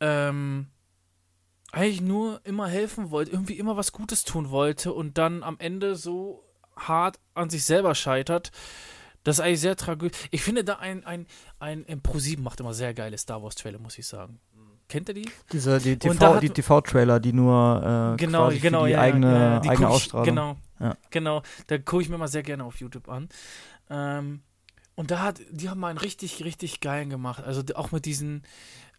[0.00, 0.68] ähm,
[1.70, 5.96] eigentlich nur immer helfen wollte, irgendwie immer was Gutes tun wollte und dann am Ende
[5.96, 6.44] so
[6.76, 8.52] hart an sich selber scheitert.
[9.24, 10.12] Das ist eigentlich sehr tragisch.
[10.30, 11.26] Ich finde da ein, ein,
[11.58, 14.38] ein, ein Pro7 macht immer sehr geile Star Wars Trailer, muss ich sagen.
[14.86, 15.28] Kennt ihr die?
[15.50, 19.60] Diese, die TV, die TV-Trailer, die nur äh, Genau, genau, für die ja, eigene, ja,
[19.60, 20.26] die eigene guck ich- Ausstrahlung.
[20.26, 20.96] Genau, Ja.
[21.10, 21.42] genau.
[21.68, 23.28] Da gucke ich mir mal sehr gerne auf YouTube an.
[23.88, 24.42] Ähm,
[24.94, 27.42] und da hat, die haben mal einen richtig, richtig geilen gemacht.
[27.44, 28.42] Also auch mit diesen,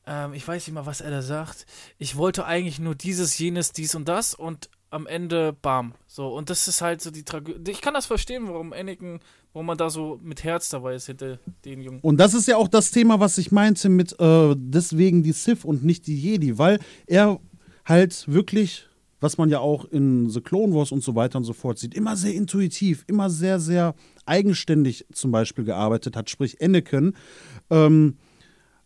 [0.07, 1.67] ähm, ich weiß nicht mal, was er da sagt.
[1.99, 5.93] Ich wollte eigentlich nur dieses, jenes, dies und das und am Ende, bam.
[6.07, 7.71] So, und das ist halt so die Tragödie.
[7.71, 9.19] Ich kann das verstehen, warum Anakin,
[9.55, 12.01] warum man da so mit Herz dabei ist hinter den Jungen.
[12.01, 15.63] Und das ist ja auch das Thema, was ich meinte mit äh, deswegen die Sith
[15.63, 16.77] und nicht die Jedi, weil
[17.07, 17.39] er
[17.85, 18.85] halt wirklich,
[19.21, 21.95] was man ja auch in The Clone Wars und so weiter und so fort sieht,
[21.95, 23.95] immer sehr intuitiv, immer sehr, sehr
[24.25, 27.13] eigenständig zum Beispiel gearbeitet hat, sprich Anakin.
[27.69, 28.17] Ähm,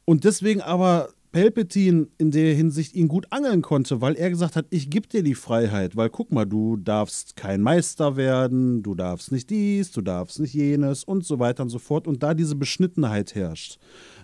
[0.06, 4.66] und deswegen aber Palpatine in der Hinsicht ihn gut angeln konnte, weil er gesagt hat,
[4.72, 9.32] ich gebe dir die Freiheit, weil guck mal, du darfst kein Meister werden, du darfst
[9.32, 12.08] nicht dies, du darfst nicht jenes und so weiter und so fort.
[12.08, 13.78] Und da diese Beschnittenheit herrscht.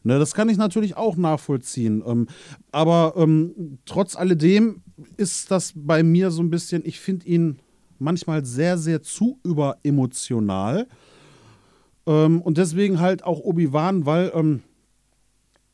[0.03, 2.27] Ne, das kann ich natürlich auch nachvollziehen, ähm,
[2.71, 4.81] aber ähm, trotz alledem
[5.17, 7.59] ist das bei mir so ein bisschen, ich finde ihn
[7.99, 10.87] manchmal sehr, sehr zu überemotional.
[12.07, 14.61] Ähm, und deswegen halt auch Obi-Wan, weil ähm,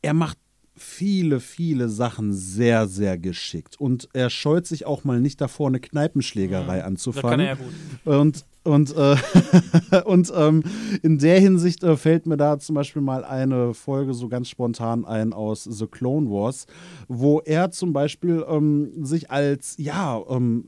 [0.02, 0.38] er macht
[0.74, 3.78] viele, viele Sachen sehr, sehr geschickt.
[3.78, 6.66] Und er scheut sich auch mal nicht davor, eine Kneipenschlägerei Mhm.
[6.66, 7.40] Da kann anzufangen.
[7.40, 7.72] er ja gut.
[8.04, 10.62] Und, und, äh, und ähm,
[11.02, 15.04] in der Hinsicht äh, fällt mir da zum Beispiel mal eine Folge so ganz spontan
[15.04, 16.66] ein aus The Clone Wars,
[17.08, 20.66] wo er zum Beispiel ähm, sich als, ja, ähm,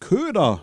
[0.00, 0.60] Köder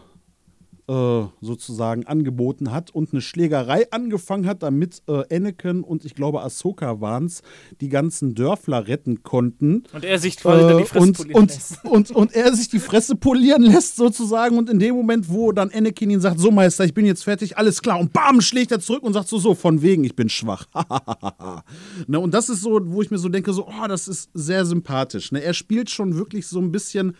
[0.87, 6.41] äh, sozusagen angeboten hat und eine Schlägerei angefangen hat, damit äh, Anakin und ich glaube
[6.41, 7.41] Ahsoka waren es,
[7.81, 9.83] die ganzen Dörfler retten konnten.
[9.93, 11.85] Und er sich quasi dann die Fresse Äh, und, polieren und, lässt.
[11.85, 15.71] und, und er sich die Fresse polieren lässt sozusagen und in dem Moment, wo dann
[15.71, 18.79] Anakin ihn sagt, so Meister, ich bin jetzt fertig, alles klar und bam, schlägt er
[18.79, 20.67] zurück und sagt so, so, von wegen, ich bin schwach.
[22.07, 24.65] ne, und das ist so, wo ich mir so denke, so, oh, das ist sehr
[24.65, 25.31] sympathisch.
[25.31, 25.41] Ne?
[25.41, 27.15] Er spielt schon wirklich so ein bisschen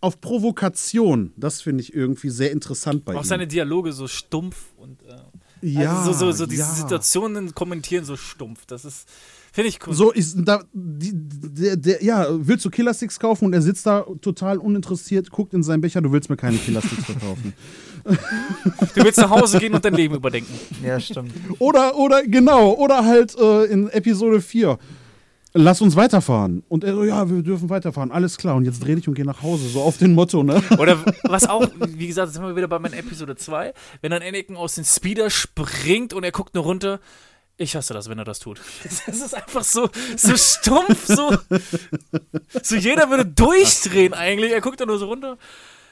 [0.00, 1.32] auf Provokation.
[1.36, 3.26] Das finde ich irgendwie sehr interessant bei Auch ihm.
[3.26, 5.16] seine Dialoge so stumpf und äh,
[5.60, 6.68] ja, also so, so, so diese ja.
[6.68, 8.66] Situationen kommentieren so stumpf.
[8.66, 9.08] Das ist,
[9.52, 9.94] finde ich cool.
[9.94, 14.06] So ist da, die, der, der, ja, willst du Killersticks kaufen und er sitzt da
[14.20, 17.54] total uninteressiert, guckt in seinen Becher, du willst mir keine Killersticks verkaufen.
[18.94, 20.54] Du willst nach Hause gehen und dein Leben überdenken.
[20.82, 21.30] Ja, stimmt.
[21.58, 24.78] Oder, oder, genau, oder halt äh, in Episode 4.
[25.54, 26.62] Lass uns weiterfahren.
[26.68, 28.12] Und er so, ja, wir dürfen weiterfahren.
[28.12, 28.56] Alles klar.
[28.56, 29.68] Und jetzt dreh dich und geh nach Hause.
[29.68, 30.62] So auf den Motto, ne?
[30.78, 33.72] Oder was auch, wie gesagt, sind wir wieder bei meiner Episode 2,
[34.02, 37.00] wenn dann Anakin aus dem Speeder springt und er guckt nur runter.
[37.56, 38.60] Ich hasse das, wenn er das tut.
[39.06, 41.36] Das ist einfach so, so stumpf, so,
[42.62, 44.52] so jeder würde durchdrehen eigentlich.
[44.52, 45.38] Er guckt da nur so runter.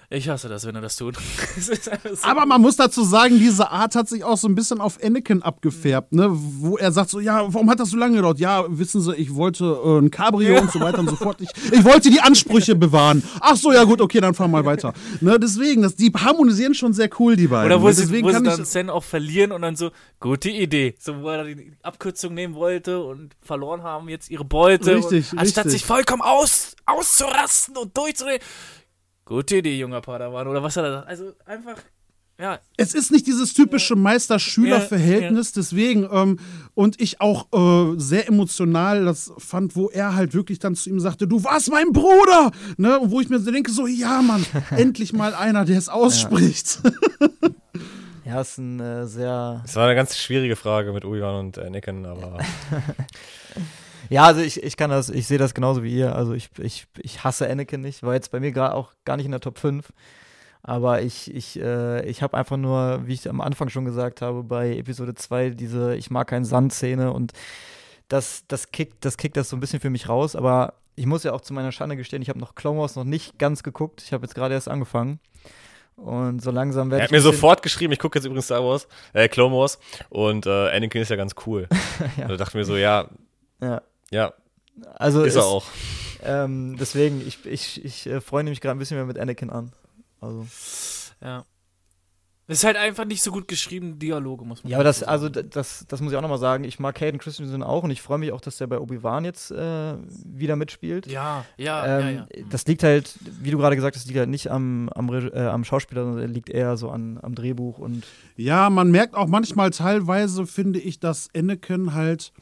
[0.08, 1.16] Ich hasse das, wenn er das tut.
[1.56, 2.26] Das so.
[2.26, 5.42] Aber man muss dazu sagen, diese Art hat sich auch so ein bisschen auf Anakin
[5.42, 6.28] abgefärbt, ne?
[6.30, 8.38] Wo er sagt so, ja, warum hat das so lange gedauert?
[8.38, 11.40] Ja, wissen Sie, ich wollte äh, ein Cabrio und so weiter und so fort.
[11.40, 13.22] Ich, ich wollte die Ansprüche bewahren.
[13.40, 14.92] Ach so, ja gut, okay, dann fahren wir mal weiter.
[15.20, 15.38] Ne?
[15.38, 17.66] Deswegen, das, die harmonisieren schon sehr cool, die beiden.
[17.66, 17.94] Oder wo ne?
[17.94, 20.94] sie, Deswegen wo sie kann dann ich, Zen auch verlieren und dann so, gute Idee.
[20.98, 24.96] So, wo er die Abkürzung nehmen wollte und verloren haben jetzt ihre Beute.
[24.96, 25.80] Richtig, und anstatt richtig.
[25.80, 28.40] sich vollkommen aus, auszurasten und durchzudrehen.
[29.26, 30.46] Gute Idee, junger Padawan.
[30.46, 31.00] Oder was hat er da?
[31.00, 31.74] Also einfach,
[32.38, 36.38] ja, es ist nicht dieses typische Meister-Schüler-Verhältnis, deswegen, ähm,
[36.74, 41.00] und ich auch äh, sehr emotional das fand, wo er halt wirklich dann zu ihm
[41.00, 44.46] sagte, du warst mein Bruder, ne, und wo ich mir so denke, so, ja, Mann,
[44.70, 46.80] endlich mal einer, der es ausspricht.
[48.24, 49.62] Ja, ist ein äh, sehr.
[49.64, 52.38] Es war eine ganz schwierige Frage mit Obi-Wan und Anakin, aber
[54.08, 56.14] Ja, also ich, ich kann das, ich sehe das genauso wie ihr.
[56.14, 59.26] Also ich, ich, ich hasse Anakin nicht, war jetzt bei mir gerade auch gar nicht
[59.26, 59.92] in der Top 5.
[60.62, 64.42] Aber ich, ich, äh, ich habe einfach nur, wie ich am Anfang schon gesagt habe,
[64.42, 67.32] bei Episode 2 diese Ich mag keinen Sand-Szene und
[68.08, 70.34] das, das, kickt, das kickt das so ein bisschen für mich raus.
[70.34, 73.04] Aber ich muss ja auch zu meiner Schande gestehen, ich habe noch Clone Wars noch
[73.04, 74.02] nicht ganz geguckt.
[74.04, 75.20] Ich habe jetzt gerade erst angefangen.
[75.96, 77.08] Und so langsam werde er ich.
[77.08, 79.78] hat mir sofort geschrieben, ich gucke jetzt übrigens Star Wars, äh, Clone Wars
[80.10, 81.68] und äh, Anakin ist ja ganz cool.
[82.18, 82.24] Ja.
[82.24, 83.08] Und da dachte ich mir so, ja,
[83.62, 83.80] Ja,
[84.16, 84.32] ja,
[84.94, 85.66] also ist er auch.
[86.22, 89.72] Ähm, deswegen, ich, ich, ich äh, freue mich gerade ein bisschen mehr mit Anakin an.
[90.20, 90.46] Also.
[91.22, 91.44] ja.
[92.48, 95.24] Es ist halt einfach nicht so gut geschrieben, Dialoge, muss man Ja, aber das, also
[95.26, 95.48] sagen.
[95.48, 96.62] d- das, das muss ich auch nochmal sagen.
[96.62, 99.50] Ich mag Hayden Christensen auch und ich freue mich auch, dass der bei Obi-Wan jetzt
[99.50, 99.94] äh,
[100.24, 101.08] wieder mitspielt.
[101.08, 102.44] Ja, ja, ähm, ja, ja.
[102.48, 105.64] Das liegt halt, wie du gerade gesagt hast, liegt halt nicht am, am, äh, am
[105.64, 108.04] Schauspieler, sondern liegt eher so an, am Drehbuch und
[108.36, 112.32] Ja, man merkt auch manchmal teilweise, finde ich, dass Anakin halt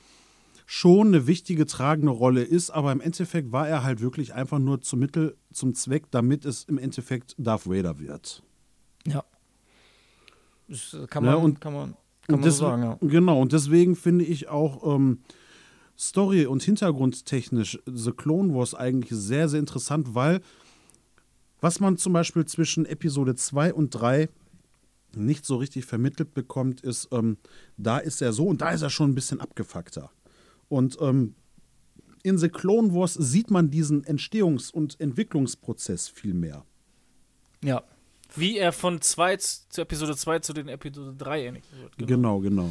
[0.67, 4.81] schon eine wichtige tragende Rolle ist, aber im Endeffekt war er halt wirklich einfach nur
[4.81, 8.43] zum Mittel, zum Zweck, damit es im Endeffekt Darth Vader wird.
[9.07, 9.25] ja.
[10.67, 11.95] Das kann Ja, man, und- kann man,
[12.27, 12.99] kann man so sagen, ja.
[13.03, 15.19] Genau, und deswegen finde ich auch ähm,
[15.99, 20.41] Story- und Hintergrundtechnisch The Clone Wars eigentlich sehr, sehr interessant, weil
[21.61, 24.31] was man zum Beispiel zwischen Episode 2 und 3
[25.15, 27.37] nicht so richtig vermittelt bekommt, ist, ähm,
[27.77, 30.11] da ist er so und da ist er schon ein bisschen abgefuckter.
[30.75, 31.35] Und ähm,
[32.25, 36.65] in The Clone Wars sieht man diesen Entstehungs- und Entwicklungsprozess viel mehr.
[37.63, 37.83] Ja.
[38.35, 42.09] Wie er von 2 zu Episode 2 zu den Episode 3 ähnlich wird.
[42.09, 42.69] Genau, genau.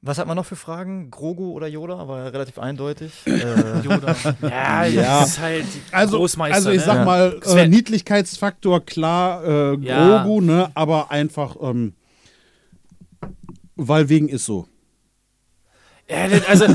[0.00, 1.10] Was hat man noch für Fragen?
[1.10, 2.08] Grogu oder Yoda?
[2.08, 3.12] War ja relativ eindeutig.
[3.26, 4.16] äh, Yoda.
[4.40, 5.20] Ja, Ja.
[5.20, 6.56] das ist halt Also, Großmeister.
[6.56, 6.84] also ich ne?
[6.86, 7.04] sag Ja.
[7.04, 10.22] mal, äh, Niedlichkeitsfaktor klar, äh, Ja.
[10.24, 11.92] Grogu, ne, aber einfach, ähm,
[13.76, 14.66] weil wegen ist so.
[16.12, 16.66] Ja, das- also,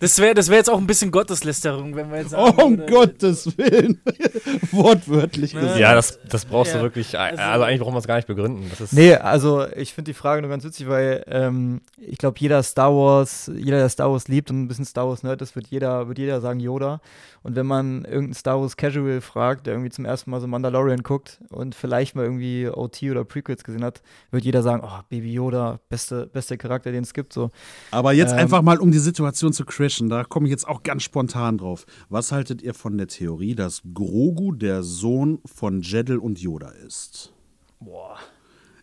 [0.00, 2.78] das wäre das wär jetzt auch ein bisschen Gotteslästerung, wenn wir jetzt sagen Oh, um
[2.78, 4.00] würde- Gottes Willen.
[4.72, 5.78] Wortwörtlich gesagt.
[5.78, 8.28] Ja, das, das brauchst Ja, du wirklich, also- also, eigentlich brauchen wir es gar nicht
[8.28, 8.66] begründen.
[8.70, 12.36] Das ist, Nee, also ich finde die Frage nur ganz witzig, weil ähm, ich glaube,
[12.38, 15.56] jeder Star Wars, jeder, der Star Wars liebt und ein bisschen Star Wars Nerd ist,
[15.56, 17.00] wird jeder, wird jeder sagen Yoda.
[17.42, 21.02] Und wenn man irgendeinen Star Wars Casual fragt, der irgendwie zum ersten Mal so Mandalorian
[21.02, 25.32] guckt und vielleicht mal irgendwie OT oder Prequels gesehen hat, wird jeder sagen, oh, Baby
[25.32, 27.32] Yoda, beste, beste Charakter, den es gibt.
[27.32, 27.50] So.
[27.92, 28.38] Aber jetzt Ähm.
[28.38, 31.84] einfach mal, um die Situation zu crashen, da komme ich jetzt auch ganz spontan drauf.
[32.08, 37.32] Was haltet ihr von der Theorie, dass Grogu der Sohn von Jeddel und Yoda ist?
[37.80, 38.16] Boah.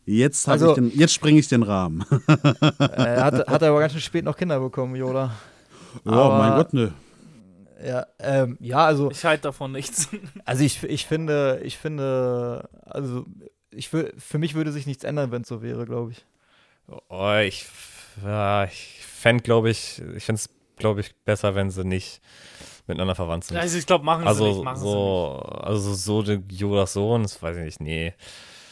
[0.05, 2.05] Jetzt, Also- den, jetzt springe ich den Rahmen.
[2.27, 5.34] äh, hat, hat er aber ganz schön spät noch Kinder bekommen, Yoda.
[6.05, 6.93] oh, Aber- mein Gott, ne.
[7.85, 9.11] Ja, ähm, ja, also.
[9.11, 10.09] Ich halte davon nichts.
[10.45, 13.26] Also ich, ich finde, ich finde, also
[13.69, 16.26] ich für mich würde sich nichts ändern, wenn es so wäre, glaube ich.
[17.09, 17.65] Oh, ich,
[18.23, 18.96] ja, ich
[19.27, 22.21] fände, glaube ich, ich fände es, glaube ich, besser, wenn sie nicht
[22.87, 23.57] miteinander verwandt sind.
[23.57, 24.63] Also ich glaube, machen also, sie nicht.
[24.63, 25.63] Machen so, sie nicht.
[25.63, 28.13] Also so der Jodas Sohn, das weiß ich nicht, nee.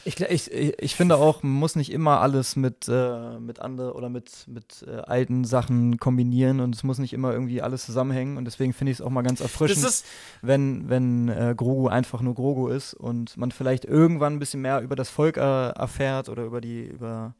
[0.07, 4.07] Ich, ich, ich finde auch, man muss nicht immer alles mit, äh, mit andere oder
[4.07, 8.45] mit, mit äh, alten Sachen kombinieren und es muss nicht immer irgendwie alles zusammenhängen und
[8.45, 10.03] deswegen finde ich es auch mal ganz erfrischend,
[10.43, 14.79] wenn, wenn äh, Grogu einfach nur Grogu ist und man vielleicht irgendwann ein bisschen mehr
[14.81, 17.33] über das Volk äh, erfährt oder über die, über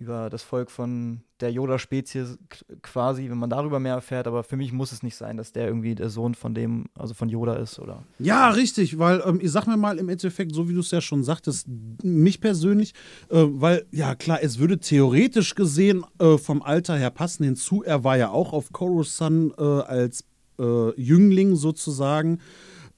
[0.00, 2.38] über das Volk von der Yoda-Spezies
[2.82, 4.26] quasi, wenn man darüber mehr erfährt.
[4.26, 7.12] Aber für mich muss es nicht sein, dass der irgendwie der Sohn von dem, also
[7.12, 8.02] von Yoda ist, oder?
[8.18, 11.02] Ja, richtig, weil ähm, ich sag mir mal im Endeffekt, so wie du es ja
[11.02, 11.68] schon sagtest,
[12.02, 12.94] mich persönlich,
[13.28, 17.44] äh, weil ja klar, es würde theoretisch gesehen äh, vom Alter her passen.
[17.44, 20.24] Hinzu, er war ja auch auf Coruscant äh, als
[20.58, 22.40] äh, Jüngling sozusagen.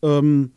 [0.02, 0.52] Ähm,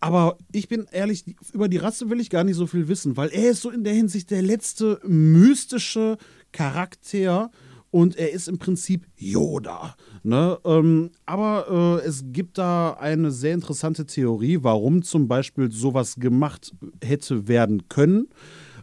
[0.00, 3.30] aber ich bin ehrlich, über die Rasse will ich gar nicht so viel wissen, weil
[3.30, 6.18] er ist so in der Hinsicht der letzte mystische
[6.52, 7.50] Charakter
[7.90, 9.96] und er ist im Prinzip Yoda.
[10.22, 10.58] Ne?
[10.64, 16.74] Ähm, aber äh, es gibt da eine sehr interessante Theorie, warum zum Beispiel sowas gemacht
[17.02, 18.28] hätte werden können,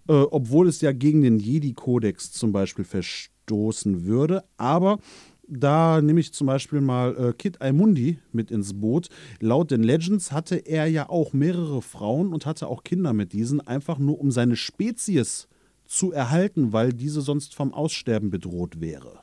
[0.07, 4.43] äh, obwohl es ja gegen den Jedi-Kodex zum Beispiel verstoßen würde.
[4.57, 4.99] Aber
[5.47, 9.09] da nehme ich zum Beispiel mal äh, Kid Aimundi mit ins Boot.
[9.39, 13.65] Laut den Legends hatte er ja auch mehrere Frauen und hatte auch Kinder mit diesen,
[13.65, 15.47] einfach nur um seine Spezies
[15.85, 19.19] zu erhalten, weil diese sonst vom Aussterben bedroht wäre.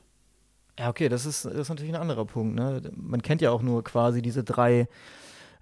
[0.78, 2.54] Ja, okay, das ist, das ist natürlich ein anderer Punkt.
[2.54, 2.80] Ne?
[2.96, 4.88] Man kennt ja auch nur quasi diese drei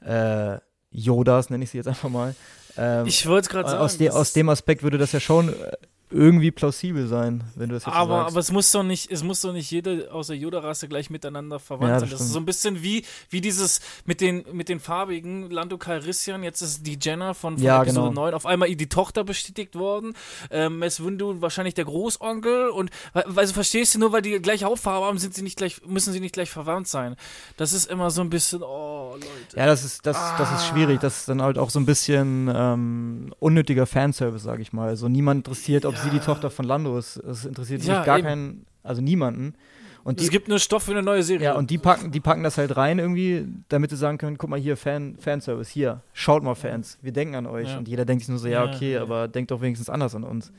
[0.05, 0.59] äh,
[0.91, 2.35] Yodas, nenne ich sie jetzt einfach mal.
[2.77, 3.83] Ähm, ich wollte gerade sagen.
[3.83, 5.73] Aus, de, aus dem Aspekt würde das ja schon äh,
[6.11, 8.33] irgendwie plausibel sein, wenn du das jetzt aber, sagst.
[8.33, 11.59] Aber es muss doch nicht, es muss doch nicht jede aus der Yoda-Rasse gleich miteinander
[11.59, 12.11] verwandt ja, sein.
[12.11, 12.29] Das stimmt.
[12.29, 16.63] ist so ein bisschen wie, wie dieses mit den, mit den farbigen Lando Calrissian, jetzt
[16.63, 18.23] ist die Jenna von, von ja, Episode genau.
[18.27, 20.15] 9 auf einmal die Tochter bestätigt worden.
[20.51, 25.07] Ähm, Mess Windu wahrscheinlich der Großonkel und also verstehst du, nur weil die gleiche Hautfarbe
[25.07, 27.17] haben, sind sie nicht gleich, müssen sie nicht gleich verwandt sein.
[27.57, 29.57] Das ist immer so ein bisschen, oh Leute.
[29.57, 30.37] Ja, das ist, das, ah.
[30.39, 31.01] das ist schwierig.
[31.01, 34.89] Das ist dann halt auch so ein bisschen ähm, unnötiger Fanservice, sag ich mal.
[34.89, 37.17] Also niemand interessiert, ob sie die Tochter von Lando ist.
[37.17, 38.27] Es interessiert ja, gar eben.
[38.27, 39.55] keinen, also niemanden.
[40.03, 41.49] Und es gibt nur Stoff für eine neue Serie.
[41.49, 44.49] Ja, und die packen, die packen das halt rein irgendwie, damit sie sagen können, guck
[44.49, 47.69] mal hier, Fan, Fanservice, hier, schaut mal Fans, wir denken an euch.
[47.69, 47.79] Ja.
[47.79, 50.25] Und jeder denkt sich nur so, ja, okay, ja, aber denkt doch wenigstens anders an
[50.25, 50.53] uns.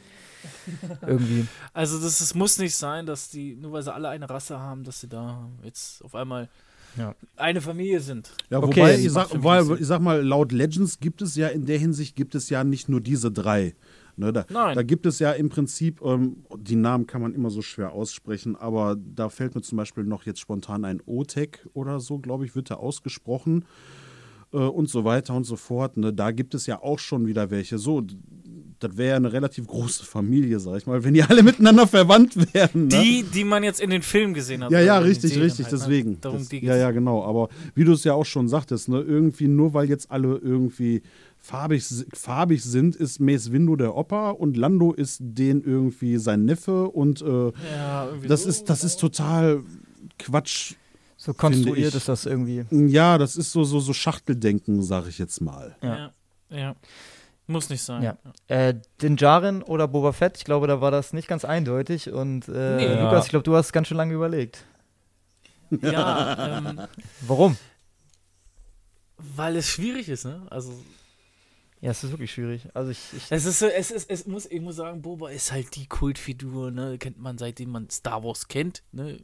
[1.06, 1.48] irgendwie.
[1.74, 4.84] Also das, das muss nicht sein, dass die, nur weil sie alle eine Rasse haben,
[4.84, 6.50] dass sie da jetzt auf einmal
[6.98, 7.16] ja.
[7.38, 8.32] eine Familie sind.
[8.50, 11.66] Ja, wobei, okay, ich, sag, weil, ich sag mal, laut Legends gibt es ja in
[11.66, 13.76] der Hinsicht, gibt es ja nicht nur diese drei.
[14.18, 14.76] Ne, da, Nein.
[14.76, 18.56] da gibt es ja im Prinzip, ähm, die Namen kann man immer so schwer aussprechen,
[18.56, 22.56] aber da fällt mir zum Beispiel noch jetzt spontan ein Otek oder so, glaube ich,
[22.56, 23.66] wird da ausgesprochen
[24.54, 25.98] äh, und so weiter und so fort.
[25.98, 26.14] Ne?
[26.14, 27.78] Da gibt es ja auch schon wieder welche.
[27.78, 28.02] So,
[28.80, 32.36] das wäre ja eine relativ große Familie, sag ich mal, wenn die alle miteinander verwandt
[32.54, 32.88] wären.
[32.88, 33.02] Ne?
[33.02, 34.72] Die, die man jetzt in den Filmen gesehen hat.
[34.72, 35.80] Ja, ja, richtig, richtig, halt, ne?
[35.80, 36.22] deswegen.
[36.22, 37.24] Darum das, ja, ja, genau.
[37.24, 41.02] Aber wie du es ja auch schon sagtest, ne, irgendwie nur weil jetzt alle irgendwie
[41.42, 46.88] farbig, farbig sind, ist Mace Windu der Opa und Lando ist den irgendwie sein Neffe
[46.88, 49.64] und äh, ja, das, so, ist, das ist total
[50.20, 50.76] Quatsch.
[51.18, 52.66] So konstruiert ist das irgendwie.
[52.72, 55.76] Ja, das ist so, so, so Schachteldenken, sag ich jetzt mal.
[55.84, 56.12] Ja,
[56.50, 56.58] ja.
[56.58, 56.76] ja.
[57.46, 58.02] Muss nicht sein.
[58.02, 58.18] Ja.
[58.48, 62.12] Äh, Din Djarin oder Boba Fett, ich glaube, da war das nicht ganz eindeutig.
[62.12, 63.02] Und äh, nee.
[63.04, 64.64] Lukas, ich glaube, du hast ganz schön lange überlegt.
[65.82, 66.58] Ja.
[66.58, 66.82] ähm,
[67.22, 67.58] Warum?
[69.18, 70.42] Weil es schwierig ist, ne?
[70.50, 70.74] Also.
[71.82, 72.68] Ja, es ist wirklich schwierig.
[72.76, 75.76] Also ich, ich es ist es ist, es muss, ich muss sagen, Boba ist halt
[75.76, 77.00] die Kultfigur, ne?
[77.00, 79.20] Kennt man seitdem man Star Wars kennt, ne?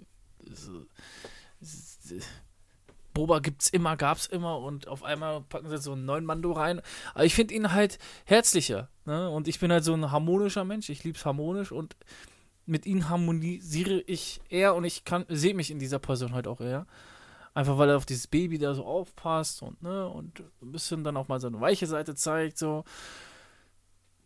[3.13, 6.81] Boba gibt's immer, gab's immer und auf einmal packen sie so einen neuen Mando rein.
[7.13, 8.89] Aber ich finde ihn halt herzlicher.
[9.05, 9.29] Ne?
[9.29, 10.89] Und ich bin halt so ein harmonischer Mensch.
[10.89, 11.95] Ich lieb's harmonisch und
[12.65, 16.61] mit ihm harmonisiere ich eher und ich kann sehe mich in dieser Person halt auch
[16.61, 16.87] eher.
[17.57, 21.17] Einfach weil er auf dieses Baby da so aufpasst und, ne, und ein bisschen dann
[21.17, 22.83] auch mal seine weiche Seite zeigt, so.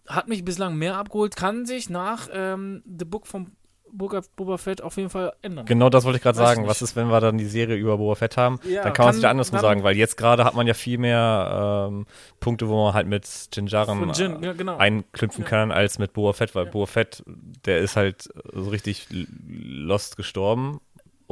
[0.06, 3.54] Hat mich bislang mehr abgeholt, kann sich nach ähm, The Book vom
[3.90, 5.66] Boba, Boba Fett auf jeden Fall ändern.
[5.66, 6.68] Genau das wollte ich gerade sagen.
[6.68, 8.60] Was ist, wenn wir dann die Serie über Boba Fett haben?
[8.66, 10.98] Ja, dann kann man es wieder andersrum sagen, weil jetzt gerade hat man ja viel
[10.98, 12.08] mehr ähm,
[12.42, 14.76] Punkte, wo man halt mit Jinjarin Jin, ja, genau.
[14.76, 15.50] einknüpfen ja.
[15.50, 17.24] kann, als mit Boba Fett, weil Boba Fett,
[17.64, 19.08] der ist halt so richtig
[19.48, 20.82] lost gestorben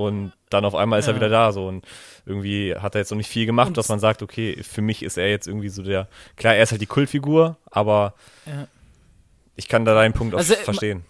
[0.07, 1.85] und dann auf einmal ist er wieder da so und
[2.25, 5.03] irgendwie hat er jetzt noch nicht viel gemacht, und dass man sagt, okay, für mich
[5.03, 8.13] ist er jetzt irgendwie so der, klar, er ist halt die Kultfigur, aber
[9.55, 11.03] ich kann da deinen Punkt auch also, verstehen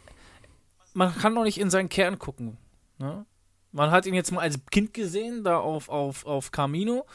[0.94, 2.57] man kann doch nicht in seinen Kern gucken.
[2.98, 3.26] Ne?
[3.72, 7.06] Man hat ihn jetzt mal als Kind gesehen, da auf, auf, auf Camino.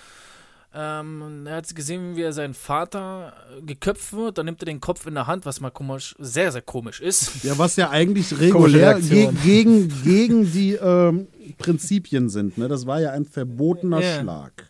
[0.77, 4.39] Ähm, er hat gesehen, wie er seinen Vater äh, geköpft wird.
[4.39, 7.45] Dann nimmt er den Kopf in der Hand, was mal komisch, sehr, sehr komisch ist.
[7.45, 11.29] Ja, was ja eigentlich regulär ge gegen, gegen die ähm,
[11.59, 12.59] Prinzipien sind.
[12.59, 12.67] Ne?
[12.69, 14.21] Das war ja ein verbotener Ja.
[14.21, 14.67] Schlag.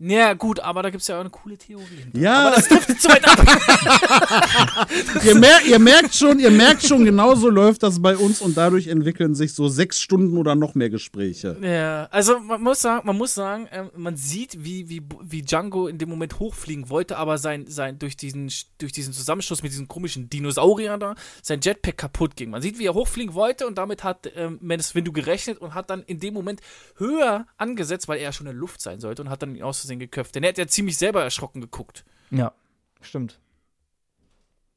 [0.00, 1.84] Ja, gut, aber da gibt es ja auch eine coole Theorie.
[1.96, 2.18] hinter.
[2.18, 4.88] Ja, Aber das trifft zu weit ab.
[5.24, 8.86] ihr, mer ihr merkt schon, ihr merkt schon, genauso läuft das bei uns und dadurch
[8.86, 11.56] entwickeln sich so sechs Stunden oder noch mehr Gespräche.
[11.60, 15.88] Ja, also man muss sagen, man, muss sagen, ähm, man sieht, wie, wie, wie Django
[15.88, 19.88] in dem Moment hochfliegen wollte, aber sein, sein, durch, diesen, durch diesen Zusammenstoß mit diesen
[19.88, 22.50] komischen Dinosauriern da, sein Jetpack kaputt ging.
[22.50, 25.90] Man sieht, wie er hochfliegen wollte und damit hat ähm, Mendes Windu gerechnet und hat
[25.90, 26.60] dann in dem Moment
[26.98, 29.64] höher angesetzt, weil er ja schon in der Luft sein sollte und hat dann ihn
[29.64, 30.34] aus Versehen geköpft.
[30.34, 32.04] Denn er hat ja ziemlich selber erschrocken geguckt.
[32.30, 32.52] Ja,
[33.00, 33.40] stimmt.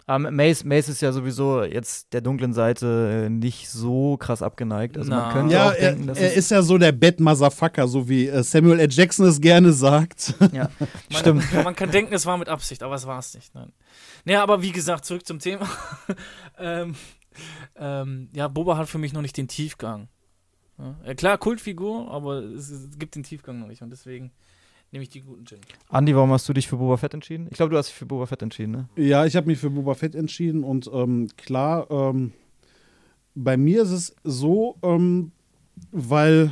[0.07, 4.97] Aber Mace, Mace ist ja sowieso jetzt der dunklen Seite äh, nicht so krass abgeneigt.
[4.97, 5.25] Also Na.
[5.25, 8.09] man könnte Ja, auch er, denken, dass er es, ist ja so der Bad-Motherfucker, so
[8.09, 8.89] wie äh, Samuel L.
[8.89, 10.33] Jackson es gerne sagt.
[10.51, 11.53] ja, Man, stimmt.
[11.53, 13.53] Man kann denken, es war mit Absicht, aber es war es nicht.
[13.53, 13.71] Nein.
[14.25, 15.69] Naja, aber wie gesagt, zurück zum Thema.
[16.57, 16.95] ähm,
[17.75, 20.09] ähm, ja, Boba hat für mich noch nicht den Tiefgang.
[21.05, 24.31] Ja, klar, Kultfigur, aber es, es gibt den Tiefgang noch nicht und deswegen
[24.91, 25.59] nehme ich die guten Gin.
[25.89, 27.47] Andi, warum hast du dich für Boba Fett entschieden?
[27.49, 28.89] Ich glaube, du hast dich für Boba Fett entschieden, ne?
[28.95, 32.33] Ja, ich habe mich für Boba Fett entschieden und ähm, klar, ähm,
[33.33, 35.31] bei mir ist es so, ähm,
[35.91, 36.51] weil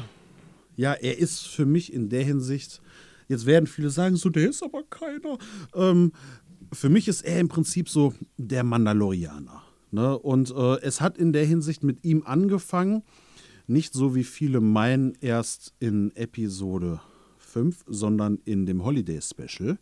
[0.75, 2.81] ja, er ist für mich in der Hinsicht,
[3.27, 5.37] jetzt werden viele sagen, so, der ist aber keiner.
[5.75, 6.13] Ähm,
[6.71, 9.63] für mich ist er im Prinzip so der Mandalorianer.
[9.91, 10.17] Ne?
[10.17, 13.03] Und äh, es hat in der Hinsicht mit ihm angefangen,
[13.67, 17.01] nicht so wie viele meinen, erst in Episode
[17.49, 19.77] 5, sondern in dem Holiday Special.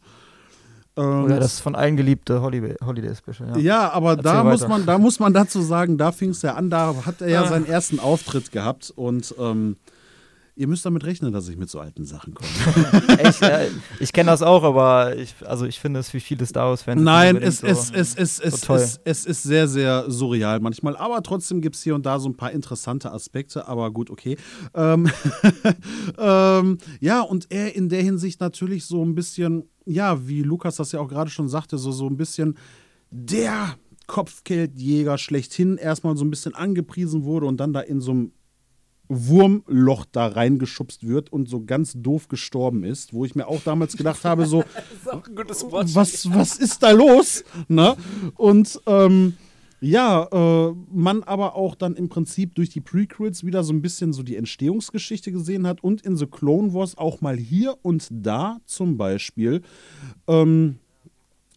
[0.96, 3.58] Ähm, Oder das von allen geliebte Holiday, Holiday Special, ja.
[3.58, 6.56] ja, aber Erzähl da muss, man, da muss man dazu sagen, da fing es ja
[6.56, 7.48] an, da hat er ja Ah.
[7.48, 9.76] seinen ersten Auftritt gehabt und ähm,
[10.58, 12.50] ihr müsst damit rechnen, dass ich mit so alten Sachen komme.
[13.30, 13.68] ich äh,
[14.00, 17.02] ich kenne das auch, aber ich, also ich finde es für viele Star Wars-Fans.
[17.02, 18.78] Nein, es, so- es, es, es, toll.
[18.78, 22.28] es, es ist sehr, sehr surreal manchmal, aber trotzdem gibt es hier und da so
[22.28, 24.36] ein paar interessante Aspekte, aber gut, okay.
[24.74, 25.10] Ähm,
[26.18, 30.92] ähm, ja, und er in der Hinsicht natürlich so ein bisschen, ja, wie Lukas das
[30.92, 32.58] ja auch gerade schon sagte, so, so ein bisschen
[33.12, 33.76] der
[34.08, 38.32] Kopfgeldjäger schlechthin erstmal so ein bisschen angepriesen wurde und dann da in so einem
[39.10, 43.96] Wurmloch da reingeschubst wird und so ganz doof gestorben ist, wo ich mir auch damals
[43.96, 44.64] gedacht habe, so,
[45.06, 47.44] was, was ist da los?
[47.68, 47.96] Ne?
[48.36, 49.34] Und ähm,
[49.80, 54.12] ja, äh, man aber auch dann im Prinzip durch die Prequels wieder so ein bisschen
[54.12, 58.58] so die Entstehungsgeschichte gesehen hat und in The Clone Wars auch mal hier und da
[58.66, 59.62] zum Beispiel
[60.28, 60.80] ähm,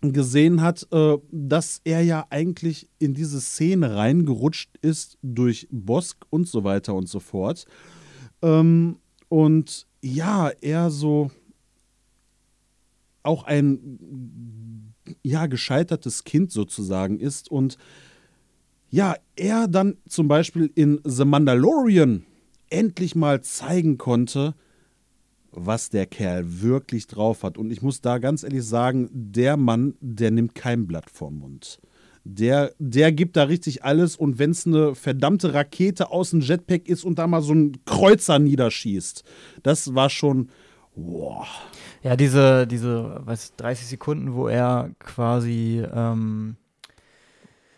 [0.00, 6.48] gesehen hat, äh, dass er ja eigentlich in diese Szene reingerutscht ist durch Bosk und
[6.48, 7.66] so weiter und so fort.
[8.42, 8.98] Ähm,
[9.28, 11.30] und ja, er so
[13.22, 17.76] auch ein ja gescheitertes Kind sozusagen ist und
[18.92, 22.24] ja, er dann zum Beispiel in The Mandalorian
[22.70, 24.54] endlich mal zeigen konnte,
[25.52, 27.58] was der Kerl wirklich drauf hat.
[27.58, 31.80] Und ich muss da ganz ehrlich sagen, der Mann, der nimmt kein Blatt vorm Mund.
[32.24, 36.86] Der, der gibt da richtig alles und wenn es eine verdammte Rakete aus dem Jetpack
[36.86, 39.24] ist und da mal so ein Kreuzer niederschießt,
[39.62, 40.50] das war schon,
[40.94, 41.46] wow.
[42.02, 46.56] Ja, diese, diese, was, 30 Sekunden, wo er quasi, ähm,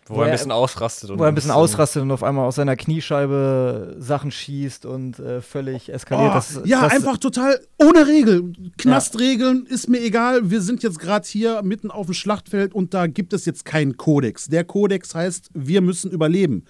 [0.06, 1.10] Wo er ein bisschen ausrastet.
[1.10, 5.18] Und wo er ein bisschen ausrastet und auf einmal aus seiner Kniescheibe Sachen schießt und
[5.20, 6.30] äh, völlig eskaliert.
[6.30, 8.52] Oh, das, ja, das, einfach total ohne Regel.
[8.78, 10.50] Knastregeln ist mir egal.
[10.50, 13.96] Wir sind jetzt gerade hier mitten auf dem Schlachtfeld und da gibt es jetzt keinen
[13.96, 14.48] Kodex.
[14.48, 16.64] Der Kodex heißt, wir müssen überleben.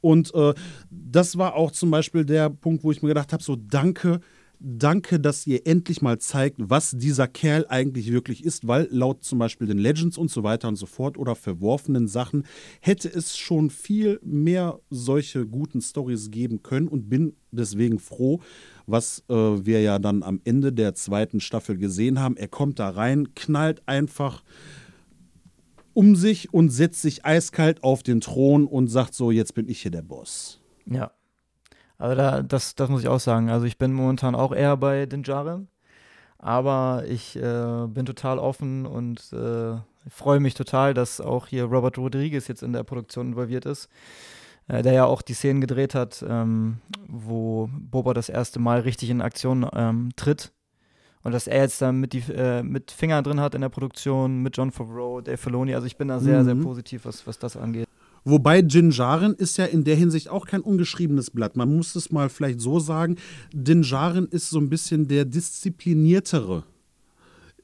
[0.00, 0.54] Und äh,
[0.90, 4.20] das war auch zum Beispiel der Punkt, wo ich mir gedacht habe: so, danke.
[4.60, 9.38] Danke, dass ihr endlich mal zeigt, was dieser Kerl eigentlich wirklich ist, weil laut zum
[9.38, 12.44] Beispiel den Legends und so weiter und so fort oder verworfenen Sachen
[12.80, 18.40] hätte es schon viel mehr solche guten Stories geben können und bin deswegen froh,
[18.86, 22.36] was äh, wir ja dann am Ende der zweiten Staffel gesehen haben.
[22.36, 24.42] Er kommt da rein, knallt einfach
[25.94, 29.82] um sich und setzt sich eiskalt auf den Thron und sagt so, jetzt bin ich
[29.82, 30.60] hier der Boss.
[30.86, 31.12] Ja.
[31.98, 33.50] Also da, das, das muss ich auch sagen.
[33.50, 35.66] Also ich bin momentan auch eher bei Dinjare,
[36.38, 39.76] aber ich äh, bin total offen und äh,
[40.08, 43.88] freue mich total, dass auch hier Robert Rodriguez jetzt in der Produktion involviert ist,
[44.68, 49.10] äh, der ja auch die Szenen gedreht hat, ähm, wo Boba das erste Mal richtig
[49.10, 50.52] in Aktion ähm, tritt.
[51.24, 54.40] Und dass er jetzt da mit, die, äh, mit Finger drin hat in der Produktion,
[54.40, 55.74] mit John Favreau, Dave Filoni.
[55.74, 56.62] Also ich bin da sehr, sehr Mhm.
[56.62, 57.88] positiv, was, was das angeht.
[58.24, 61.56] Wobei Din Djarin ist ja in der Hinsicht auch kein ungeschriebenes Blatt.
[61.56, 63.16] Man muss es mal vielleicht so sagen.
[63.52, 66.64] Din Djarin ist so ein bisschen der diszipliniertere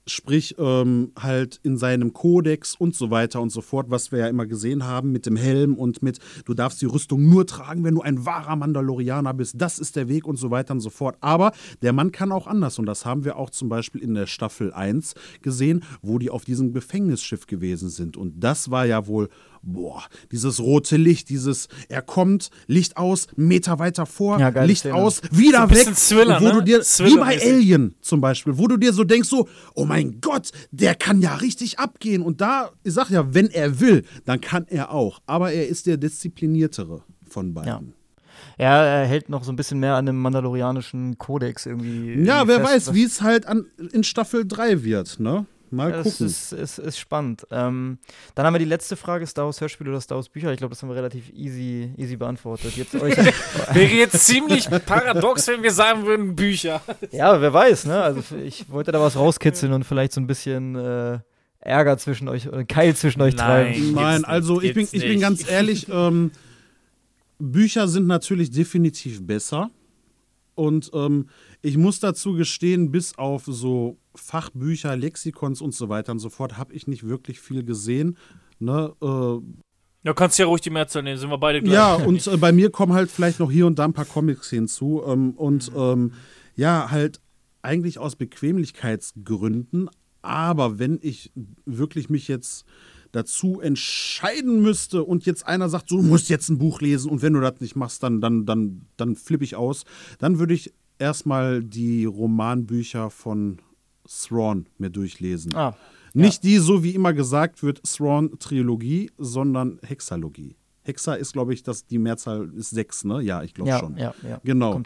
[0.07, 4.29] sprich ähm, halt in seinem Kodex und so weiter und so fort, was wir ja
[4.29, 7.95] immer gesehen haben mit dem Helm und mit, du darfst die Rüstung nur tragen, wenn
[7.95, 11.17] du ein wahrer Mandalorianer bist, das ist der Weg und so weiter und so fort.
[11.21, 11.53] Aber
[11.83, 14.73] der Mann kann auch anders und das haben wir auch zum Beispiel in der Staffel
[14.73, 19.29] 1 gesehen, wo die auf diesem Gefängnisschiff gewesen sind und das war ja wohl
[19.67, 24.95] boah, dieses rote Licht, dieses, er kommt, Licht aus, Meter weiter vor, Ja, Licht Szene.
[24.95, 25.95] aus, wieder So weg.
[25.97, 26.65] Thriller, wo du ne?
[26.65, 27.41] dir, wie bei.
[27.43, 31.35] Alien zum Beispiel, wo du dir so denkst, so, oh mein Gott, der kann ja
[31.37, 32.23] richtig abgehen.
[32.23, 35.21] Und da, ich sag ja, wenn er will, dann kann er auch.
[35.27, 37.95] Aber er ist der diszipliniertere von beiden.
[38.59, 42.13] Ja, er hält noch so ein bisschen mehr an dem mandalorianischen Kodex irgendwie.
[42.25, 45.47] Ja, irgendwie wer fest, weiß, wie es halt an, in Staffel 3 wird, ne?
[45.75, 46.27] Mal Ja, das gucken.
[46.27, 47.47] ist, ist, ist spannend.
[47.51, 47.99] Ähm,
[48.35, 50.53] dann haben wir die letzte Frage: Star Wars Hörspiele oder Star Wars Bücher?
[50.53, 52.77] Ich glaube, das haben wir relativ easy, easy beantwortet.
[52.77, 53.17] Jetzt euch.
[53.73, 56.81] Wäre jetzt ziemlich paradox, wenn wir sagen würden, Bücher.
[57.11, 58.03] ja, wer weiß, ne?
[58.03, 61.19] Also, ich wollte da was rauskitzeln und vielleicht so ein bisschen äh,
[61.61, 63.73] Ärger zwischen euch, oder Keil zwischen euch Nein.
[63.73, 63.93] treiben.
[63.95, 66.31] Nein, also ich bin, ich bin ganz ehrlich, ähm,
[67.39, 69.71] Bücher sind natürlich definitiv besser.
[70.55, 71.29] Und ähm,
[71.63, 76.57] ich muss dazu gestehen, bis auf so Fachbücher, Lexikons und so weiter und so fort,
[76.57, 78.17] habe ich nicht wirklich viel gesehen.
[78.59, 78.95] Ne?
[79.01, 79.39] Äh,
[80.05, 81.73] Du kannst ja ruhig die Mehrzahl nehmen, sind wir beide gleich.
[81.73, 84.51] ja, und äh, bei mir kommen halt vielleicht noch hier und da ein paar Comics
[84.51, 85.03] hinzu.
[85.07, 86.13] Ähm, und ähm,
[86.57, 87.23] ja, halt
[87.63, 89.89] eigentlich aus Bequemlichkeitsgründen.
[90.21, 91.33] Aber wenn ich
[91.65, 92.67] wirklich mich jetzt
[93.15, 97.23] dazu entscheiden müsste und jetzt einer sagt, so, du musst jetzt ein Buch lesen und
[97.23, 99.85] wenn du das nicht machst, dann, dann, dann, dann flippe ich aus,
[100.19, 103.59] dann würde ich erstmal die Romanbücher von
[104.09, 105.55] Thrawn mir durchlesen.
[105.55, 105.77] Ah,
[106.13, 110.57] Nicht die, so wie immer gesagt wird, Thrawn-Trilogie, sondern Hexalogie.
[110.83, 113.23] Hexa ist, glaube ich, das, die Mehrzahl ist sechs, ne?
[113.23, 113.97] Ja, ich glaube ja, schon.
[113.97, 114.41] ja, ja.
[114.45, 114.83] Genau.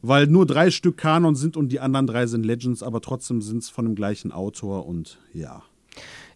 [0.00, 3.58] Weil nur drei Stück Kanon sind und die anderen drei sind Legends, aber trotzdem sind
[3.58, 5.62] es von dem gleichen Autor und ja.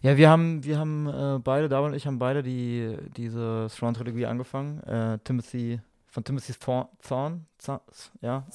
[0.01, 4.25] Ja, wir haben, wir haben äh, beide, David und ich haben beide die, diese Thrawn-Trilogie
[4.25, 4.81] angefangen.
[4.83, 5.79] Äh, Timothy,
[6.09, 7.81] von Timothy Thorn, Thorn Za-
[8.21, 8.45] ja.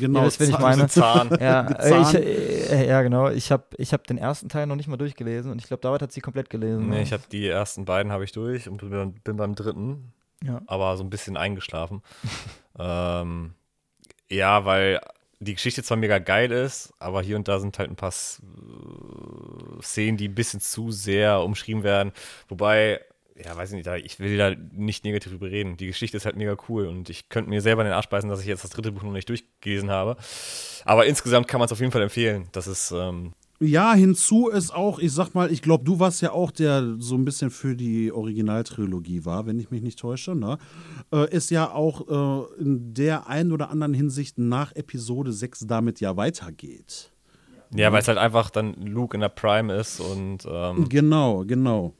[0.00, 0.24] Genau.
[0.24, 0.88] Wisst, wen ich Zahn- meine.
[0.88, 1.30] Zahn.
[1.40, 2.14] Ja, Gezahnt.
[2.14, 2.20] ich,
[2.70, 3.28] äh, ja, genau.
[3.30, 6.02] Ich habe ich hab den ersten Teil noch nicht mal durchgelesen und ich glaube, David
[6.02, 6.88] hat sie komplett gelesen.
[6.88, 7.02] Nee, ne?
[7.02, 10.12] ich habe die ersten beiden habe ich durch und bin, bin beim dritten,
[10.42, 10.62] ja.
[10.66, 12.02] aber so ein bisschen eingeschlafen.
[12.78, 13.54] ähm,
[14.30, 15.00] ja, weil
[15.38, 18.89] die Geschichte zwar mega geil ist, aber hier und da sind halt ein paar äh,
[19.84, 22.12] Szenen, die ein bisschen zu sehr umschrieben werden.
[22.48, 23.00] Wobei,
[23.42, 25.76] ja, weiß ich nicht, ich will da nicht negativ drüber reden.
[25.76, 28.28] Die Geschichte ist halt mega cool und ich könnte mir selber in den Arsch beißen,
[28.28, 30.16] dass ich jetzt das dritte Buch noch nicht durchgelesen habe.
[30.84, 32.48] Aber insgesamt kann man es auf jeden Fall empfehlen.
[32.52, 33.32] Das ist, ähm,
[33.62, 37.14] Ja, hinzu ist auch, ich sag mal, ich glaube, du warst ja auch der so
[37.14, 40.56] ein bisschen für die Originaltrilogie war, wenn ich mich nicht täusche, ne?
[41.12, 46.00] Äh, ist ja auch äh, in der einen oder anderen Hinsicht nach Episode 6 damit
[46.00, 47.12] ja weitergeht.
[47.74, 51.94] Ja, weil es halt einfach dann Luke in der Prime ist und ähm, Genau, genau.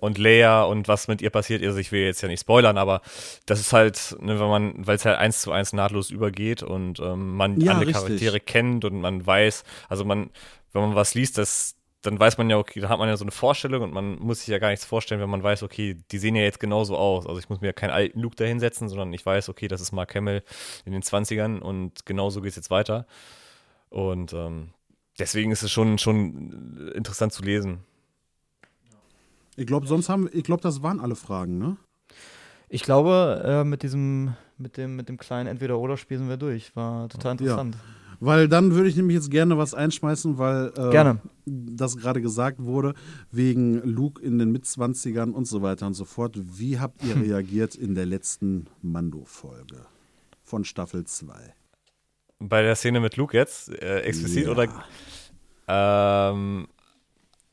[0.00, 1.62] und Leia und was mit ihr passiert.
[1.62, 3.02] Also ich will jetzt ja nicht spoilern, aber
[3.46, 7.00] das ist halt, ne, wenn man, weil es halt eins zu eins nahtlos übergeht und
[7.00, 7.96] ähm, man Ja, alle richtig.
[7.96, 10.30] Charaktere kennt und man weiß, also man,
[10.72, 13.24] wenn man was liest, das dann weiß man ja, okay, da hat man ja so
[13.24, 16.16] eine Vorstellung und man muss sich ja gar nichts vorstellen, wenn man weiß, okay, die
[16.16, 17.26] sehen ja jetzt genauso aus.
[17.26, 19.82] Also ich muss mir ja keinen alten Luke da hinsetzen, sondern ich weiß, okay, das
[19.82, 20.42] ist Mark Hamill
[20.86, 23.06] in den 20ern und genauso geht es jetzt weiter.
[23.90, 24.70] Und ähm,
[25.18, 27.80] deswegen ist es schon, schon interessant zu lesen.
[29.56, 31.76] Ich glaube, sonst haben, ich glaube, das waren alle Fragen, ne?
[32.68, 36.74] Ich glaube, äh, mit diesem, mit dem, mit dem kleinen Entweder-Oder-Spiel sind wir durch.
[36.76, 37.76] War total interessant.
[38.20, 41.20] Weil dann würde ich nämlich jetzt gerne was einschmeißen, weil äh, Gerne.
[41.46, 42.94] das gerade gesagt wurde,
[43.32, 46.36] wegen Luke in den Mitzwanzigern und so weiter und so fort.
[46.36, 49.86] Wie habt ihr reagiert in der letzten Mando-Folge
[50.44, 51.54] von Staffel 2?
[52.40, 54.50] Bei der Szene mit Luke jetzt, äh, explizit Ja.
[54.52, 54.68] oder?
[55.68, 56.68] Ähm,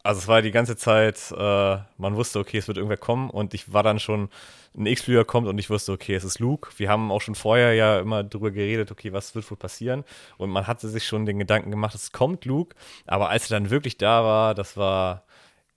[0.01, 3.53] also es war die ganze Zeit, äh, man wusste, okay, es wird irgendwer kommen und
[3.53, 4.29] ich war dann schon,
[4.77, 6.69] ein X-Flieger kommt und ich wusste, okay, es ist Luke.
[6.77, 10.03] Wir haben auch schon vorher ja immer drüber geredet, okay, was wird wohl passieren?
[10.37, 12.75] Und man hatte sich schon den Gedanken gemacht, es kommt Luke,
[13.07, 15.23] aber als er dann wirklich da war, das war,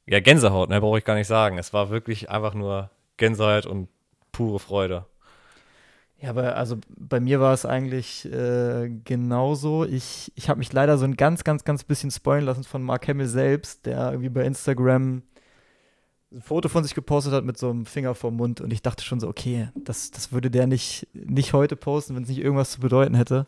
[0.07, 1.59] ja, Gänsehaut, ne, brauche ich gar nicht sagen.
[1.59, 3.89] Es war wirklich einfach nur Gänsehaut und
[4.32, 5.07] pure Freude.
[6.21, 9.85] Ja, aber also bei mir war es eigentlich äh, genauso.
[9.87, 13.09] Ich, ich habe mich leider so ein ganz, ganz, ganz bisschen spoilen lassen von Mark
[13.09, 15.23] Hamill selbst, der irgendwie bei Instagram
[16.33, 19.03] ein Foto von sich gepostet hat mit so einem Finger vorm Mund und ich dachte
[19.03, 22.73] schon so, okay, das, das würde der nicht, nicht heute posten, wenn es nicht irgendwas
[22.73, 23.47] zu bedeuten hätte.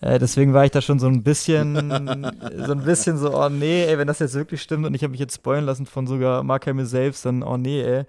[0.00, 1.74] Äh, deswegen war ich da schon so ein bisschen,
[2.66, 5.12] so ein bisschen so, oh nee, ey, wenn das jetzt wirklich stimmt und ich habe
[5.12, 8.04] mich jetzt spoilen lassen von sogar Mark Hamill selbst, dann oh nee, ey.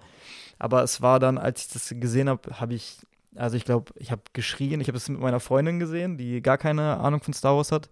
[0.58, 2.98] Aber es war dann, als ich das gesehen habe, habe ich,
[3.38, 4.80] also ich glaube, ich habe geschrien.
[4.80, 7.88] Ich habe es mit meiner Freundin gesehen, die gar keine Ahnung von Star Wars hat.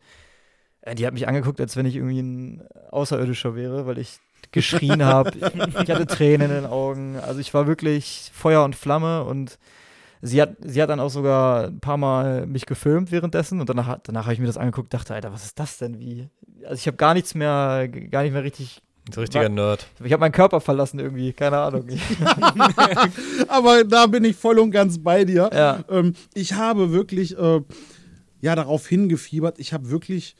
[0.82, 4.18] Äh, Die hat mich angeguckt, als wenn ich irgendwie ein Außerirdischer wäre, weil ich
[4.52, 5.32] geschrien habe.
[5.39, 7.16] ich hatte Tränen in den Augen.
[7.16, 9.59] Also ich war wirklich Feuer und Flamme und
[10.23, 13.98] sie hat, sie hat dann auch sogar ein paar Mal mich gefilmt währenddessen und danach,
[14.02, 15.98] danach habe ich mir das angeguckt, dachte, Alter, was ist das denn?
[16.01, 16.28] Wie?
[16.64, 18.82] Also ich habe gar nichts mehr, gar nicht mehr richtig.
[19.08, 19.86] Ein richtiger Nerd.
[20.02, 21.86] Ich habe meinen Körper verlassen irgendwie, keine Ahnung.
[23.48, 25.48] Aber da bin ich voll und ganz bei dir.
[25.52, 25.84] Ja.
[25.88, 27.60] Ähm, ich habe wirklich äh,
[28.40, 29.58] ja darauf hingefiebert.
[29.60, 30.34] Ich habe wirklich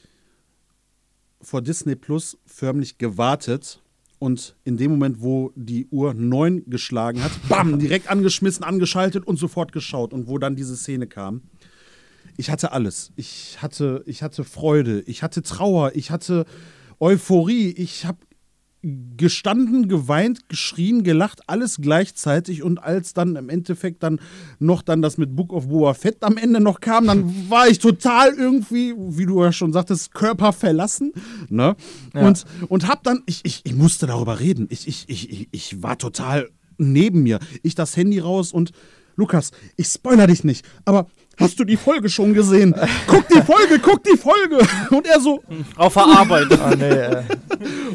[1.41, 3.81] vor Disney Plus förmlich gewartet.
[4.19, 9.37] Und in dem Moment, wo die Uhr 9 geschlagen hat, bam, direkt angeschmissen, angeschaltet und
[9.37, 10.11] sofort geschaut.
[10.11, 11.41] Und wo dann diese Szene kam.
[12.35, 13.11] Ich hatte alles.
[13.15, 16.45] Ich hatte, ich hatte Freude, ich hatte Trauer, ich hatte
[16.99, 18.17] Euphorie, ich habe
[18.83, 24.19] gestanden, geweint, geschrien, gelacht, alles gleichzeitig und als dann im Endeffekt dann
[24.59, 27.79] noch dann das mit Book of Boba Fett am Ende noch kam, dann war ich
[27.79, 31.11] total irgendwie, wie du ja schon sagtest, Körper verlassen,
[31.49, 31.75] ne?
[32.13, 32.27] Ja.
[32.27, 35.83] Und, und hab dann, ich, ich, ich musste darüber reden, ich, ich, ich, ich- ich
[35.83, 38.71] war total neben mir, ich das Handy raus und
[39.15, 41.07] Lukas, ich spoiler dich nicht, aber
[41.37, 42.73] hast du die Folge schon gesehen?
[43.07, 44.59] Guck die Folge, guck die Folge!
[44.89, 45.41] Und er so,
[45.75, 46.47] Auf der Arbeit.
[46.59, 47.23] Ah, nee, äh,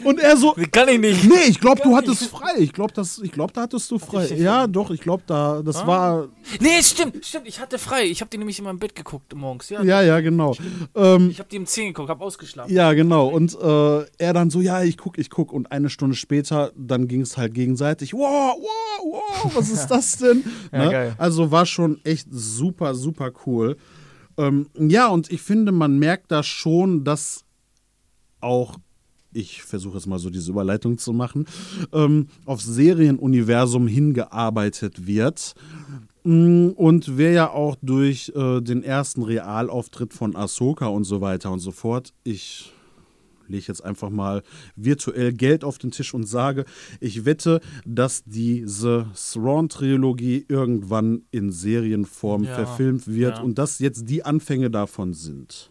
[0.05, 1.24] und er so, Kann ich nicht.
[1.24, 2.55] Nee, ich glaube, du hattest frei.
[2.59, 2.93] Ich glaube,
[3.32, 4.27] glaub, da hattest du frei.
[4.36, 6.28] Ja, doch, ich glaube, da, das war.
[6.60, 7.47] Nee, stimmt, stimmt.
[7.48, 8.05] Ich hatte frei.
[8.05, 9.69] Ich habe die nämlich in meinem Bett geguckt morgens.
[9.70, 10.55] Ja, Ja, ja, genau.
[10.94, 12.73] Ähm, Ich habe die um 10 geguckt, habe ausgeschlafen.
[12.73, 13.28] ja, genau.
[13.28, 15.52] Und äh, er dann so, ja, ich guck, ich guck.
[15.52, 18.12] Und eine Stunde später, dann ging es halt gegenseitig.
[18.14, 20.44] Wow, wow, wow, was ist das denn?
[20.73, 20.90] Ja, ne?
[20.90, 21.14] geil.
[21.19, 23.76] Also war schon echt super, super cool.
[24.36, 27.44] Ähm, ja, und ich finde, man merkt da schon, dass
[28.40, 28.76] auch,
[29.32, 31.46] ich versuche jetzt mal so diese Überleitung zu machen,
[31.92, 35.54] ähm, auf Serienuniversum hingearbeitet wird.
[36.24, 41.50] Mm, Und wer ja auch durch äh, den ersten Realauftritt von Ahsoka und so weiter
[41.50, 42.72] und so fort, ich
[43.52, 44.42] lege jetzt einfach mal
[44.74, 46.64] virtuell Geld auf den Tisch und sage,
[47.00, 53.42] ich wette, dass diese Thrawn-Trilogie irgendwann in Serienform Ja, verfilmt wird ja.
[53.42, 55.70] und dass jetzt die Anfänge davon sind.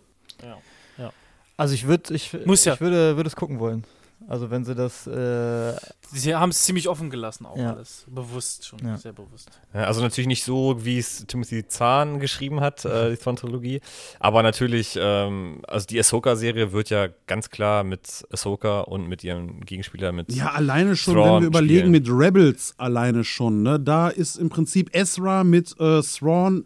[1.58, 2.74] also ich würde, ich, Muss ja.
[2.74, 3.84] ich würde, würde es gucken wollen.
[4.28, 5.74] Also wenn sie das, äh,
[6.14, 7.74] Sie haben es ziemlich offen gelassen, auch Ja.
[7.74, 8.06] alles.
[8.08, 8.98] Bewusst schon, Ja.
[8.98, 9.50] sehr bewusst.
[9.74, 13.82] Ja, also natürlich nicht so, wie es Timothy Zahn geschrieben hat, äh, die Thrawn-Trilogie.
[14.20, 19.62] Aber natürlich, ähm, also die Ahsoka-Serie wird ja ganz klar mit Ahsoka und mit ihrem
[19.62, 20.32] Gegenspieler mit.
[20.34, 21.92] Ja, alleine schon, Thrawn wenn wir überlegen, spielen.
[21.92, 23.80] mit Rebels alleine schon, ne?
[23.80, 26.66] Da ist im Prinzip Ezra mit äh, Thrawn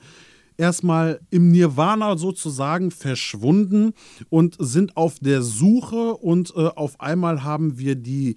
[0.58, 3.94] erstmal im Nirvana sozusagen verschwunden
[4.30, 8.36] und sind auf der Suche und äh, auf einmal haben wir die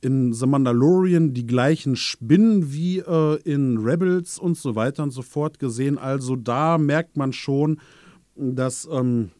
[0.00, 5.22] in The Mandalorian die gleichen Spinnen wie äh, in Rebels und so weiter und so
[5.22, 5.98] fort gesehen.
[5.98, 7.80] Also da merkt man schon,
[8.34, 9.30] dass ähm,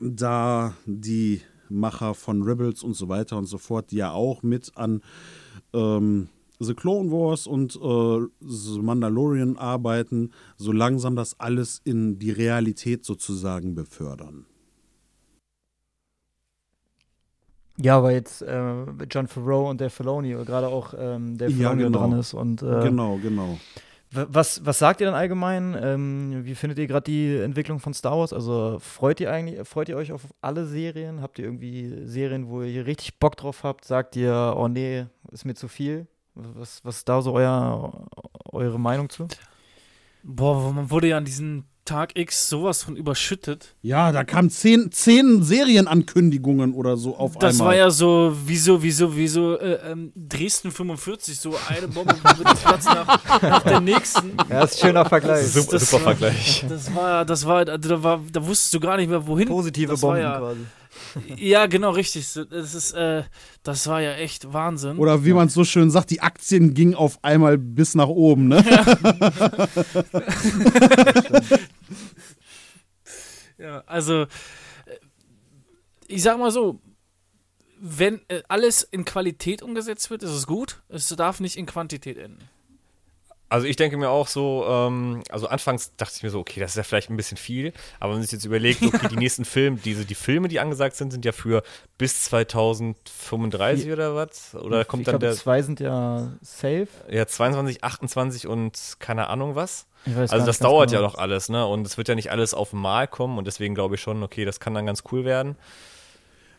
[0.00, 5.02] da die Macher von Rebels und so weiter und so fort, ja auch mit an
[5.72, 6.28] ähm,
[6.62, 13.04] The Clone Wars und äh, The Mandalorian arbeiten, so langsam das alles in die Realität
[13.04, 14.46] sozusagen befördern.
[17.78, 21.82] ja, weil jetzt äh, John Favreau und der Filoni, gerade auch ähm, der Ja, Filoni
[21.84, 21.98] genau.
[21.98, 22.34] dran ist.
[22.34, 23.58] Und äh, genau, genau.
[24.10, 25.76] was, was sagt ihr denn allgemein?
[25.80, 28.32] Ähm, wie findet ihr gerade die Entwicklung von Star Wars?
[28.32, 31.22] Also freut ihr eigentlich, freut ihr euch auf alle Serien?
[31.22, 33.84] Habt ihr irgendwie Serien, wo ihr richtig Bock drauf habt?
[33.84, 36.06] Sagt ihr, oh nee, ist mir zu viel?
[36.34, 38.06] Was, was ist da so euer,
[38.52, 39.28] eure Meinung zu?
[40.22, 43.74] Boah, man wurde ja an diesem Tag X sowas von überschüttet.
[43.82, 47.66] Ja, da kamen zehn, zehn Serienankündigungen oder so auf Das einmal.
[47.66, 52.22] war ja so, wieso, wieso, wieso, äh, ähm, Dresden 45, so eine Bombe mit
[52.62, 54.32] Platz nach, nach der nächsten.
[54.48, 55.48] Ja, ist ein schöner Vergleich.
[55.48, 56.64] Super, das super war- Vergleich.
[56.68, 59.48] Das war, das war, also da war, da wusstest du gar nicht mehr, wohin.
[59.48, 60.60] Positive das Bomben ja, quasi.
[61.36, 62.26] Ja, genau, richtig.
[62.50, 63.22] Das ist, äh,
[63.62, 64.98] das war ja echt Wahnsinn.
[64.98, 68.48] Oder wie man es so schön sagt, die Aktien gingen auf einmal bis nach oben,
[68.48, 68.62] ne?
[73.58, 74.26] Ja, also, äh,
[76.08, 76.80] ich sag mal so,
[77.80, 80.82] wenn äh, alles in Qualität umgesetzt wird, ist es gut.
[80.88, 82.48] Es darf nicht in Quantität enden.
[83.52, 86.70] Also ich denke mir auch so, ähm, also anfangs dachte ich mir so, okay, das
[86.70, 89.44] ist ja vielleicht ein bisschen viel, aber wenn man sich jetzt überlegt, okay, die nächsten
[89.44, 91.62] Filme, diese, die Filme, die angesagt sind, sind ja für
[91.98, 94.54] bis 2035 oder was?
[94.54, 96.88] Oder kommt ich dann glaube, der, zwei sind ja safe.
[97.10, 99.86] ja, 22, 28 und keine Ahnung was?
[100.06, 101.02] Ich weiß Also das dauert genau.
[101.02, 101.66] ja doch alles, ne?
[101.66, 104.46] Und es wird ja nicht alles auf einmal kommen und deswegen glaube ich schon, okay,
[104.46, 105.56] das kann dann ganz cool werden.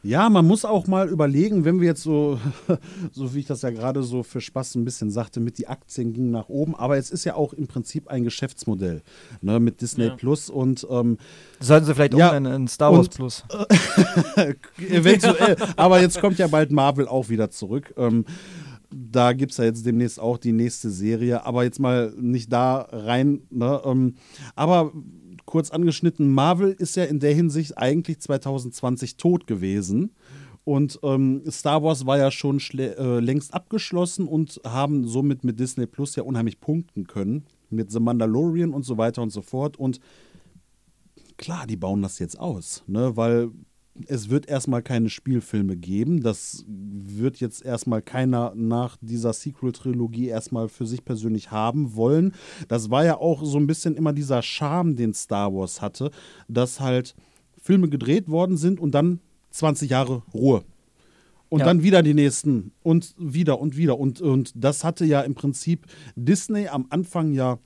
[0.05, 2.38] Ja, man muss auch mal überlegen, wenn wir jetzt so,
[3.13, 6.11] so wie ich das ja gerade so für Spaß ein bisschen sagte, mit die Aktien
[6.11, 9.01] gingen nach oben, aber es ist ja auch im Prinzip ein Geschäftsmodell
[9.41, 10.15] ne, mit Disney Ja.
[10.15, 11.17] Plus und ähm,
[11.61, 13.43] Sollten sie vielleicht Ja, um Star Wars und- Plus.
[14.89, 17.93] eventuell, aber jetzt kommt ja bald Marvel auch wieder zurück.
[17.97, 18.25] Ähm,
[18.95, 22.88] da gibt es ja jetzt demnächst auch die nächste Serie, aber jetzt mal nicht da
[22.91, 23.41] rein.
[23.49, 23.81] Ne?
[23.85, 24.15] Ähm,
[24.55, 24.91] aber
[25.45, 30.11] kurz angeschnitten, Marvel ist ja in der Hinsicht eigentlich 2020 tot gewesen.
[30.65, 35.86] Und ähm, Star Wars war ja schon äh, längst abgeschlossen und haben somit mit Disney
[35.86, 37.45] Plus ja unheimlich punkten können.
[37.70, 39.78] Mit The Mandalorian und so weiter und so fort.
[39.78, 39.99] Und
[41.38, 43.18] klar, die bauen das jetzt aus, ne?
[43.18, 43.52] weil
[44.07, 46.22] es wird erstmal keine Spielfilme geben.
[46.22, 52.34] Das wird jetzt erstmal keiner nach dieser Sequel-Trilogie erstmal für sich persönlich haben wollen.
[52.68, 56.10] Das war ja auch so ein bisschen immer dieser Charme, den Star Wars hatte,
[56.48, 57.15] dass halt
[57.61, 59.20] Filme gedreht worden sind und dann
[59.52, 60.64] 20 Jahre Ruhe.
[61.49, 61.65] Und Ja.
[61.65, 63.99] dann wieder die nächsten und wieder und wieder.
[63.99, 67.60] Und, und das hatte ja im Prinzip Disney am Anfang ja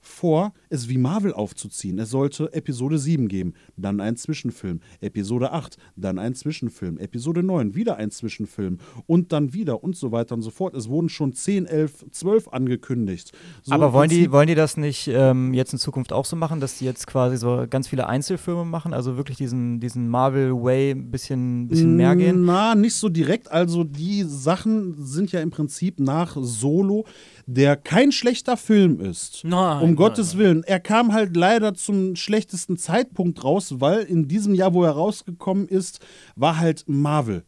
[0.00, 1.98] vor, es wie Marvel aufzuziehen.
[1.98, 7.74] Es sollte Episode 7 geben, dann ein Zwischenfilm, Episode 8, dann ein Zwischenfilm, Episode 9,
[7.74, 10.74] wieder ein Zwischenfilm und dann wieder und so weiter und so fort.
[10.74, 13.32] Es wurden schon 10, 11, 12 angekündigt.
[13.62, 16.60] So Aber wollen die, wollen die das nicht ähm, jetzt in Zukunft auch so machen,
[16.60, 21.10] dass die jetzt quasi so ganz viele Einzelfilme machen, also wirklich diesen, diesen Marvel-Way ein
[21.10, 22.44] bisschen, bisschen mehr gehen?
[22.44, 23.50] Na, nicht so direkt.
[23.50, 27.04] Also die Sachen sind ja im Prinzip nach Solo,
[27.46, 29.42] der kein schlechter Film ist.
[29.44, 30.38] Nein, um nein, Gottes nein.
[30.38, 30.62] Willen.
[30.64, 35.68] Er kam halt leider zum schlechtesten Zeitpunkt raus, weil in diesem Jahr, wo er rausgekommen
[35.68, 36.00] ist,
[36.36, 37.44] war halt Marvel.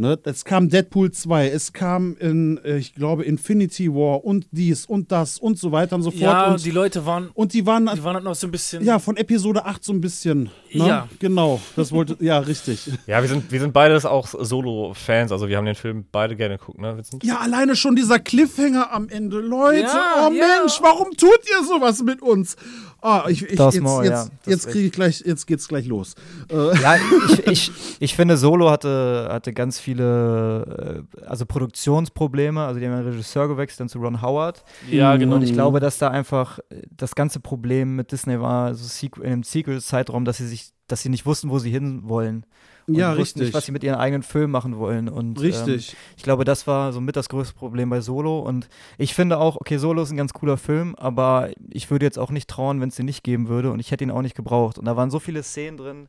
[0.00, 4.86] Ne, es kam Deadpool 2, es kam in, äh, ich glaube, Infinity War und dies
[4.86, 6.20] und das und so weiter und so fort.
[6.22, 8.84] Ja, und, die Leute waren, und die waren, die waren halt noch so ein bisschen.
[8.84, 10.50] ja, von Episode 8 so ein bisschen.
[10.72, 10.86] Ne?
[10.86, 11.08] Ja.
[11.18, 12.92] Genau, das wollte, ja, richtig.
[13.08, 16.58] Ja, wir sind, wir sind beides auch Solo-Fans, also wir haben den Film beide gerne
[16.58, 17.24] geguckt, ne, Vincent?
[17.24, 19.40] Ja, alleine schon dieser Cliffhanger am Ende.
[19.40, 20.60] Leute, Ja, oh ja.
[20.60, 22.54] Mensch, warum tut ihr sowas mit uns?
[23.00, 25.46] Ah, ich, ich, Das jetzt, Maul, ja, jetzt, das jetzt ist kriege ich gleich, jetzt
[25.46, 26.14] geht's gleich los.
[26.50, 32.60] Ja, ich, ich, ich finde, Solo hatte, hatte ganz viele, äh, also Produktionsprobleme.
[32.64, 34.62] Also die haben einen Regisseur gewechselt, dann zu Ron Howard.
[34.90, 35.36] Ja, genau.
[35.36, 39.22] Und ich glaube, dass da einfach äh, das ganze Problem mit Disney war, also Sequ-
[39.22, 42.44] in dem Sequel-Zeitraum, dass sie sich, dass sie nicht wussten, wo sie hin wollen.
[42.86, 43.42] Und Ja, wussten richtig.
[43.42, 45.08] nicht, was sie mit ihren eigenen Filmen machen wollen.
[45.08, 45.94] Und, Ähm, Richtig.
[46.16, 48.40] ich glaube, das war so mit das größte Problem bei Solo.
[48.40, 52.18] Und ich finde auch, okay, Solo ist ein ganz cooler Film, aber ich würde jetzt
[52.18, 53.70] auch nicht trauen, wenn es den nicht geben würde.
[53.72, 54.78] Und ich hätte ihn auch nicht gebraucht.
[54.78, 56.08] Und da waren so viele Szenen drin,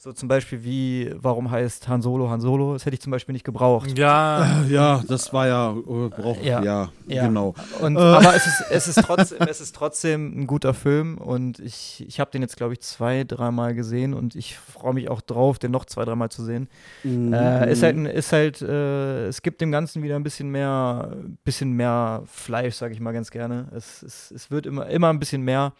[0.00, 2.72] so zum Beispiel wie, warum heißt Han Solo Han Solo?
[2.72, 3.98] Das hätte ich zum Beispiel nicht gebraucht.
[3.98, 6.88] Ja, ja, das war ja, äh, brauch, ja, Ja.
[7.08, 7.26] Ja.
[7.26, 7.52] genau.
[7.80, 7.98] Und, Äh.
[8.00, 12.20] Aber es ist, es, ist trotzdem, es ist trotzdem ein guter Film und ich, ich
[12.20, 15.72] habe den jetzt, glaube ich, zwei, dreimal gesehen und ich freue mich auch drauf, den
[15.72, 16.68] noch zwei, dreimal zu sehen.
[17.02, 17.32] Mhm.
[17.32, 21.16] Äh, ist halt, ein- ist halt äh, es gibt dem Ganzen wieder ein bisschen mehr,
[21.42, 23.66] bisschen mehr Fleisch, sage ich mal ganz gerne.
[23.74, 25.72] Es, es, es wird immer, immer ein bisschen mehr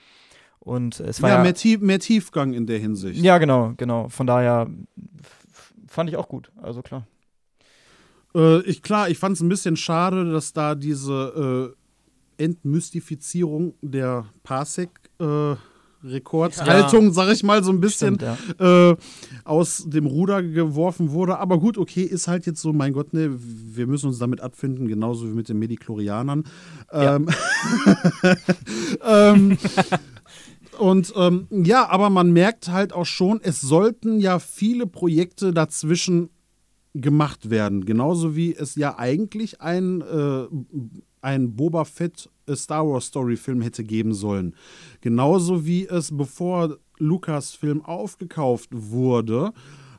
[0.60, 3.22] und es war ja, ja, mehr, Tief, mehr Tiefgang in der Hinsicht.
[3.22, 4.08] ja genau, genau.
[4.08, 4.68] Von daher
[5.86, 7.06] fand ich auch gut, also klar.
[8.34, 11.74] Äh, ich, klar, ich fand es ein bisschen schade, dass da diese
[12.38, 15.56] äh, Entmystifizierung der Parsec äh,
[16.04, 18.90] Rekordhaltung, sag ich mal, so ein bisschen Stimmt, ja.
[18.90, 18.96] äh,
[19.44, 21.38] aus dem Ruder geworfen wurde.
[21.38, 24.86] Aber gut, okay, ist halt jetzt so, mein Gott, ne, wir müssen uns damit abfinden,
[24.86, 26.44] genauso wie mit den Mediklorianern.
[26.92, 27.28] Ähm,
[29.04, 29.58] ähm,
[30.78, 36.30] und ähm, ja, aber man merkt halt auch schon, es sollten ja viele Projekte dazwischen
[36.94, 37.84] gemacht werden.
[37.84, 40.46] Genauso wie es ja eigentlich ein, äh,
[41.20, 44.54] ein Boba Fett äh, Star Wars Story Film hätte geben sollen.
[45.00, 49.52] Genauso wie es, bevor Lucasfilm aufgekauft wurde,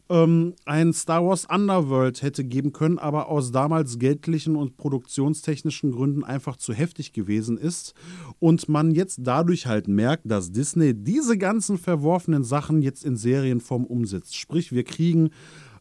[0.10, 6.23] ähm, ein Star Wars Underworld hätte geben können, aber aus damals geldlichen und produktionstechnischen Gründen
[6.23, 7.94] einfach zu heftig gewesen ist.
[8.40, 13.86] Und man jetzt dadurch halt merkt, dass Disney diese ganzen verworfenen Sachen jetzt in Serienform
[13.86, 14.36] umsetzt.
[14.36, 15.30] Sprich, wir kriegen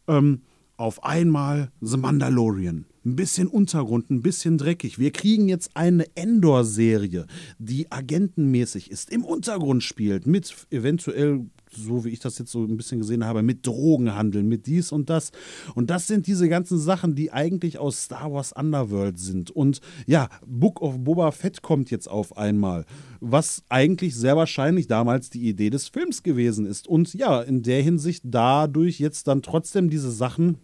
[0.06, 0.42] ähm,
[0.78, 2.86] auf einmal The Mandalorian.
[3.04, 4.98] Ein bisschen Untergrund, ein bisschen dreckig.
[4.98, 7.26] Wir kriegen jetzt eine Endor-Serie,
[7.58, 11.46] die agentenmäßig ist, im Untergrund spielt, mit eventuell,
[11.78, 15.10] so wie ich das jetzt so ein bisschen gesehen habe, mit Drogenhandel, mit dies und
[15.10, 15.30] das.
[15.74, 19.50] Und das sind diese ganzen Sachen, die eigentlich aus Star Wars Underworld sind.
[19.50, 22.84] Und ja, Book of Boba Fett kommt jetzt auf einmal,
[23.20, 26.86] was eigentlich sehr wahrscheinlich damals die Idee des Films gewesen ist.
[26.86, 30.58] Und ja, in der Hinsicht dadurch jetzt dann trotzdem diese Sachen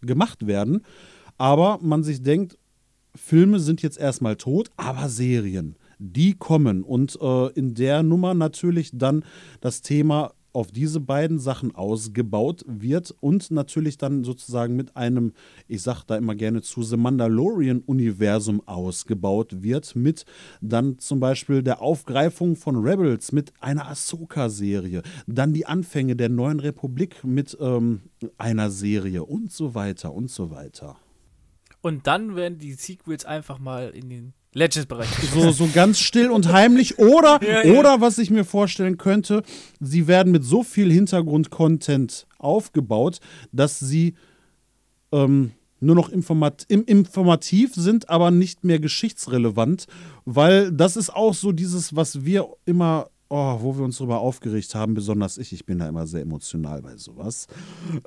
[0.00, 0.82] gemacht werden.
[1.36, 2.58] Aber man sich denkt,
[3.14, 6.82] Filme sind jetzt erstmal tot, aber Serien, die kommen.
[6.82, 9.24] Und äh, in der Nummer natürlich dann
[9.60, 15.32] das Thema auf diese beiden Sachen ausgebaut wird und natürlich dann sozusagen mit einem,
[15.68, 20.24] ich sage da immer gerne zu, The Mandalorian-Universum ausgebaut wird, mit
[20.60, 26.60] dann zum Beispiel der Aufgreifung von Rebels, mit einer Ahsoka-Serie, dann die Anfänge der neuen
[26.60, 28.00] Republik mit ähm,
[28.36, 30.96] einer Serie und so weiter und so weiter.
[31.82, 35.08] Und dann werden die Sequels einfach mal in den Legends-Bereich.
[35.32, 36.98] So, so ganz still und heimlich.
[36.98, 37.78] Oder, ja, ja.
[37.78, 39.42] oder was ich mir vorstellen könnte,
[39.80, 43.20] sie werden mit so viel Hintergrund-Content aufgebaut,
[43.52, 44.14] dass sie
[45.12, 49.86] ähm, nur noch informat im, informativ sind, aber nicht mehr geschichtsrelevant.
[50.24, 54.74] Weil das ist auch so dieses, was wir immer oh, wo wir uns darüber aufgeregt
[54.74, 57.46] haben, besonders ich, ich bin da immer sehr emotional bei sowas.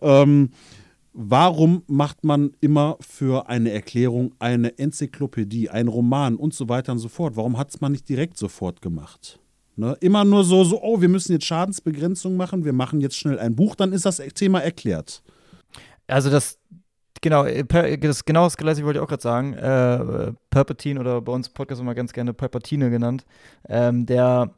[0.02, 0.50] Ähm,
[1.14, 7.00] Warum macht man immer für eine Erklärung eine Enzyklopädie, einen Roman und so weiter und
[7.00, 7.36] so fort?
[7.36, 9.40] Warum hat es man nicht direkt sofort gemacht?
[9.76, 9.98] Ne?
[10.00, 13.56] Immer nur so, so, oh, wir müssen jetzt Schadensbegrenzung machen, wir machen jetzt schnell ein
[13.56, 15.22] Buch, dann ist das Thema erklärt.
[16.08, 16.58] Also das,
[17.22, 19.54] genau, äh, das, genau das gleiche wollte ich auch gerade sagen.
[19.54, 23.26] Äh, Perpetine oder bei uns im Podcast immer ganz gerne Palpatine genannt.
[23.68, 24.54] Ähm, der,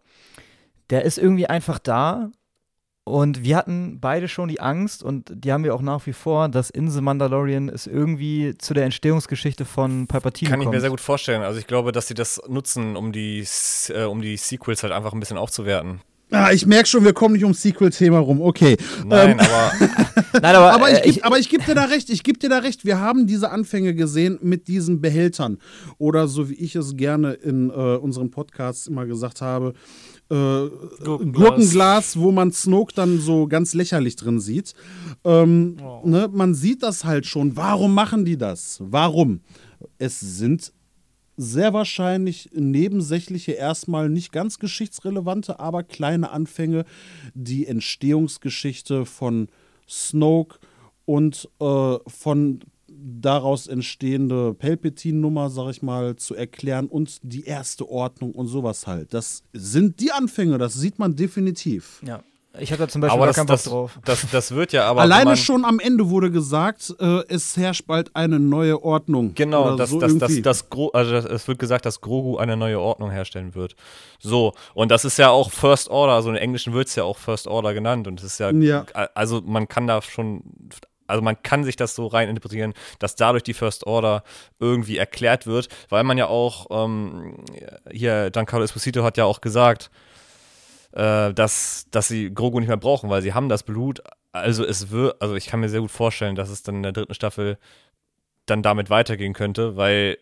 [0.92, 2.32] der ist irgendwie einfach da
[3.06, 6.48] und wir hatten beide schon die Angst, und die haben wir auch nach wie vor,
[6.48, 10.70] dass in The Mandalorian es irgendwie zu der Entstehungsgeschichte von Palpatine Kann kommt.
[10.70, 11.42] ich mir sehr gut vorstellen.
[11.42, 13.46] Also ich glaube, dass sie das nutzen, um die,
[13.90, 16.00] äh, um die Sequels halt einfach ein bisschen aufzuwerten.
[16.32, 18.42] Ah, ich merke schon, wir kommen nicht ums Sequel-Thema rum.
[18.42, 18.76] Okay.
[19.06, 19.72] Nein, ähm, aber.
[20.42, 22.10] Nein, aber, aber, ich geb, ich gebe dir da recht.
[22.10, 22.86] Ich gebe dir da recht.
[22.86, 25.60] Wir haben diese Anfänge gesehen mit diesen Behältern.
[26.00, 29.74] Oder so wie ich es gerne in äh, unseren Podcasts immer gesagt habe,
[30.34, 30.70] äh,
[31.04, 31.34] Gurkenglas.
[31.34, 32.20] Gurkenglas.
[32.20, 34.74] wo man Snoke dann so ganz lächerlich drin sieht.
[35.24, 36.02] Ähm, oh.
[36.04, 37.56] ne, man sieht das halt schon.
[37.56, 38.80] Warum machen die das?
[38.84, 39.42] Warum?
[40.00, 40.74] Es sind
[41.38, 46.86] sehr wahrscheinlich nebensächliche, erstmal nicht ganz geschichtsrelevante, aber kleine Anfänge,
[47.34, 49.50] die Entstehungsgeschichte von
[49.88, 50.60] Snoke
[51.06, 52.60] und äh, von
[53.04, 59.14] daraus entstehende Palpatine-Nummer, sag ich mal, zu erklären und die erste Ordnung und sowas halt.
[59.14, 62.02] Das sind die Anfänge, das sieht man definitiv.
[62.06, 62.24] Ja.
[62.60, 64.00] Ich hatte zum Beispiel aber das, keinen Bock drauf.
[64.06, 65.02] Das, das wird ja aber.
[65.02, 69.34] Alleine schon am Ende wurde gesagt, äh, es herrscht bald eine neue Ordnung.
[69.34, 73.10] Genau, das, so das, das, das, also es wird gesagt, dass Grogu eine neue Ordnung
[73.10, 73.76] herstellen wird.
[74.20, 77.18] So, und das ist ja auch First Order, also im Englischen wird es ja auch
[77.18, 78.08] First Order genannt.
[78.08, 78.86] Und es ist ja, ja,
[79.16, 80.44] also man kann da schon
[81.08, 84.24] also man kann sich das so rein interpretieren, dass dadurch die First Order
[84.60, 87.44] irgendwie erklärt wird, weil man ja auch, ähm,
[87.92, 89.90] hier, Giancarlo Esposito hat ja auch gesagt,
[90.94, 94.02] äh, dass, dass sie Grogu nicht mehr brauchen, weil sie haben das Blut.
[94.32, 96.92] Also es wird, also ich kann mir sehr gut vorstellen, dass es dann in der
[96.92, 97.58] dritten Staffel
[98.46, 100.18] dann damit weitergehen könnte, weil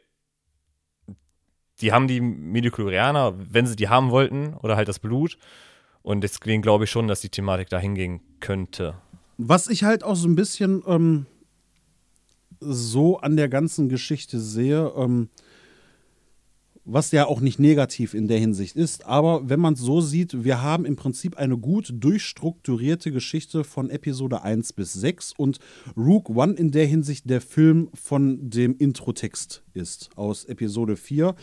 [1.82, 5.38] die haben die Medikularianer, wenn sie die haben wollten, oder halt das Blut.
[6.04, 8.96] Und deswegen glaube ich schon, dass die Thematik da hingehen könnte.
[9.44, 11.26] Was ich halt auch so ein bisschen ähm,
[12.60, 15.30] so an der ganzen Geschichte sehe, ähm,
[16.86, 20.44] was ja auch nicht negativ in der Hinsicht ist, aber wenn man es so sieht,
[20.44, 25.58] wir haben im Prinzip eine gut durchstrukturierte Geschichte von Episode 1 bis 6 und
[25.98, 31.34] Rook One in der Hinsicht der Film von dem Introtext ist aus Episode 4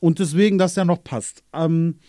[0.00, 1.44] und deswegen das ja noch passt.
[1.52, 2.00] Ähm,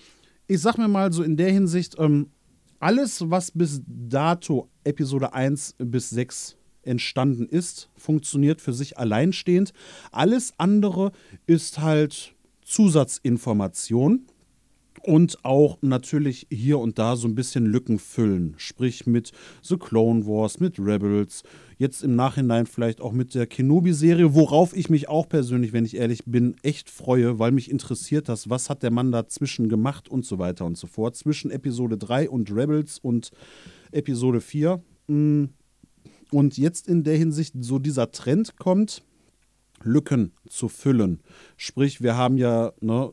[0.48, 2.32] ich sag mir mal so in der Hinsicht, ähm,
[2.80, 9.74] alles, was bis dato Episode 1 bis 6 entstanden ist, funktioniert für sich alleinstehend.
[10.12, 11.12] Alles andere
[11.46, 12.34] ist halt
[12.64, 14.26] Zusatzinformation
[15.04, 18.54] und auch natürlich hier und da so ein bisschen Lücken füllen.
[18.58, 19.32] Sprich mit
[19.62, 21.44] The Clone Wars, mit Rebels,
[21.78, 25.96] jetzt im Nachhinein vielleicht auch mit der Kenobi-Serie, worauf ich mich auch persönlich, wenn ich
[25.96, 30.26] ehrlich bin, echt freue, weil mich interessiert das, was hat der Mann dazwischen gemacht und
[30.26, 31.16] so weiter und so fort.
[31.16, 33.32] Zwischen Episode 3 und Rebels und
[33.92, 34.82] Episode 4.
[35.08, 35.46] Mm.
[36.32, 39.02] Und jetzt in der Hinsicht so dieser Trend kommt,
[39.82, 41.22] Lücken zu füllen.
[41.58, 43.12] Sprich, wir haben ja ne,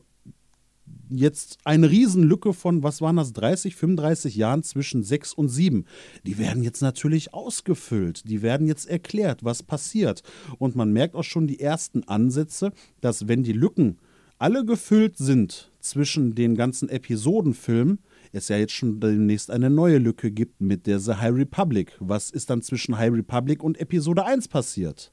[1.09, 5.85] jetzt eine Riesenlücke von, was waren das, 30, 35 Jahren zwischen 6 und 7.
[6.25, 10.23] Die werden jetzt natürlich ausgefüllt, die werden jetzt erklärt, was passiert.
[10.57, 13.97] Und man merkt auch schon die ersten Ansätze, dass wenn die Lücken
[14.39, 17.99] alle gefüllt sind zwischen den ganzen Episodenfilmen,
[18.33, 21.95] es ja jetzt schon demnächst eine neue Lücke gibt mit der The High Republic.
[21.99, 25.11] Was ist dann zwischen High Republic und Episode 1 passiert?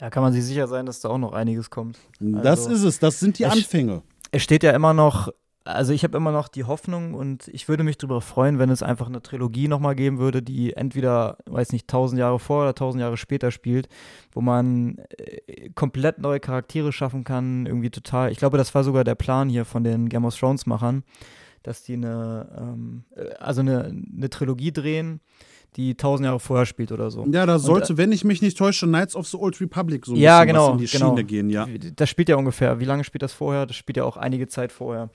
[0.00, 1.98] Ja, kann man sich sicher sein, dass da auch noch einiges kommt.
[2.20, 5.28] Das also, ist es, das sind die Anfänge es steht ja immer noch,
[5.64, 8.82] also ich habe immer noch die Hoffnung und ich würde mich darüber freuen, wenn es
[8.82, 13.02] einfach eine Trilogie nochmal geben würde, die entweder, weiß nicht, tausend Jahre vor oder tausend
[13.02, 13.88] Jahre später spielt,
[14.32, 18.32] wo man äh, komplett neue Charaktere schaffen kann, irgendwie total.
[18.32, 21.04] Ich glaube, das war sogar der Plan hier von den Game of Thrones Machern,
[21.62, 25.20] dass die eine, ähm, äh, also eine, eine Trilogie drehen,
[25.76, 27.24] die tausend Jahre vorher spielt oder so.
[27.30, 30.06] Ja, da Und, sollte, äh, wenn ich mich nicht täusche, Knights of the Old Republic
[30.06, 31.08] so ein ja, bisschen genau, was in die genau.
[31.10, 31.66] Schiene gehen, ja.
[31.96, 32.80] Das spielt ja ungefähr.
[32.80, 33.66] Wie lange spielt das vorher?
[33.66, 35.10] Das spielt ja auch einige Zeit vorher.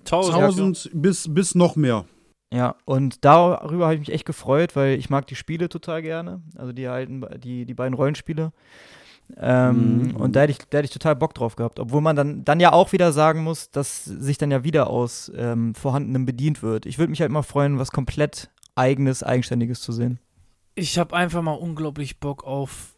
[0.00, 0.34] 1000.
[0.36, 2.04] 1000 bis, bis noch mehr.
[2.52, 6.40] Ja, und darüber habe ich mich echt gefreut, weil ich mag die Spiele total gerne.
[6.56, 8.52] Also die alten, die, die beiden Rollenspiele.
[9.36, 10.16] Ähm, Mhm.
[10.16, 11.78] Und da hätte, ich, da hätte ich total Bock drauf gehabt.
[11.78, 15.30] Obwohl man dann, dann ja auch wieder sagen muss, dass sich dann ja wieder aus
[15.36, 16.86] ähm, Vorhandenem bedient wird.
[16.86, 18.48] Ich würde mich halt mal freuen, was komplett
[18.78, 20.18] eigenes, eigenständiges zu sehen.
[20.74, 22.94] Ich habe einfach mal unglaublich Bock auf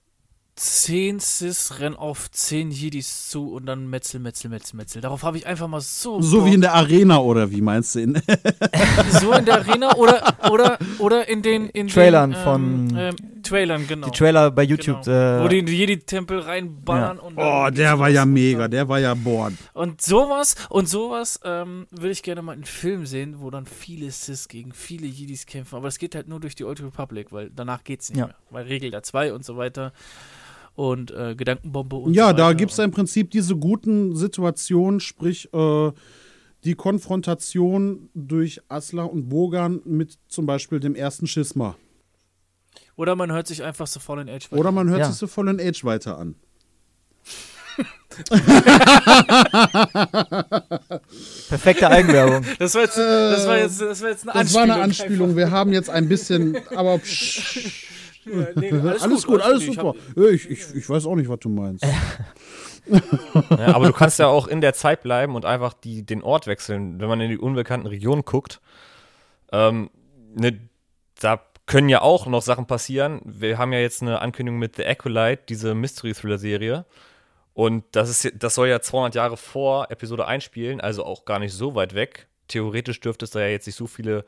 [0.56, 5.01] 10 Sis rennen auf 10 Jedis zu und dann Metzel, Metzel, Metzel, Metzel.
[5.01, 6.47] Darauf habe ich einfach mal so So Bock.
[6.48, 8.01] wie in der Arena, oder wie meinst du?
[8.01, 8.22] In
[9.20, 13.16] so in der Arena oder oder oder in den in Trailern den, ähm, von- ähm,
[13.43, 14.06] Trailern genau.
[14.09, 15.02] Die Trailer bei YouTube.
[15.02, 15.44] Genau.
[15.44, 18.68] Wo die Äh, in die Jedi-Tempel reinballern und dann oh, der war ja und mega,
[18.68, 19.51] der war ja boah.
[19.72, 24.10] Und sowas und sowas ähm, würde ich gerne mal in Film sehen, wo dann viele
[24.10, 25.77] Sis gegen viele Jedis kämpfen.
[25.77, 28.27] Aber das geht halt nur durch die Old Republic, weil danach geht's nicht Ja.
[28.27, 28.35] mehr.
[28.51, 29.93] Weil Regel der 2 und so weiter
[30.81, 32.55] und äh, Gedankenbombe und Ja, so da weiter.
[32.55, 35.93] gibt es im Prinzip diese guten Situationen, sprich äh,
[36.65, 41.77] die Konfrontation durch Asla und Bogan mit zum Beispiel dem ersten Schisma.
[42.97, 45.07] Oder man hört sich einfach so Fallen Age Oder man hört Ja.
[45.07, 46.35] sich so Fallen Age weiter an.
[51.48, 52.44] perfekte Eigenwerbung.
[52.59, 54.69] Das war jetzt, das war jetzt, das war jetzt eine Das Anspielung.
[54.69, 55.36] war eine Anspielung.
[55.36, 57.89] Wir haben jetzt ein bisschen, aber psch,
[58.24, 58.70] Ja, nee,
[59.01, 59.88] alles, gut, alles Ich super.
[59.88, 61.84] hab- Ich, ich, ich weiß auch nicht, was du meinst.
[63.51, 66.47] Ja, aber du kannst ja auch in der Zeit bleiben und einfach die, den Ort
[66.47, 67.01] wechseln.
[67.01, 68.60] Wenn man in die unbekannten Regionen guckt,
[69.52, 69.90] ähm,
[70.34, 70.59] ne,
[71.20, 73.20] da können ja auch noch Sachen passieren.
[73.24, 76.84] Wir haben ja jetzt eine Ankündigung mit The Acolyte, diese Mystery-Thriller-Serie.
[77.55, 81.38] Und das, ist, das soll ja 200 Jahre vor Episode 1 spielen, also auch gar
[81.38, 82.26] nicht so weit weg.
[82.48, 84.24] Theoretisch dürfte es da ja jetzt nicht so viele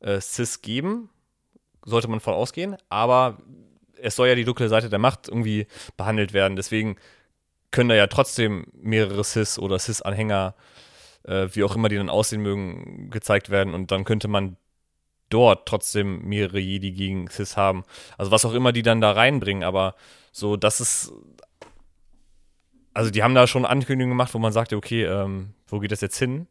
[0.00, 1.08] äh, Cis geben,
[1.84, 2.76] sollte man von ausgehen.
[2.88, 3.38] Aber
[4.00, 5.66] es soll ja die dunkle Seite der Macht irgendwie
[5.96, 6.56] behandelt werden.
[6.56, 6.96] Deswegen
[7.70, 10.54] können da ja trotzdem mehrere Cis oder Cis-Anhänger,
[11.24, 14.56] äh, wie auch immer die dann aussehen mögen, gezeigt werden und dann könnte man
[15.28, 17.84] dort trotzdem mehrere Jedi gegen Cis haben.
[18.18, 19.94] Also was auch immer die dann da reinbringen, aber
[20.32, 21.12] so, das ist.
[22.92, 26.00] Also die haben da schon Ankündigungen gemacht, wo man sagte, okay, ähm, wo geht das
[26.00, 26.48] jetzt hin?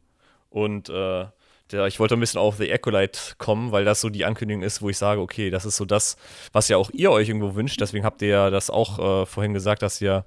[0.48, 1.26] Und äh,
[1.72, 4.82] der, ich wollte ein bisschen auf The Acolyte kommen, weil das so die Ankündigung ist,
[4.82, 6.16] wo ich sage, okay, das ist so das,
[6.52, 7.80] was ja auch ihr euch irgendwo wünscht.
[7.80, 10.24] Deswegen habt ihr ja das auch äh, vorhin gesagt, dass ihr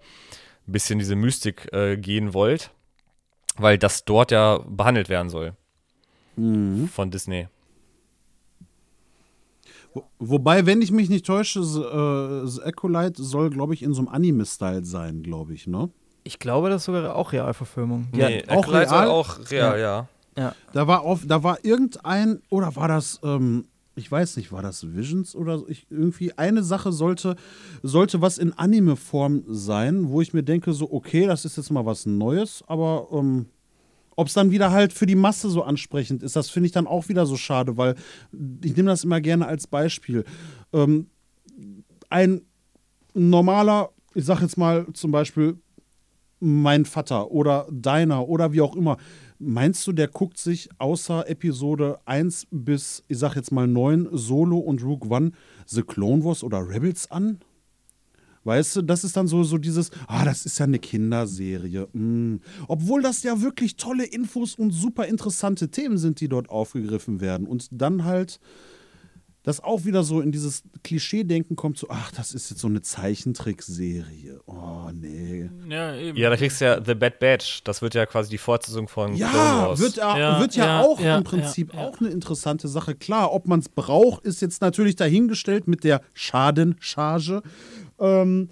[0.68, 2.72] ein bisschen diese Mystik äh, gehen wollt,
[3.58, 5.54] weil das dort ja behandelt werden soll
[6.36, 7.48] von Disney.
[9.94, 13.94] Wo, wobei, wenn ich mich nicht täusche, The, äh, The Acolyte soll, glaube ich, in
[13.94, 15.90] so einem Anime-Style sein, glaube ich, ne?
[16.24, 18.08] Ich glaube, das ist sogar auch Realverfilmung.
[18.14, 19.08] Nee, hat- auch Acolyte soll real?
[19.10, 20.08] auch real, ja.
[20.74, 23.66] Da war auf, da war irgendein, oder war das, ähm,
[23.96, 25.68] ich weiß nicht, war das Visions oder so?
[25.68, 27.36] ich, irgendwie eine Sache sollte,
[27.84, 31.86] sollte was in Anime-Form sein, wo ich mir denke, so, okay, das ist jetzt mal
[31.86, 33.46] was Neues, aber ähm,
[34.16, 36.88] ob es dann wieder halt für die Masse so ansprechend ist, das finde ich dann
[36.88, 37.96] auch wieder so schade, weil
[38.64, 40.24] ich nehme das immer gerne als Beispiel.
[40.72, 41.08] Ähm,
[42.10, 42.42] ein
[43.14, 45.58] normaler, ich sag jetzt mal zum Beispiel
[46.40, 48.98] mein Vater oder deiner oder wie auch immer.
[49.46, 54.58] Meinst du, der guckt sich außer Episode 1 bis, ich sag jetzt mal 9, Solo
[54.58, 55.32] und Rogue One,
[55.66, 57.40] The Clone Wars oder Rebels an?
[58.46, 61.88] Weißt du, das ist dann so, so dieses, ah, das ist ja eine Kinderserie.
[61.94, 62.38] Mm.
[62.68, 67.48] Obwohl das ja wirklich tolle Infos und super interessante Themen sind, die dort aufgegriffen werden.
[67.48, 68.40] Und dann halt
[69.44, 72.82] das auch wieder so in dieses Klischee-Denken kommt, so, ach, das ist jetzt so eine
[72.82, 74.40] Zeichentrickserie.
[74.46, 75.50] Oh, nee.
[75.68, 76.18] Ja, eben.
[76.18, 77.64] Ja, da kriegst du ja The Bad Batch.
[77.66, 79.80] Das wird ja quasi die Fortsetzung von Clone Ja, Wars.
[79.80, 81.88] wird, ja, Ja, wird ja, ja, auch ja, im Prinzip ja, ja.
[81.88, 82.96] auch eine interessante Sache.
[82.96, 87.42] Klar, ob man es braucht, ist jetzt natürlich dahingestellt mit der Schadencharge.
[88.00, 88.50] Ähm,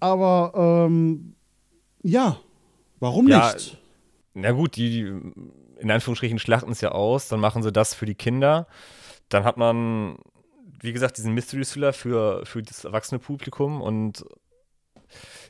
[0.00, 1.34] aber ähm,
[2.02, 2.38] ja,
[3.00, 3.78] warum Ja, nicht?
[4.34, 8.04] Na gut, die, die in Anführungsstrichen schlachten es ja aus, dann machen sie das für
[8.04, 8.66] die Kinder.
[9.28, 10.16] Dann hat man,
[10.80, 14.24] wie gesagt, diesen Mystery Thriller für, für das erwachsene Publikum und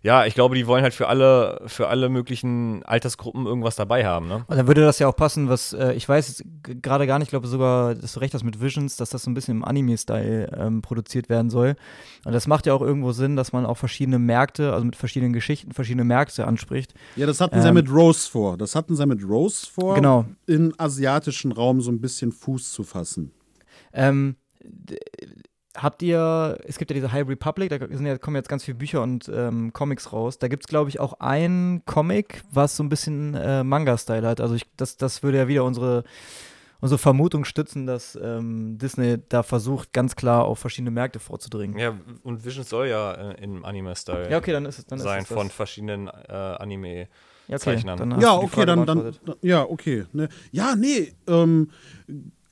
[0.02, 4.28] ja, ich glaube, die wollen halt für alle, für alle möglichen Altersgruppen irgendwas dabei haben,
[4.28, 4.44] ne?
[4.46, 6.44] Und dann würde das ja auch passen, was äh, ich weiß
[6.82, 9.30] gerade gar nicht, ich glaube sogar, dass du recht hast mit Visions, dass das so
[9.30, 11.76] ein bisschen im Anime-Style ähm, produziert werden soll.
[12.26, 15.32] Und das macht ja auch irgendwo Sinn, dass man auch verschiedene Märkte, also mit verschiedenen
[15.32, 16.92] Geschichten, verschiedene Märkte anspricht.
[17.16, 18.58] Ja, das hatten sie ja ähm, mit Rose vor.
[18.58, 20.26] Das hatten sie mit Rose vor, Genau.
[20.46, 23.32] im asiatischen Raum so ein bisschen Fuß zu fassen.
[23.94, 24.36] Ähm,
[25.76, 28.76] habt ihr, es gibt ja diese High Republic, da sind ja, kommen jetzt ganz viele
[28.76, 30.38] Bücher und ähm, Comics raus.
[30.38, 34.40] Da gibt es, glaube ich, auch ein Comic, was so ein bisschen äh, Manga-Style hat.
[34.40, 36.04] Also ich, das, das würde ja wieder unsere,
[36.80, 41.76] unsere Vermutung stützen, dass ähm, Disney da versucht, ganz klar auf verschiedene Märkte vorzudringen.
[41.78, 45.22] Ja, und Vision soll ja äh, im Anime-Style Ja, okay, dann ist es dann sein
[45.22, 45.56] ist es von das.
[45.56, 47.08] verschiedenen äh, Anime.
[47.48, 48.20] ja, okay, Zeichnern.
[48.20, 50.04] Ja, okay, dann, dann, dann, ja, okay.
[50.12, 50.28] Ne.
[50.52, 51.70] Ja, nee, ähm,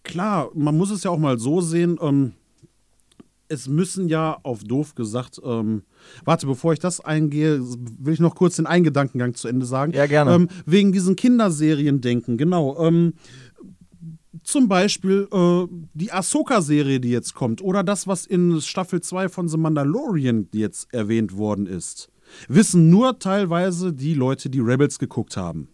[0.03, 2.33] klar, man muss es ja auch mal so sehen, ähm,
[3.49, 5.83] es müssen ja auf doof gesagt, ähm,
[6.25, 9.93] warte, bevor ich das eingehe, will ich noch kurz den Eingedankengang zu Ende sagen.
[9.93, 10.35] Ja, gerne.
[10.35, 12.79] Ähm, wegen diesen Kinderserien denken, genau.
[12.79, 13.13] Ähm,
[14.43, 19.49] zum Beispiel äh, die Ahsoka-Serie, die jetzt kommt, oder das, was in Staffel 2 von
[19.49, 22.09] The Mandalorian jetzt erwähnt worden ist,
[22.49, 25.69] wissen nur teilweise die Leute, die Rebels geguckt haben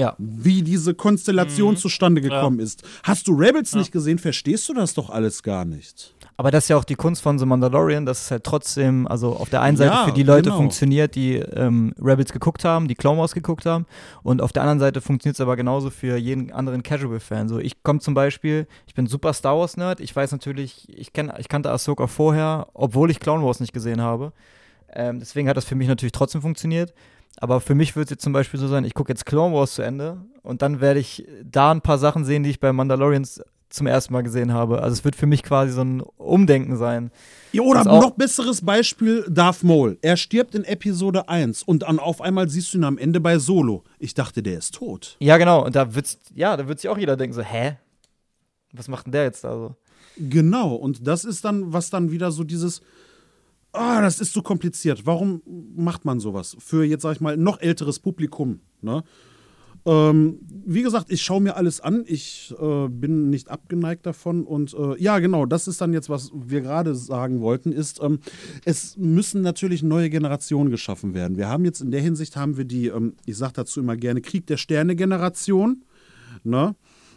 [0.00, 2.82] Ja, wie diese Konstellation zustande gekommen ist.
[3.02, 6.14] Hast du Rebels nicht gesehen, verstehst du das doch alles gar nicht.
[6.38, 9.36] aber das ist ja auch die Kunst von The Mandalorian, dass es halt trotzdem, also
[9.36, 10.56] auf der einen Seite Ja, für die Leute genau.
[10.56, 13.84] funktioniert, die ähm, Rebels geguckt haben, die Clone Wars geguckt haben,
[14.22, 17.50] und auf der anderen Seite funktioniert es aber genauso für jeden anderen Casual-Fan.
[17.50, 21.30] So, ich komme zum Beispiel, ich bin super Star Wars-Nerd, ich weiß natürlich, ich, kenn,
[21.36, 24.32] ich kannte Ahsoka vorher, obwohl ich Clone Wars nicht gesehen habe.
[24.94, 26.94] Ähm, deswegen hat das für mich natürlich trotzdem funktioniert.
[27.40, 29.74] Aber für mich wird es jetzt zum Beispiel so sein, ich gucke jetzt Clone Wars
[29.74, 33.42] zu Ende und dann werde ich da ein paar Sachen sehen, die ich bei Mandalorians
[33.70, 34.82] zum ersten Mal gesehen habe.
[34.82, 37.10] Also es wird für mich quasi so ein Umdenken sein.
[37.52, 39.96] Ja, oder noch besseres Beispiel, Darth Maul.
[40.02, 43.38] Er stirbt in Episode 1 und dann auf einmal siehst du ihn am Ende bei
[43.38, 43.84] Solo.
[43.98, 45.16] Ich dachte, der ist tot.
[45.20, 45.64] Ja, genau.
[45.64, 47.78] Und da wird's, ja, da wird sich auch jeder denken, so, hä?
[48.72, 49.76] Was macht denn der jetzt da so?
[50.16, 52.82] Genau, und das ist dann, was dann wieder so dieses,
[53.72, 55.06] ah, das ist zu kompliziert.
[55.06, 55.42] Warum
[55.76, 56.56] macht man sowas?
[56.58, 59.02] Für jetzt, sag ich mal, noch älteres Publikum, ne?
[59.86, 62.04] Ähm, wie gesagt, ich schaue mir alles an.
[62.06, 64.44] Ich äh, bin nicht abgeneigt davon.
[64.44, 68.18] Und äh, ja, genau, das ist dann jetzt, was wir gerade sagen wollten, ist, ähm,
[68.64, 71.38] es müssen natürlich neue Generationen geschaffen werden.
[71.38, 74.20] Wir haben jetzt in der Hinsicht haben wir die, ähm, ich sage dazu immer gerne,
[74.20, 75.82] Krieg der Sterne-Generation.
[76.44, 76.76] Ne?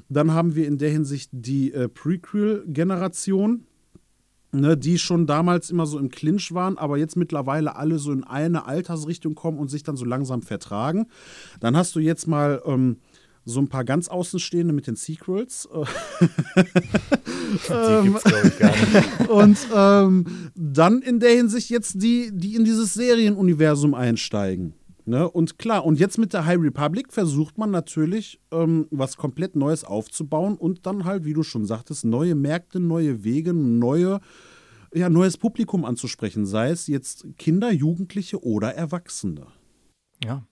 [0.09, 3.65] Dann haben wir in der Hinsicht die äh, Prequel-Generation
[4.53, 8.23] ne, die schon damals immer so im Clinch waren, aber jetzt mittlerweile alle so in
[8.23, 11.07] eine Altersrichtung kommen und sich dann so langsam vertragen.
[11.59, 12.97] Dann hast du jetzt mal ähm,
[13.45, 15.67] so ein paar ganz Außenstehende mit den Sequels.
[15.73, 16.63] Äh,
[18.03, 19.29] Die gibt's, glaube ich, gar nicht.
[19.29, 24.73] und ähm, dann in der Hinsicht jetzt die, die in dieses Serienuniversum einsteigen.
[25.05, 25.29] Ne?
[25.29, 29.83] Und klar, und jetzt mit der High Republic versucht man natürlich, ähm, was komplett Neues
[29.83, 34.21] aufzubauen und dann halt, wie du schon sagtest, neue Märkte, neue Wege, neue,
[34.93, 39.47] ja, neues Publikum anzusprechen, sei es jetzt Kinder, Jugendliche oder Erwachsene.
[40.23, 40.47] Ja.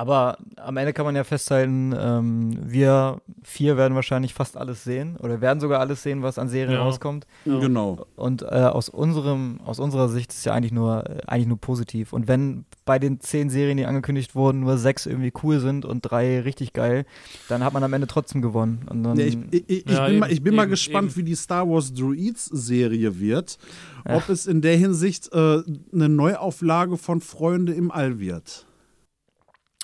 [0.00, 5.16] Aber am Ende kann man ja festhalten, ähm, wir vier werden wahrscheinlich fast alles sehen
[5.18, 6.82] oder werden sogar alles sehen, was an Serien Ja.
[6.84, 7.26] rauskommt.
[7.44, 8.06] Genau.
[8.16, 11.58] Und äh, aus unserem, aus unserer Sicht ist es ja eigentlich nur, äh, eigentlich nur
[11.60, 12.14] positiv.
[12.14, 16.00] Und wenn bei den zehn Serien, die angekündigt wurden, nur sechs irgendwie cool sind und
[16.00, 17.04] drei richtig geil,
[17.50, 18.86] dann hat man am Ende trotzdem gewonnen.
[18.88, 21.08] Und dann, Ja, ich, ich, ich, Ja, bin, mal, eben, ich bin mal eben, gespannt,
[21.10, 21.16] eben.
[21.16, 23.58] wie die Star Wars Droids-Serie wird.
[24.06, 25.58] Ob es in der Hinsicht äh,
[25.92, 28.64] eine Neuauflage von Freunde im All wird.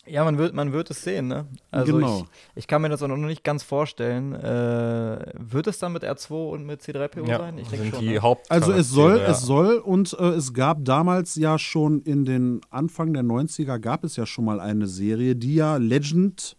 [0.07, 1.47] Ja, man wird, man wird es sehen, ne?
[1.71, 2.19] Also Genau.
[2.19, 2.25] ich,
[2.63, 4.33] ich kann mir das auch noch nicht ganz vorstellen.
[4.33, 7.59] Äh, wird es dann mit R2 und mit C3PO Ja, sein?
[7.59, 8.01] Ich denke schon.
[8.01, 8.37] die ne?
[8.49, 9.29] Also es soll, ja.
[9.29, 14.05] es soll und äh, es gab damals ja schon in den Anfang der 90er gab
[14.05, 16.57] es ja schon mal eine Serie, die ja Legend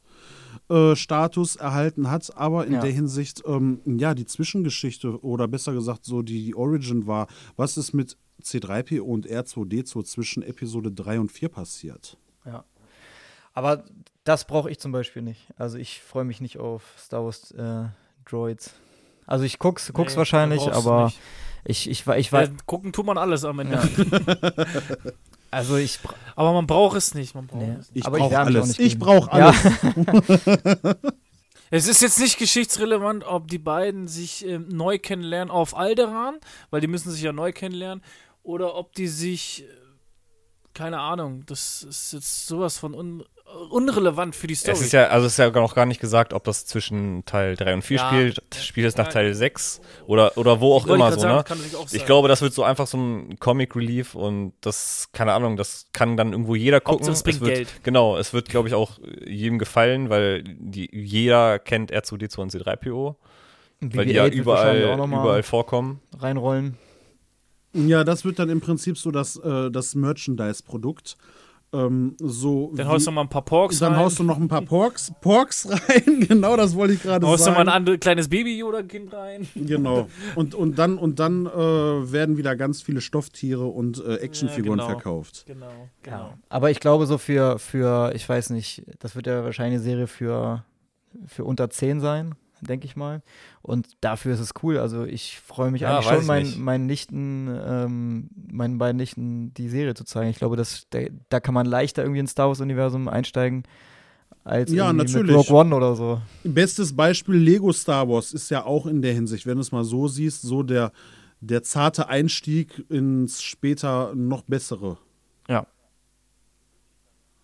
[0.69, 2.81] äh, Status erhalten hat, aber in Ja.
[2.81, 7.77] der Hinsicht, ähm, ja, die Zwischengeschichte oder besser gesagt so die, die Origin war, was
[7.77, 12.17] ist mit C3PO und R2D2 zwischen Episode 3 und 4 passiert?
[12.45, 12.63] Ja.
[13.57, 13.83] Aber
[14.23, 15.47] das brauche ich zum Beispiel nicht.
[15.57, 17.85] Also ich freue mich nicht auf Star Wars äh,
[18.29, 18.73] Droids.
[19.25, 21.19] Also ich guck's, guck's Nee, wahrscheinlich, aber nicht.
[21.65, 22.51] ich, ich, ich, weiß.
[22.67, 23.75] gucken tut man alles am Ende.
[23.75, 24.65] Ja.
[25.49, 25.99] Also ich.
[26.35, 27.33] Aber man braucht es nicht.
[27.33, 27.77] Man braucht Nee.
[27.79, 27.89] es.
[27.93, 28.67] Ich Aber ich brauche alles.
[28.67, 29.47] nicht Ich brauche Ja.
[29.47, 30.95] alles.
[31.69, 36.35] Es ist jetzt nicht geschichtsrelevant, ob die beiden sich ähm, neu kennenlernen auf Alderan,
[36.69, 38.03] weil die müssen sich ja neu kennenlernen,
[38.43, 39.67] oder ob die sich, äh,
[40.73, 43.23] keine Ahnung, das ist jetzt sowas von un
[43.69, 44.73] unrelevant für die Story.
[44.73, 47.55] Es ist ja, also es ist ja noch gar nicht gesagt, ob das zwischen Teil
[47.55, 48.07] 3 und 4 Ja.
[48.07, 49.07] spielt, spielt es nach.
[49.07, 51.37] Teil 6 oder, oder wo auch immer so, sagen, ne?
[51.37, 55.33] natürlich auch Ich glaube, das wird so einfach so ein Comic Relief und das, keine
[55.33, 57.07] Ahnung, das kann dann irgendwo jeder gucken.
[57.07, 57.83] Es bringt wird, Geld.
[57.83, 63.15] Genau, es wird, glaube ich, auch jedem gefallen, weil die, jeder kennt R2D2 und C3PO,
[63.81, 66.01] weil die ja BB-8 wird wahrscheinlich überall, überall vorkommen.
[66.19, 66.77] reinrollen.
[67.73, 71.17] Ja, das wird dann im Prinzip so das, äh, das Merchandise-Produkt.
[71.73, 72.71] Ähm, so.
[72.75, 74.01] Dann haust du mal ein paar Porks dann rein.
[74.01, 77.45] haust du noch ein paar Porks, Porks rein, genau, das wollte ich gerade haust du
[77.45, 77.55] sagen.
[77.55, 79.47] mal ein andere, kleines Baby-Yoda-Kind rein.
[79.55, 80.07] Genau.
[80.35, 84.85] Und, und dann, und dann äh, werden wieder ganz viele Stofftiere und äh, Actionfiguren Ja,
[84.85, 84.99] genau.
[84.99, 85.43] verkauft.
[85.47, 86.33] Genau, genau.
[86.49, 90.07] Aber ich glaube, so für, für, ich weiß nicht, das wird ja wahrscheinlich eine Serie
[90.07, 90.63] für,
[91.25, 93.21] für unter 10 sein, denke ich mal.
[93.61, 94.77] Und dafür ist es cool.
[94.77, 99.69] Also ich freue mich Ja, eigentlich schon, meinen, meinen Nichten, ähm, meinen beiden Nichten die
[99.69, 100.29] Serie zu zeigen.
[100.29, 103.63] Ich glaube, das, da, da kann man leichter irgendwie ins Star Wars-Universum einsteigen,
[104.43, 105.35] als Ja, natürlich.
[105.35, 106.21] mit Rogue One oder so.
[106.43, 109.83] Bestes Beispiel Lego Star Wars ist ja auch in der Hinsicht, wenn du es mal
[109.83, 110.91] so siehst, so der,
[111.41, 114.97] der zarte Einstieg ins später noch bessere.
[115.49, 115.67] Ja.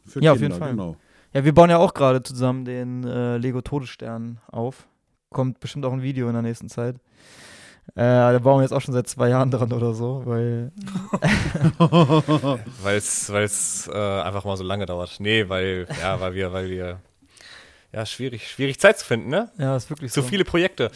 [0.06, 0.72] Für Ja, auf Kinder, jeden Fall.
[0.72, 0.98] Genau.
[1.34, 4.88] Ja, wir bauen ja auch gerade zusammen den äh, Lego Todesstern auf.
[5.34, 6.95] Kommt bestimmt auch ein Video in der nächsten Zeit.
[7.95, 10.72] Äh, da bauen wir jetzt auch schon seit zwei Jahren dran oder so, weil
[12.81, 15.18] Weil es äh, einfach mal so lange dauert.
[15.19, 16.99] Nee, weil, ja, weil wir, weil wir.
[17.91, 19.51] Ja, schwierig, schwierig Zeit zu finden, ne?
[19.60, 20.27] ja, ist wirklich Zu so.
[20.27, 20.89] viele Projekte.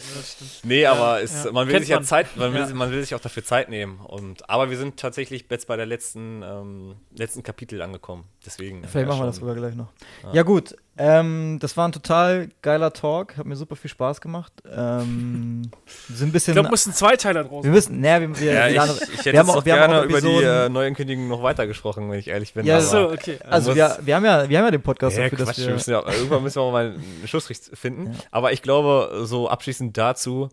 [0.64, 1.52] Nee, aber es, ja.
[1.52, 2.02] man will Kennt sich ja.
[2.02, 2.74] Zeit, man will, Ja.
[2.74, 4.00] man will sich auch dafür Zeit nehmen.
[4.00, 8.24] Und, aber wir sind tatsächlich jetzt bei der letzten, ähm, letzten Kapitel angekommen.
[8.44, 8.82] Deswegen.
[8.82, 9.26] Vielleicht ja, machen wir schon.
[9.26, 9.92] das sogar gleich noch.
[10.32, 10.74] Ja, gut.
[11.00, 13.36] Ähm, das war ein total geiler Talk.
[13.36, 14.52] Hat mir super viel Spaß gemacht.
[14.68, 15.70] Ähm,
[16.08, 16.52] wir sind ein bisschen.
[16.52, 18.00] Ich glaube, müssen Zweiteiler draus wir müssen.
[18.00, 19.90] Naja, wir, wir, Ja, wir, ich, andere- ich hätte wir haben jetzt auch- wir haben
[19.90, 22.66] gerne auch über die äh, Neuankündigung noch weitergesprochen, wenn ich ehrlich bin.
[22.66, 23.38] Ja, So, okay.
[23.48, 25.66] Also, wir, wir, haben ja, wir haben ja den Podcast Ja, dafür, Quatsch, dass wir
[25.68, 25.74] wir.
[25.74, 28.16] müssen ja, irgendwann müssen wir auch mal einen Schlussstrich finden.
[28.30, 30.48] Aber ich glaube, so abschließend dazu,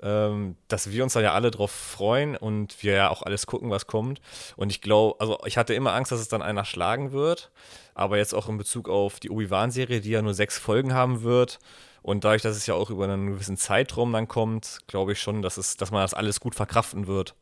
[0.00, 3.70] ähm, dass wir uns da ja alle drauf freuen und wir ja auch alles gucken,
[3.70, 4.20] was kommt.
[4.56, 7.50] Und ich glaube, also ich hatte immer Angst, dass es dann einer schlagen wird.
[7.94, 11.58] Aber jetzt auch in Bezug auf die Obi-Wan-Serie, die ja nur sechs Folgen haben wird.
[12.02, 15.42] Und dadurch, dass es ja auch über einen gewissen Zeitraum dann kommt, glaube ich schon,
[15.42, 17.34] dass, es, dass man das alles gut verkraften wird.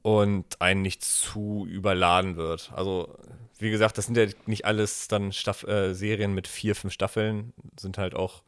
[0.00, 2.72] Und einen nicht zu überladen wird.
[2.74, 3.18] Also,
[3.58, 7.52] wie gesagt, das sind ja nicht alles dann Staff äh, Serien mit vier, fünf Staffeln,
[7.78, 8.42] sind halt auch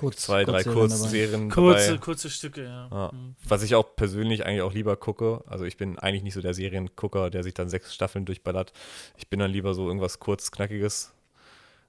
[0.00, 2.88] kurz, zwei, drei Kurzserien Kurze, kurze Stücke, ja.
[2.90, 3.10] Ja.
[3.12, 3.34] Mhm.
[3.46, 5.42] Was ich auch persönlich eigentlich auch lieber gucke.
[5.46, 8.72] Also ich bin eigentlich nicht so der Seriengucker, der sich dann sechs Staffeln durchballert.
[9.16, 11.12] Ich bin dann lieber so irgendwas kurz, knackiges.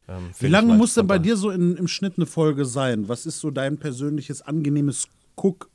[0.10, 3.08] Ähm, Wie lange muss denn bei dir so in, im Schnitt eine Folge sein?
[3.08, 5.70] Was ist so dein persönliches angenehmes Guck?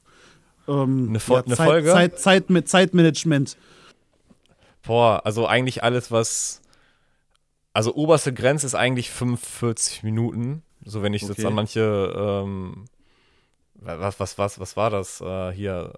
[0.69, 1.91] Ähm, Eine Fol- eine Zeit, Folge?
[1.91, 3.57] Zeit, Zeit, mit Zeitmanagement.
[4.83, 6.61] Boah, also eigentlich alles, was.
[7.73, 10.63] Also oberste Grenze ist eigentlich 45 Minuten.
[10.87, 11.47] So wenn ich jetzt Okay.
[11.47, 12.15] an manche.
[12.17, 12.85] Ähm,
[13.75, 15.93] was, was, was, was war das äh, hier?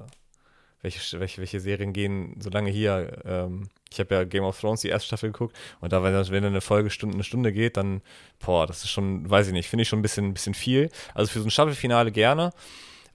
[0.83, 3.19] Welche, welche, welche Serien gehen so lange hier?
[3.25, 6.45] Ähm, ich habe ja Game of Thrones die erste Staffel geguckt und da, wenn, wenn
[6.45, 8.01] eine Folge Stunde, eine Stunde geht, dann,
[8.45, 10.91] boah, das ist schon, weiß ich nicht, finde ich schon ein bisschen, ein bisschen viel.
[11.15, 12.53] Also für so ein Staffelfinale gerne,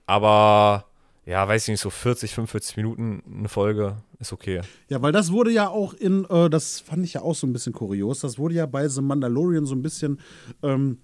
[0.06, 0.84] aber
[1.26, 4.60] ja, weiß ich nicht, so 40, 45 Minuten eine Folge ist okay.
[4.88, 7.52] Ja, weil das wurde ja auch in, äh, das fand ich ja auch so ein
[7.54, 10.20] bisschen kurios, das wurde ja bei The Mandalorian so ein bisschen
[10.62, 10.98] ähm,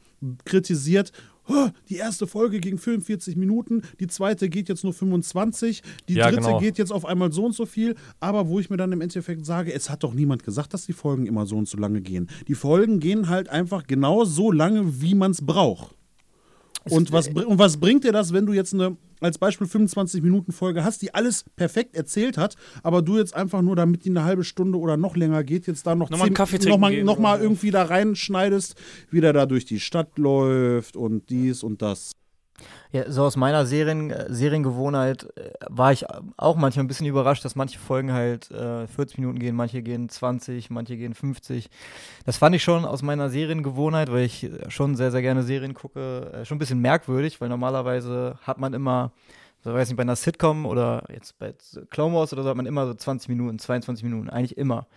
[0.44, 1.12] kritisiert.
[1.48, 6.26] "Oh, Die erste Folge ging 45 Minuten, die zweite geht jetzt nur 25, die Ja,
[6.30, 6.60] dritte genau.
[6.60, 7.96] geht jetzt auf einmal so und so viel.
[8.20, 10.92] Aber wo ich mir dann im Endeffekt sage, es hat doch niemand gesagt, dass die
[10.92, 12.28] Folgen immer so und so lange gehen.
[12.46, 15.96] Die Folgen gehen halt einfach genau so lange, wie man es braucht.
[16.88, 20.22] Und was, br- und was bringt dir das, wenn du jetzt eine, als Beispiel 25
[20.22, 24.10] Minuten Folge hast, die alles perfekt erzählt hat, aber du jetzt einfach nur, damit die
[24.10, 26.78] eine halbe Stunde oder noch länger geht, jetzt da noch, Nochmal einen Kaffee noch
[27.18, 27.42] mal oder so.
[27.42, 28.74] irgendwie da reinschneidest,
[29.10, 32.12] wie der da durch die Stadt läuft und dies und das.
[32.92, 36.04] Ja, so aus meiner Serien, äh, Seriengewohnheit äh, war ich
[36.36, 40.08] auch manchmal ein bisschen überrascht, dass manche Folgen halt äh, 40 Minuten gehen, manche gehen
[40.08, 41.70] 20, manche gehen 50.
[42.26, 45.74] Das fand ich schon aus meiner Seriengewohnheit, weil ich äh, schon sehr, sehr gerne Serien
[45.74, 49.12] gucke, schon ein bisschen merkwürdig, weil normalerweise hat man immer,
[49.62, 51.54] so weiß nicht, bei einer Sitcom oder jetzt bei
[51.90, 54.88] Clone Wars oder so hat man immer so 20 Minuten, 22 Minuten, eigentlich immer.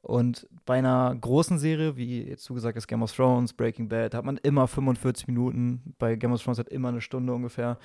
[0.00, 4.14] Und bei einer großen Serie, wie jetzt du gesagt hast, Game of Thrones, Breaking Bad,
[4.14, 5.94] hat man immer 45 Minuten.
[5.98, 7.78] Bei Game of Thrones hat immer eine Stunde ungefähr.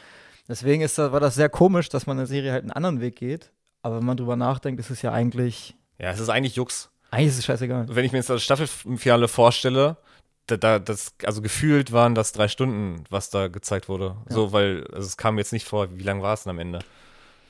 [0.47, 3.01] Deswegen ist das, war das sehr komisch, dass man in der Serie halt einen anderen
[3.01, 3.51] Weg geht.
[3.81, 6.89] Aber wenn man drüber nachdenkt, ist es ja eigentlich, Ja, es ist eigentlich Jux.
[7.11, 7.87] eigentlich ist es scheißegal.
[7.89, 9.97] Wenn ich mir jetzt das Staffelfinale vorstelle,
[10.47, 14.17] da, da, das, also gefühlt waren das drei Stunden, was da gezeigt wurde.
[14.27, 16.79] So, weil, also es kam jetzt nicht vor, wie lang war es denn am Ende?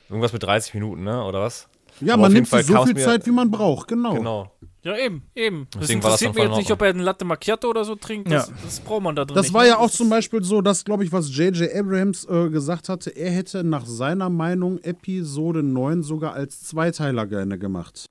[0.08, 1.24] Irgendwas mit 30 Minuten, ne?
[1.24, 1.68] Oder was?
[2.00, 4.14] Ja, Aber man nimmt Fall sich so viel Zeit, wie man braucht, genau.
[4.14, 4.50] Genau.
[4.82, 5.66] Ja, eben, eben.
[5.70, 8.30] Das Deswegen interessiert mich jetzt nicht, ob er einen Latte Macchiato oder so trinkt.
[8.30, 9.54] Das, das braucht man da drin Das nicht.
[9.54, 9.68] war ne?
[9.68, 11.74] ja auch zum Beispiel so, dass, glaube ich, was J.J.
[11.74, 17.58] Abrams äh, gesagt hatte, er hätte nach seiner Meinung Episode 9 sogar als Zweiteiler gerne
[17.58, 18.04] gemacht.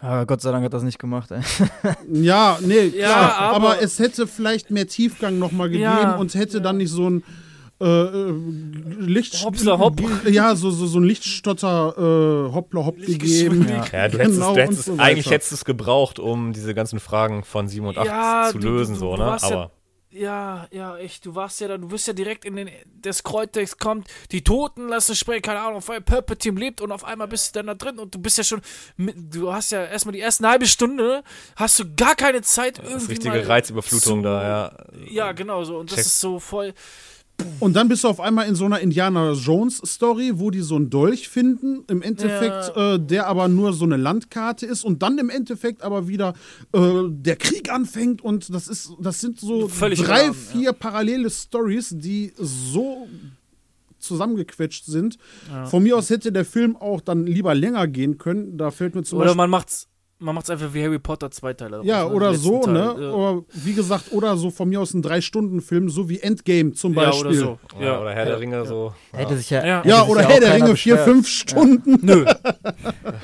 [0.00, 1.30] Aber Gott sei Dank hat das nicht gemacht.
[1.30, 1.40] Ey.
[2.12, 6.34] Ja, nee, Ja, klar, aber, aber- es hätte vielleicht mehr Tiefgang nochmal gegeben Ja, und
[6.34, 7.22] hätte dann nicht so ein
[7.80, 8.32] äh, äh,
[9.00, 10.00] Licht, Hopsla hopp.
[10.28, 11.94] ja, so, so, so ein Lichtstotter
[12.48, 13.66] äh, Hoppla hopp gegeben.
[13.68, 13.84] Ja.
[13.92, 16.74] Ja, du hättest, Genau, du hättest so es, eigentlich hättest du es gebraucht, um diese
[16.74, 19.24] ganzen Fragen von 7 und 8 Ja, zu du- lösen, du- so, ne?
[19.42, 19.70] Aber
[20.10, 21.26] Ja, ja, echt.
[21.26, 22.70] Du warst ja da, du wirst ja direkt in den.
[23.02, 27.04] Das Kreuztext kommt, die Toten lassen sprechen, keine Ahnung, auf einmal Palpatine lebt und auf
[27.04, 28.62] einmal bist du dann da drin und du bist ja schon.
[28.96, 31.22] Du hast ja erstmal die erste halbe Stunde,
[31.56, 32.94] hast du gar keine Zeit irgendwie.
[32.94, 34.72] das richtige mal Reizüberflutung zu- da, ja.
[35.10, 35.76] Ja, genau so.
[35.76, 36.06] Und das Check.
[36.06, 36.72] ist so voll.
[37.58, 40.76] Und dann bist du auf einmal in so einer Indiana Jones Story, wo die so
[40.76, 45.18] einen Dolch finden, im Endeffekt, äh, der aber nur so eine Landkarte ist und dann
[45.18, 46.34] im Endeffekt aber wieder
[46.72, 51.30] äh, der Krieg anfängt und das ist, das sind so Völlig drei, Rahmen, vier parallele
[51.30, 53.08] Stories, die so
[53.98, 55.18] zusammengequetscht sind.
[55.64, 58.56] Von mir aus hätte der Film auch dann lieber länger gehen können.
[58.56, 59.88] Da fällt mir zum Oder Beispiel man macht's,
[60.18, 61.82] man macht's einfach wie Harry Potter Zweiteiler.
[61.84, 62.16] ja, daraus, ne?
[62.16, 62.94] oder so, letzten ne?
[62.94, 63.10] Teil, Ja.
[63.12, 67.04] Oder wie gesagt, oder so von mir aus ein Drei-Stunden-Film, so wie Endgame zum ja,
[67.06, 67.26] Beispiel.
[67.26, 67.58] oder so.
[67.78, 68.00] Ja, Ja.
[68.00, 68.94] oder Herr der Ringe, so.
[69.12, 69.64] Hätte sich ja.
[69.64, 69.82] Ja.
[69.84, 71.98] Ja, oder Herr der Ringe, vier, fünf Stunden.
[72.02, 72.24] Nö.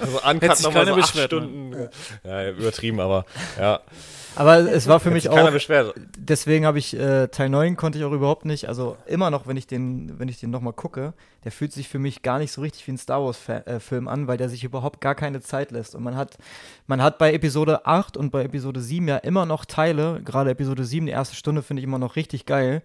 [0.00, 1.22] Also Uncut Hätte sich nochmal so acht ne?
[1.24, 1.88] Stunden.
[2.24, 3.24] Ja, übertrieben, aber
[3.58, 3.80] ja.
[4.36, 5.50] Aber es war für mich auch.
[5.50, 5.94] beschwert.
[6.16, 9.56] Deswegen habe ich äh, Teil 9 konnte ich auch überhaupt nicht, also immer noch, wenn
[9.56, 11.12] ich den, wenn ich den nochmal gucke,
[11.44, 13.80] der fühlt sich für mich gar nicht so richtig wie ein Star Wars Fa äh,
[13.80, 15.94] Film an, weil der sich überhaupt gar keine Zeit lässt.
[15.94, 16.38] Und man hat,
[16.86, 20.84] man hat bei Episode 8 und bei Episode 7 ja immer noch Teile, gerade Episode
[20.84, 22.82] 7, die erste Stunde finde ich immer noch richtig geil.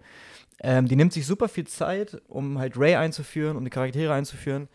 [0.60, 4.68] Ähm, die nimmt sich super viel Zeit, um halt Ray einzuführen, um die Charaktere einzuführen.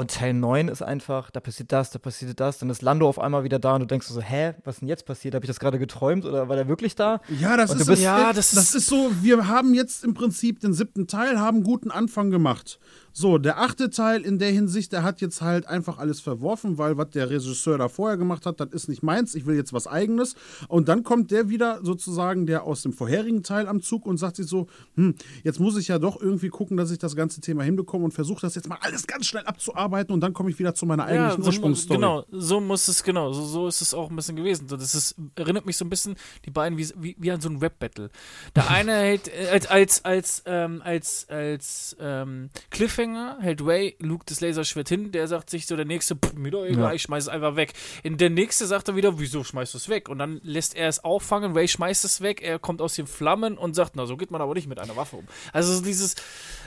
[0.00, 3.18] Und Teil 9 ist einfach, da passiert das, da passiert das, dann ist Lando auf
[3.18, 5.34] einmal wieder da und du denkst so, hä, was ist denn jetzt passiert?
[5.34, 7.20] Habe ich das gerade geträumt oder war der wirklich da?
[7.38, 10.60] Ja, das ist, bist- Ja, das, das das ist so, wir haben jetzt im Prinzip
[10.60, 12.78] den siebten Teil, haben einen guten Anfang gemacht.
[13.12, 16.96] So, der achte Teil in der Hinsicht, der hat jetzt halt einfach alles verworfen, weil
[16.96, 19.86] was der Regisseur da vorher gemacht hat, das ist nicht meins, ich will jetzt was
[19.86, 20.34] eigenes.
[20.68, 24.36] Und dann kommt der wieder sozusagen, der aus dem vorherigen Teil am Zug und sagt
[24.36, 27.62] sich so, hm, jetzt muss ich ja doch irgendwie gucken, dass ich das ganze Thema
[27.64, 30.74] hinbekomme und versuche das jetzt mal alles ganz schnell abzuarbeiten und dann komme ich wieder
[30.74, 31.98] zu meiner Ja, eigentlichen so, mu- Ursprungsstory.
[31.98, 34.68] genau, so muss es, genau, so, so ist es auch ein bisschen gewesen.
[34.68, 36.14] So, das ist, erinnert mich so ein bisschen,
[36.44, 38.10] die beiden, wie, wie, wie an so ein Rap-Battle.
[38.54, 42.99] Der eine hält, äh, als, als, als, ähm, als, als ähm, Cliffhanger
[43.40, 46.64] hält Ray Luke das Laserschwert hin, der sagt sich so, der nächste, pff, mir doch
[46.64, 46.92] egal, Ja.
[46.92, 47.72] ich schmeiß es einfach weg.
[48.02, 50.08] In der nächste sagt er wieder, wieso schmeißt du es weg?
[50.08, 53.56] Und dann lässt er es auffangen, Ray schmeißt es weg, er kommt aus den Flammen
[53.58, 55.24] und sagt, na, so geht man aber nicht mit einer Waffe um.
[55.52, 56.14] Also so dieses,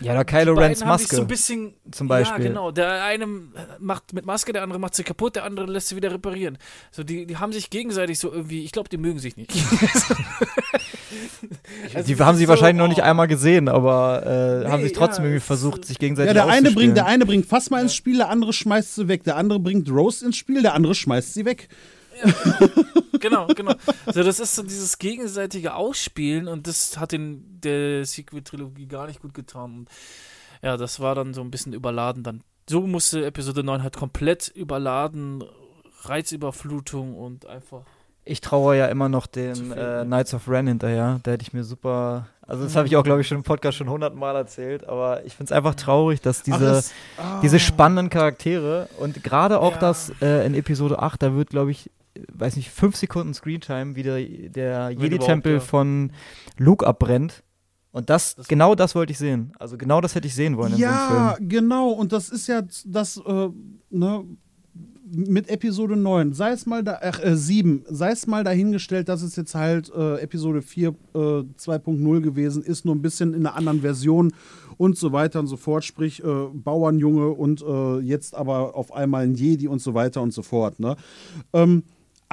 [0.02, 1.16] Ja, da Kylo Rens haben Maske.
[1.16, 2.44] so ein bisschen, zum Beispiel.
[2.46, 2.72] Ja, genau.
[2.72, 3.28] Der eine
[3.80, 6.58] macht mit Maske, der andere macht sie kaputt, der andere lässt sie wieder reparieren.
[6.92, 9.52] So, die, die haben sich gegenseitig so irgendwie, ich glaube, die mögen sich nicht.
[11.94, 12.90] Also die haben sie so, wahrscheinlich noch oh.
[12.90, 16.34] nicht einmal gesehen, aber äh, haben Nee, sich trotzdem ja, irgendwie versucht, sich gegenseitig Ja,
[16.34, 19.24] der eine, bringt, der eine bringt Phasma ins Spiel, der andere schmeißt sie weg.
[19.24, 21.70] Der andere bringt Rose ins Spiel, der andere schmeißt sie weg.
[23.20, 23.74] genau, genau.
[24.06, 29.22] So, das ist so dieses gegenseitige Ausspielen und das hat den der Sequel-Trilogie gar nicht
[29.22, 29.80] gut getan.
[29.80, 29.90] Und
[30.62, 32.44] ja, das war dann so ein bisschen überladen dann.
[32.70, 35.44] So musste Episode 9 halt komplett überladen,
[36.04, 37.86] Reizüberflutung und einfach.
[38.26, 40.04] Ich traue ja immer noch den äh?
[40.06, 41.20] Knights of Ren hinterher.
[41.24, 42.28] Da hätte ich mir super.
[42.42, 44.88] Also, das habe ich auch, glaube ich, schon im Podcast schon hundertmal erzählt.
[44.88, 47.40] Aber ich finde es einfach traurig, dass diese, es- ah.
[47.42, 49.80] diese spannenden Charaktere und gerade auch Ja.
[49.80, 51.90] das äh, in Episode 8, da wird, glaube ich,
[52.34, 54.20] weiß nicht, fünf Sekunden Screentime, wie der,
[54.50, 55.60] der Jedi-Tempel ja.
[55.60, 56.12] von
[56.58, 57.44] Luke abbrennt.
[57.92, 59.52] Und das, Das- genau das wollte ich sehen.
[59.60, 61.50] Also genau das hätte ich sehen wollen in so einem Ja, Film.
[61.50, 61.90] genau.
[61.90, 63.50] Und das ist ja das, äh,
[63.90, 64.24] ne,
[65.06, 69.22] mit Episode 9, sei es mal da, ach, äh, 7, sei es mal dahingestellt, dass
[69.22, 73.56] es jetzt halt äh, Episode 4 äh, 2.0 gewesen ist, nur ein bisschen in einer
[73.56, 74.34] anderen Version
[74.78, 79.24] und so weiter und so fort, sprich äh, Bauernjunge und äh, jetzt aber auf einmal
[79.24, 80.80] ein Jedi und so weiter und so fort.
[80.80, 80.96] Ne?
[81.52, 81.84] Ähm,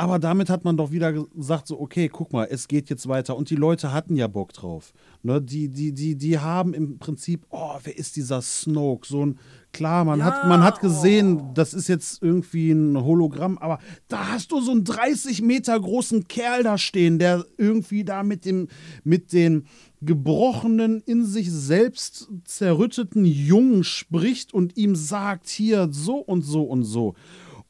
[0.00, 3.36] aber damit hat man doch wieder gesagt, so, okay, guck mal, es geht jetzt weiter.
[3.36, 4.94] Und die Leute hatten ja Bock drauf.
[5.22, 5.42] Ne?
[5.42, 9.06] Die, die, die, die haben im Prinzip, oh, wer ist dieser Snoke?
[9.06, 9.38] So ein,
[9.72, 13.78] klar, man, hat, man hat gesehen, das ist jetzt irgendwie ein Hologramm, aber
[14.08, 18.44] da hast du so einen 30 Meter großen Kerl da stehen, der irgendwie da mit
[18.44, 18.68] dem,
[19.04, 19.66] mit den
[20.00, 26.84] gebrochenen, in sich selbst zerrütteten Jungen spricht und ihm sagt, hier so und so und
[26.84, 27.14] so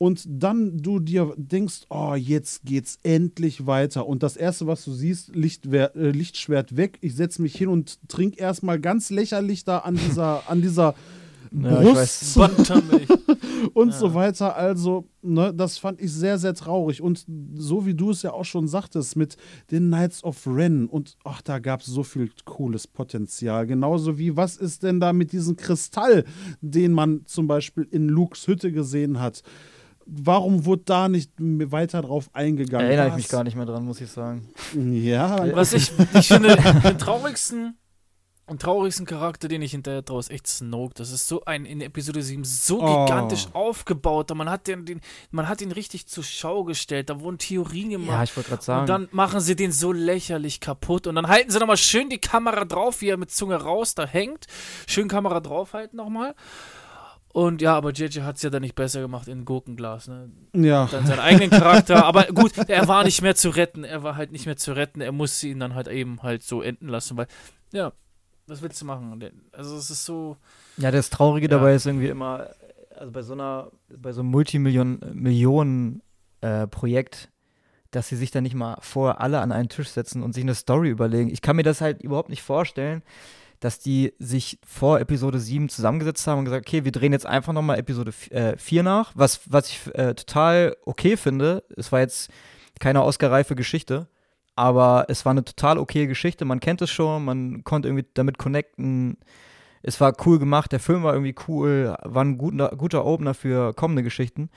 [0.01, 4.06] und dann du dir denkst, oh, jetzt geht's endlich weiter.
[4.06, 6.97] Und das Erste, was du siehst, Lichtwer äh, Lichtschwert weg.
[7.02, 10.94] Ich setze mich hin und trink erstmal ganz lächerlich da an dieser, an dieser
[11.52, 12.39] Ja, ich Brust
[13.74, 14.56] und so weiter.
[14.56, 17.02] Also, ne, das fand ich sehr, sehr traurig.
[17.02, 17.24] Und
[17.55, 19.36] so wie du es ja auch schon sagtest, mit
[19.70, 23.66] den Knights of Ren und ach, da gab es so viel cooles Potenzial.
[23.66, 26.24] Genauso wie, was ist denn da mit diesem Kristall,
[26.60, 29.43] den man zum Beispiel in Lukes Hütte gesehen hat?
[30.06, 32.86] Warum wurde da nicht weiter drauf eingegangen?
[32.86, 34.48] Erinnere ich mich gar nicht mehr dran, muss ich sagen.
[34.74, 37.77] Ja, Was ich, ich finde, den traurigsten
[38.51, 40.94] am traurigsten Charakter, den ich hinterher draus echt Snoke.
[40.94, 43.05] Das ist so ein in Episode 7 so Oh.
[43.06, 44.35] gigantisch aufgebaut.
[44.35, 45.01] Man hat den, den,
[45.31, 47.10] man hat ihn richtig zur Schau gestellt.
[47.10, 48.09] Da wurden Theorien gemacht.
[48.10, 48.81] Ja, ich wollte gerade sagen.
[48.82, 51.06] Und dann machen sie den so lächerlich kaputt.
[51.06, 54.05] Und dann halten sie nochmal schön die Kamera drauf, wie er mit Zunge raus da
[54.06, 54.47] hängt.
[54.86, 56.35] Schön Kamera draufhalten nochmal.
[57.32, 60.09] Und ja, aber JJ hat es ja dann nicht besser gemacht in Gurkenglas.
[60.09, 60.32] Ne?
[60.52, 60.89] Ja.
[60.90, 62.05] Dann seinen eigenen Charakter.
[62.05, 63.85] Aber gut, er war nicht mehr zu retten.
[63.85, 65.01] Er war halt nicht mehr zu retten.
[65.01, 67.16] Er musste ihn dann halt eben halt so enden lassen.
[67.16, 67.28] Weil,
[67.72, 67.93] ja,
[68.51, 69.18] was willst du machen?
[69.52, 70.36] Also es ist so.
[70.77, 71.56] Ja, das Traurige Ja.
[71.56, 72.48] dabei ist irgendwie immer,
[72.97, 74.31] also bei so einer, bei so einem
[76.40, 77.31] Multimillionen-Projekt,
[77.90, 80.55] dass sie sich dann nicht mal vorher alle an einen Tisch setzen und sich eine
[80.55, 81.31] Story überlegen.
[81.31, 83.02] Ich kann mir das halt überhaupt nicht vorstellen,
[83.59, 87.52] dass die sich vor Episode 7 zusammengesetzt haben und gesagt, okay, wir drehen jetzt einfach
[87.52, 91.62] nochmal Episode 4 nach, was, was ich äh, total okay finde.
[91.77, 92.31] Es war jetzt
[92.78, 94.09] keine ausgereife Geschichte,
[94.60, 96.44] aber es war eine total okay Geschichte.
[96.44, 99.16] Man kennt es schon, man konnte irgendwie damit connecten.
[99.82, 103.72] Es war cool gemacht, der Film war irgendwie cool, war ein guter, guter Opener für
[103.72, 104.50] kommende Geschichten.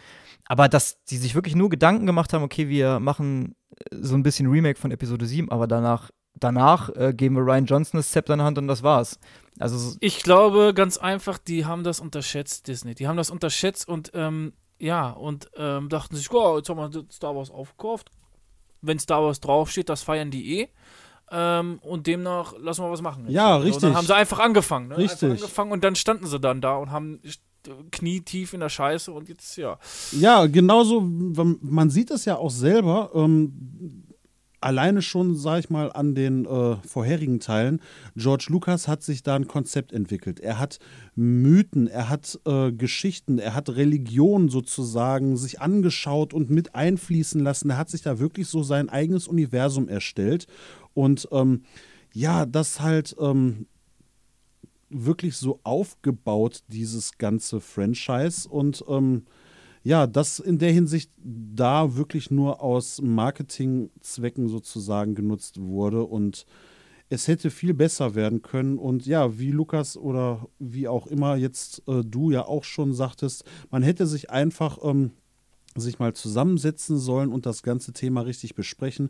[0.45, 4.23] Aber dass die sich wirklich nur Gedanken gemacht haben, okay, wir machen äh, so ein
[4.23, 8.33] bisschen Remake von Episode 7, aber danach, danach äh, geben wir Ryan Johnson das Zepter
[8.33, 9.17] in die Hand und das war's.
[9.57, 12.93] Also so- Ich glaube ganz einfach, die haben das unterschätzt, Disney.
[12.93, 17.05] Die haben das unterschätzt und ähm, ja, und ähm, dachten sich, oh, jetzt haben wir
[17.09, 18.11] Star Wars aufgekauft.
[18.83, 20.67] Wenn Star Wars draufsteht, das feiern die eh.
[21.31, 23.25] Ähm, und demnach lassen wir was machen.
[23.25, 23.33] jetzt.
[23.33, 23.75] Ja, So, richtig.
[23.75, 24.89] Und dann haben sie einfach angefangen.
[24.89, 24.97] Ne?
[24.97, 25.23] Richtig.
[25.23, 27.19] Einfach angefangen und dann standen sie dann da und haben
[27.91, 29.79] knietief in der Scheiße und jetzt, ja.
[30.11, 34.03] Ja, genauso, man sieht es ja auch selber, ähm,
[34.63, 37.81] alleine schon, sag ich mal, an den äh, vorherigen Teilen.
[38.15, 40.39] George Lucas hat sich da ein Konzept entwickelt.
[40.39, 40.79] Er hat
[41.15, 47.69] Mythen, er hat äh, Geschichten, er hat Religion sozusagen sich angeschaut und mit einfließen lassen.
[47.69, 50.47] Er hat sich da wirklich so sein eigenes Universum erstellt.
[50.93, 51.63] Und ähm,
[52.13, 53.67] ja, das halt ähm,
[54.89, 58.47] wirklich so aufgebaut, dieses ganze Franchise.
[58.47, 59.23] Und ähm,
[59.83, 66.03] ja, das in der Hinsicht da wirklich nur aus Marketingzwecken sozusagen genutzt wurde.
[66.03, 66.45] Und
[67.09, 68.77] es hätte viel besser werden können.
[68.77, 73.43] Und ja, wie Lukas oder wie auch immer jetzt äh, du ja auch schon sagtest,
[73.69, 75.11] man hätte sich einfach ähm,
[75.75, 79.09] sich mal zusammensetzen sollen und das ganze Thema richtig besprechen.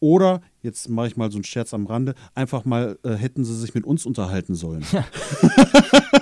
[0.00, 3.56] Oder, jetzt mache ich mal so einen Scherz am Rande, einfach mal äh, hätten sie
[3.56, 4.84] sich mit uns unterhalten sollen.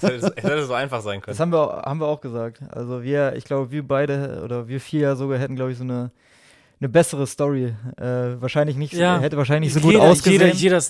[0.00, 1.32] Es hätte, so einfach sein können.
[1.32, 2.60] das haben wir, auch- haben wir auch gesagt.
[2.70, 6.10] Also wir, ich glaube, wir beide oder wir vier sogar hätten, glaube ich, so eine,
[6.80, 7.74] eine bessere Story.
[7.96, 9.18] Äh, wahrscheinlich nicht, Ja.
[9.20, 10.40] hätte wahrscheinlich nicht so gut jeder, ausgesehen.
[10.56, 10.82] Jeder, jeder,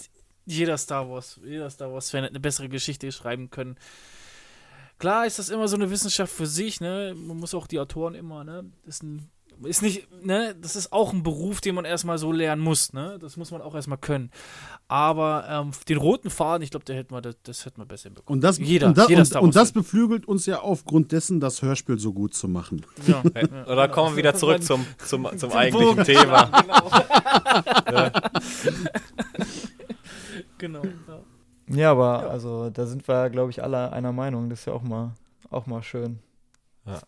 [0.47, 3.76] jeder Star Wars, jeder Star Wars-Fan hätte eine bessere Geschichte schreiben können.
[4.98, 7.14] Klar ist das immer so eine Wissenschaft für sich, ne?
[7.16, 8.64] Man muss auch die Autoren immer, ne?
[8.86, 9.28] Das ist, ein,
[9.65, 10.55] ist nicht, ne?
[10.61, 13.19] Das ist auch ein Beruf, den man erstmal so lernen muss, ne?
[13.20, 14.31] Das muss man auch erstmal können.
[14.89, 18.05] Aber ähm, den roten Faden, ich glaube, der hätten wir, das, das hätten wir besser
[18.05, 18.39] hinbekommen.
[18.39, 21.62] Und das, Jeder, und, da, jeder und, und das beflügelt uns ja aufgrund dessen, das
[21.62, 22.85] Hörspiel so gut zu machen.
[23.07, 23.23] Ja.
[23.66, 26.05] Oder kommen wir wieder zurück zum, zum, zum eigentlichen Bogen.
[26.05, 26.51] Thema.
[30.59, 30.82] genau.
[30.82, 31.20] Ja.
[31.66, 34.51] Ja, aber also da sind wir, glaube ich, alle einer Meinung.
[34.51, 35.12] Das ist ja auch mal,
[35.51, 36.19] auch mal schön.
[36.86, 37.01] Ja.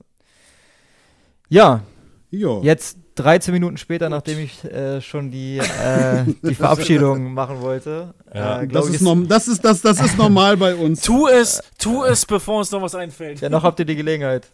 [1.49, 1.83] Ja,
[2.31, 2.61] Jo.
[2.62, 8.61] jetzt 13 Minuten später, nachdem ich äh, schon die, äh, die Verabschiedung machen wollte, Ja.
[8.61, 11.01] äh, das, glaube ich, ist norm das, ist, das, das ist normal bei uns.
[11.03, 13.40] Tu es, tu es, bevor uns noch was einfällt.
[13.40, 14.48] ja, noch habt ihr die Gelegenheit.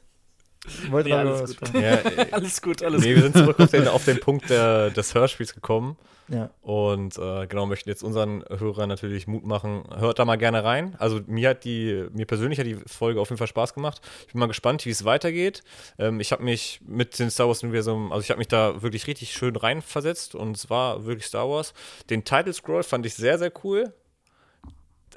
[0.90, 1.74] Wollt noch alles gut.
[1.74, 3.16] Ja, äh, Alles gut, alles nee, gut.
[3.16, 5.96] wir sind zurück auf den, auf den Punkt der, des Hörspiels gekommen.
[6.28, 6.50] Ja.
[6.62, 9.82] Und äh, genau, möchten jetzt unseren Hörern natürlich Mut machen.
[9.96, 10.94] Hört da mal gerne rein.
[10.98, 14.00] Also mir hat die, mir persönlich hat die Folge auf jeden Fall Spaß gemacht.
[14.26, 15.62] Ich bin mal gespannt, wie es weitergeht.
[15.98, 19.06] Ähm, ich habe mich mit den Star Wars Universum, also ich habe mich da wirklich
[19.06, 21.74] richtig schön reinversetzt und es war wirklich Star Wars.
[22.08, 23.92] Den Title Scroll fand ich sehr, sehr cool.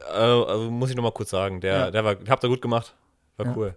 [0.10, 1.92] Äh, also muss ich noch mal kurz sagen, der, Ja.
[1.92, 2.96] der war, habt ihr gut gemacht.
[3.38, 3.54] War Ja.
[3.56, 3.76] cool.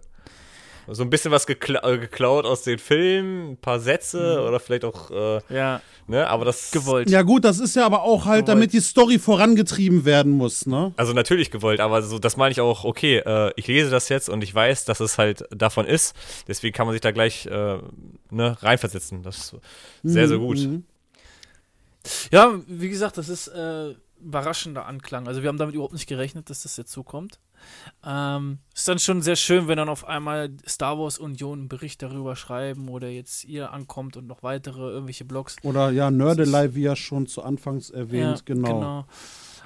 [0.91, 4.85] So ein bisschen was gekla äh, geklaut aus den Filmen, ein paar Sätze oder vielleicht
[4.85, 7.09] auch, äh, Ja, ne, aber das gewollt.
[7.09, 8.47] Ja gut, das ist ja aber auch halt, Gewollt.
[8.47, 10.93] damit die Story vorangetrieben werden muss, ne?
[10.97, 14.29] Also natürlich gewollt, aber so, das meine ich auch, okay, äh, ich lese das jetzt
[14.29, 16.15] und ich weiß, dass es halt davon ist.
[16.47, 17.77] Deswegen kann man sich da gleich äh,
[18.31, 19.23] ne, reinversetzen.
[19.23, 19.55] Das ist
[20.03, 20.57] sehr, sehr gut.
[20.57, 20.83] Mhm.
[22.31, 25.27] Ja, wie gesagt, das ist äh, überraschender Anklang.
[25.27, 27.39] Also wir haben damit überhaupt nicht gerechnet, dass das jetzt so kommt.
[28.05, 32.01] Ähm, ist dann schon sehr schön, wenn dann auf einmal Star Wars Union einen Bericht
[32.01, 35.57] darüber schreiben oder jetzt ihr ankommt und noch weitere irgendwelche Blogs.
[35.63, 39.05] Oder ja, Nördelei, wie ja schon zu Anfangs erwähnt, Ja, genau.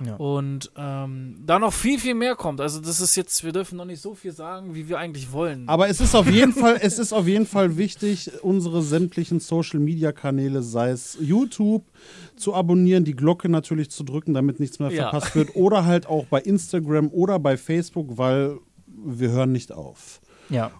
[0.06, 0.16] Ja.
[0.16, 2.62] Und ähm, da noch viel, viel mehr kommt.
[2.62, 5.68] Also das ist jetzt, wir dürfen noch nicht so viel sagen, wie wir eigentlich wollen.
[5.68, 9.80] Aber es ist auf jeden Fall, es ist auf jeden Fall wichtig, unsere sämtlichen Social
[9.80, 11.84] Media Kanäle, sei es YouTube,
[12.36, 15.10] zu abonnieren, die Glocke natürlich zu drücken, damit nichts mehr Ja.
[15.10, 15.56] verpasst wird.
[15.56, 18.58] Oder halt auch bei Instagram oder bei Facebook, weil
[18.88, 20.22] wir hören nicht auf.
[20.50, 20.72] Ja.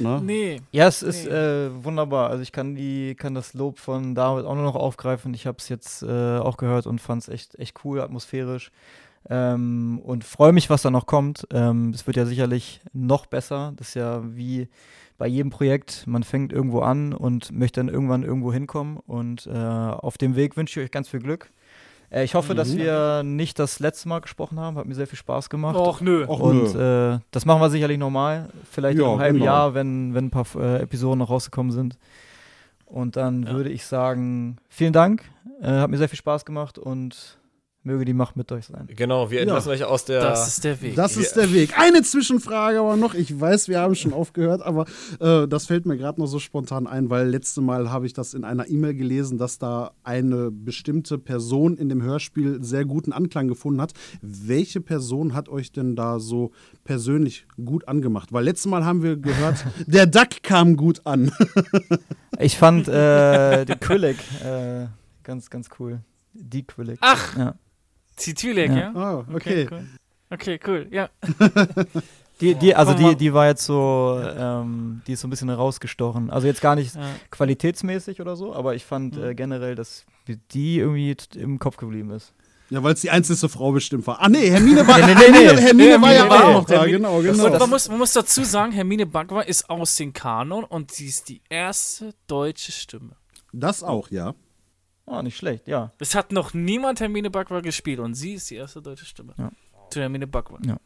[0.00, 0.20] Ne?
[0.22, 0.60] nee.
[0.72, 1.30] Ja, es ist Nee.
[1.30, 2.30] äh, wunderbar.
[2.30, 5.34] Also ich kann die, kann das Lob von David auch nur noch aufgreifen.
[5.34, 8.70] Ich habe es jetzt äh, auch gehört und fand es echt, echt cool, atmosphärisch.
[9.28, 11.46] Ähm, und freue mich, was da noch kommt.
[11.52, 13.72] Ähm, es wird ja sicherlich noch besser.
[13.76, 14.68] Das ist ja wie
[15.18, 16.06] bei jedem Projekt.
[16.06, 18.98] Man fängt irgendwo an und möchte dann irgendwann irgendwo hinkommen.
[19.06, 21.50] Und äh, auf dem Weg wünsche ich euch ganz viel Glück.
[22.10, 22.78] Äh, ich hoffe, dass Mhm.
[22.78, 24.76] wir nicht das letzte Mal gesprochen haben.
[24.78, 25.76] Hat mir sehr viel Spaß gemacht.
[25.76, 26.24] Och, nö.
[26.26, 27.14] Och, Und nö.
[27.14, 28.48] äh, das machen wir sicherlich nochmal.
[28.70, 29.44] Vielleicht Ja, in einem halben genau.
[29.52, 31.98] Jahr, wenn, wenn ein paar äh, Episoden noch rausgekommen sind.
[32.86, 33.52] Und dann Ja.
[33.54, 35.24] würde ich sagen, vielen Dank.
[35.60, 37.38] Äh, hat mir sehr viel Spaß gemacht und
[37.86, 38.88] möge die Macht mit euch sein.
[38.94, 40.20] Genau, wir entlassen euch aus der.
[40.20, 40.96] Das ist der Weg.
[40.96, 41.78] Das ist der Weg.
[41.78, 43.14] Eine Zwischenfrage aber noch.
[43.14, 44.84] Ich weiß, wir haben schon aufgehört, aber
[45.20, 48.34] äh, das fällt mir gerade noch so spontan ein, weil letzte Mal habe ich das
[48.34, 53.48] in einer E-Mail gelesen, dass da eine bestimmte Person in dem Hörspiel sehr guten Anklang
[53.48, 53.92] gefunden hat.
[54.20, 56.50] Welche Person hat euch denn da so
[56.84, 58.32] persönlich gut angemacht?
[58.32, 61.30] Weil letztes Mal haben wir gehört, der Duck kam gut an.
[62.38, 64.86] Ich fand äh, den Quillig äh,
[65.22, 66.00] ganz, ganz cool.
[66.32, 66.98] Die Quillig.
[67.00, 67.54] Ach, Ja.
[68.16, 68.76] Zitylek, Ja.
[68.76, 68.92] ja?
[68.94, 69.68] Ah, okay.
[69.70, 69.86] cool.
[70.30, 70.86] Okay, cool.
[70.90, 71.08] Ja.
[72.38, 76.28] Die, die, also die, die war jetzt so, ähm, die ist so ein bisschen herausgestochen.
[76.30, 77.00] Also jetzt gar nicht ja.
[77.30, 80.04] qualitätsmäßig oder so, aber ich fand äh, generell, dass
[80.52, 82.34] die irgendwie im Kopf geblieben ist.
[82.68, 84.20] Ja, weil es die einzige Frau bestimmt war.
[84.20, 85.62] Ah, nee, Hermine war, Nee, nee, nee, Hermine, nee.
[85.62, 86.74] Hermine war ja auch noch da.
[86.82, 87.46] Hermine- Genau, genau.
[87.46, 91.06] Und man muss, man muss dazu sagen, Hermine Bagwa ist aus dem Kanon und sie
[91.06, 93.16] ist die erste deutsche Stimme.
[93.54, 94.34] Das auch, ja.
[95.06, 95.92] Oh, nicht schlecht, ja.
[95.98, 99.34] Es hat noch niemand Hermine Bagwa gespielt und sie ist die erste deutsche Stimme.
[99.38, 99.50] Ja.
[99.90, 100.58] Zu Hermine Bagwa.
[100.66, 100.78] Ja.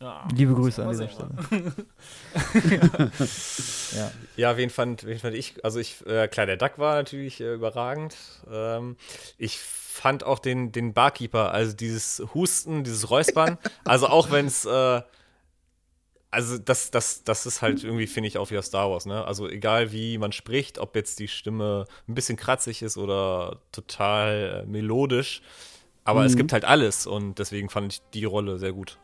[0.00, 0.26] Ja.
[0.34, 1.36] Liebe Grüße an dieser sehen.
[1.52, 3.10] Stelle.
[3.96, 4.10] ja.
[4.36, 5.62] Ja, wen fand, wen fand ich?
[5.62, 8.16] Also ich, äh, klar, der Duck war natürlich äh, überragend.
[8.50, 8.96] Ähm,
[9.36, 14.64] ich fand auch den, den Barkeeper, also dieses Husten, dieses Räuspern, also auch wenn es,
[14.64, 15.02] äh,
[16.30, 19.24] also das, das, das ist halt irgendwie, finde ich, auch wieder Star Wars, ne?
[19.24, 24.62] Also egal wie man spricht, ob jetzt die Stimme ein bisschen kratzig ist oder total
[24.64, 25.42] äh, melodisch,
[26.04, 28.98] aber es gibt halt alles und deswegen fand ich die Rolle sehr gut.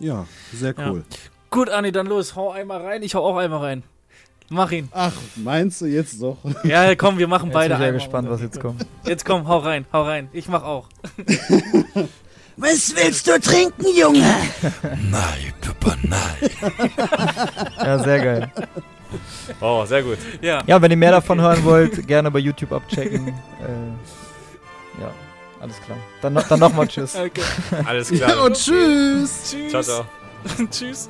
[0.00, 0.90] Ja, sehr Ja.
[0.90, 1.04] cool.
[1.50, 3.02] Gut, Anni, dann los, hau einmal rein.
[3.02, 3.82] Ich hau auch einmal rein.
[4.52, 4.88] Mach ihn.
[4.92, 6.38] Ach, meinst du jetzt doch?
[6.64, 8.00] Ja, komm, wir machen Jetzt beide bin ich sehr einmal.
[8.04, 8.86] gespannt, was jetzt kommt.
[9.04, 10.28] Jetzt komm, hau rein, hau rein.
[10.32, 10.88] Ich mach auch.
[12.60, 14.18] Was willst du trinken, Junge?
[15.10, 16.50] Nein, Papa, nein.
[17.78, 18.52] Ja, sehr geil.
[19.60, 20.18] Oh, sehr gut.
[20.42, 20.62] Ja.
[20.66, 23.28] Ja, wenn ihr mehr davon hören wollt, gerne bei YouTube abchecken.
[23.60, 25.10] Äh, ja,
[25.60, 25.98] alles klar.
[26.22, 27.14] Dann, no- dann nochmal Tschüss.
[27.16, 27.42] Okay.
[27.84, 28.44] Alles Ja, klar.
[28.44, 29.50] und tschüss.
[29.50, 29.70] Tschüss.
[29.70, 30.04] Ciao, ciao.
[30.70, 31.08] Tschüss.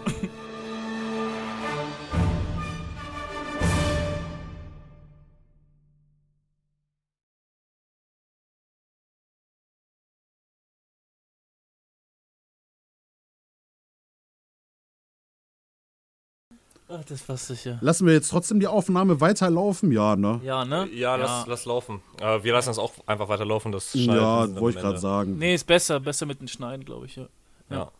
[16.92, 17.78] Ach, das war sicher.
[17.82, 19.92] Lassen wir jetzt trotzdem die Aufnahme weiterlaufen?
[19.92, 20.40] Ja, ne?
[20.42, 20.88] Ja, ne?
[20.92, 22.02] Ja, lass, lass laufen.
[22.20, 23.70] Äh, wir lassen es auch einfach weiterlaufen.
[23.70, 25.38] Das schneidet Ja, wollte ich gerade sagen.
[25.38, 26.00] Nee, ist besser.
[26.00, 27.28] Besser mit den Schneiden, glaube ich, ja.
[27.70, 27.90] Ja.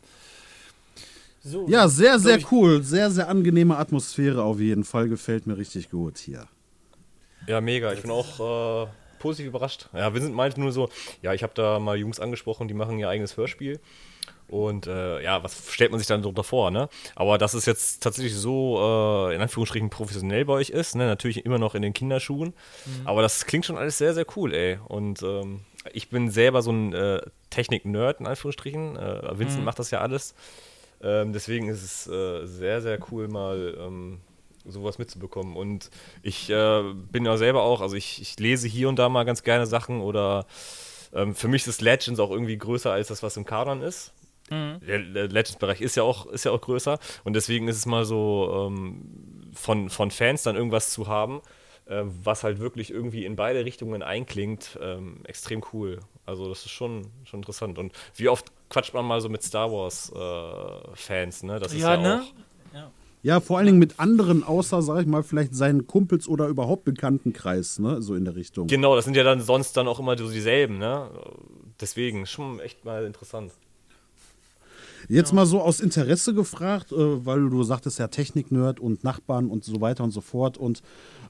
[1.43, 1.67] So.
[1.69, 2.83] Ja, sehr, sehr cool.
[2.83, 5.09] Sehr, sehr angenehme Atmosphäre auf jeden Fall.
[5.09, 6.47] Gefällt mir richtig gut hier.
[7.47, 7.93] ja, mega.
[7.93, 8.91] Ich bin auch äh,
[9.21, 9.89] positiv überrascht.
[9.95, 10.91] Ja, Vincent meinte nur so,
[11.23, 13.81] ja, ich habe da mal Jungs angesprochen, die machen ihr eigenes Hörspiel.
[14.51, 16.89] Und äh, ja, was stellt man sich dann darunter vor, ne?
[17.15, 21.07] Aber dass es jetzt tatsächlich so, äh, in Anführungsstrichen, professionell bei euch ist, ne?
[21.07, 22.53] Natürlich immer noch in den Kinderschuhen.
[23.05, 24.79] Aber das klingt schon alles sehr, sehr cool, ey.
[24.89, 25.61] Und ähm,
[25.93, 27.21] ich bin selber so ein äh,
[27.51, 28.97] Technik-Nerd, in Anführungsstrichen.
[28.97, 30.35] Äh, Vincent macht das ja alles.
[31.03, 34.21] Ähm, deswegen ist es äh, sehr, sehr cool, mal ähm,
[34.65, 35.57] sowas mitzubekommen.
[35.57, 35.91] Und
[36.23, 39.43] ich äh, bin ja selber auch, also ich, ich lese hier und da mal ganz
[39.43, 40.47] gerne Sachen oder
[41.15, 44.13] ähm, für mich ist Legends auch irgendwie größer als das, was im Kanon ist.
[44.51, 48.05] Der, der Legends-Bereich ist ja auch, ist ja auch größer und deswegen ist es mal
[48.05, 51.41] so ähm, von, von Fans dann irgendwas zu haben,
[51.87, 56.01] äh, was halt wirklich irgendwie in beide Richtungen einklingt, ähm, extrem cool.
[56.27, 57.79] Also das ist schon, schon interessant.
[57.79, 61.59] Und wie oft quatscht man mal so mit Star Wars-Fans, ne?
[61.59, 62.23] Das ist Ja, ja, ne?
[62.23, 62.35] auch.
[63.23, 66.85] Ja, vor allen Dingen mit anderen, außer, sag ich mal, vielleicht seinen Kumpels oder überhaupt
[66.85, 68.01] Bekanntenkreis, ne?
[68.01, 68.67] So in der Richtung.
[68.67, 71.11] Genau, das sind ja dann sonst dann auch immer so dieselben, ne?
[71.81, 73.53] Deswegen schon echt mal interessant.
[75.09, 79.65] Jetzt mal so aus Interesse gefragt, äh, weil du sagtest ja Technik-Nerd und Nachbarn und
[79.65, 80.59] so weiter und so fort.
[80.59, 80.83] Und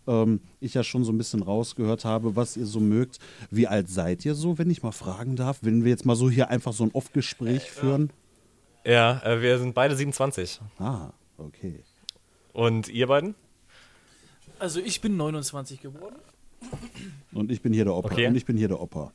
[0.06, 3.18] ähm, ich ja schon so ein bisschen rausgehört habe, was ihr so mögt.
[3.50, 5.58] Wie alt seid ihr so, wenn ich mal fragen darf?
[5.62, 8.10] Wenn wir jetzt mal so hier einfach so ein Off-Gespräch führen.
[8.84, 10.60] Ja, äh, wir sind beide 27.
[10.78, 11.84] Ah, okay.
[12.52, 13.34] Und ihr beiden?
[14.58, 16.16] Also ich bin 29 geworden.
[17.32, 18.10] Und ich bin hier der Opa.
[18.10, 18.26] Okay.
[18.26, 19.12] Und ich bin hier der Opa.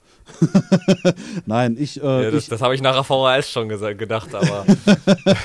[1.45, 4.65] Nein, ich, äh, Ja, das, das habe ich nachher VHS schon gedacht, aber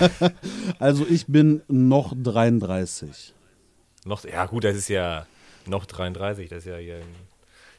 [0.79, 3.35] also ich bin noch 33.
[4.05, 5.27] noch, ja gut, das ist ja
[5.67, 6.77] noch 33, das ist ja,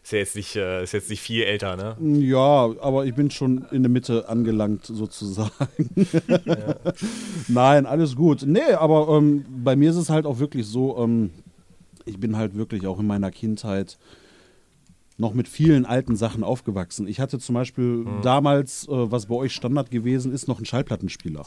[0.03, 1.95] ist ja jetzt nicht, äh, ist jetzt nicht viel älter, ne?
[2.19, 5.51] Ja, aber ich bin schon in der Mitte angelangt, sozusagen.
[7.48, 8.43] Nein, alles gut.
[8.45, 11.32] Nee, aber ähm, bei mir ist es halt auch wirklich so, ähm,
[12.05, 13.97] ich bin halt wirklich auch in meiner Kindheit
[15.17, 17.07] noch mit vielen alten Sachen aufgewachsen.
[17.07, 21.45] Ich hatte zum Beispiel damals, äh, was bei euch Standard gewesen ist, noch einen Schallplattenspieler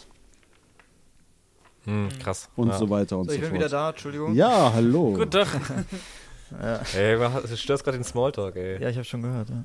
[1.84, 2.48] Hm, krass.
[2.56, 2.78] und ja.
[2.78, 3.60] so weiter und So, ich so bin fort.
[3.60, 4.34] wieder da, Entschuldigung.
[4.34, 5.12] Ja, hallo.
[5.16, 5.48] Guten Tag.
[6.96, 8.80] Ey, du störst gerade den Smalltalk, ey.
[8.80, 9.48] Ja, ich habe schon gehört.
[9.48, 9.64] Ja.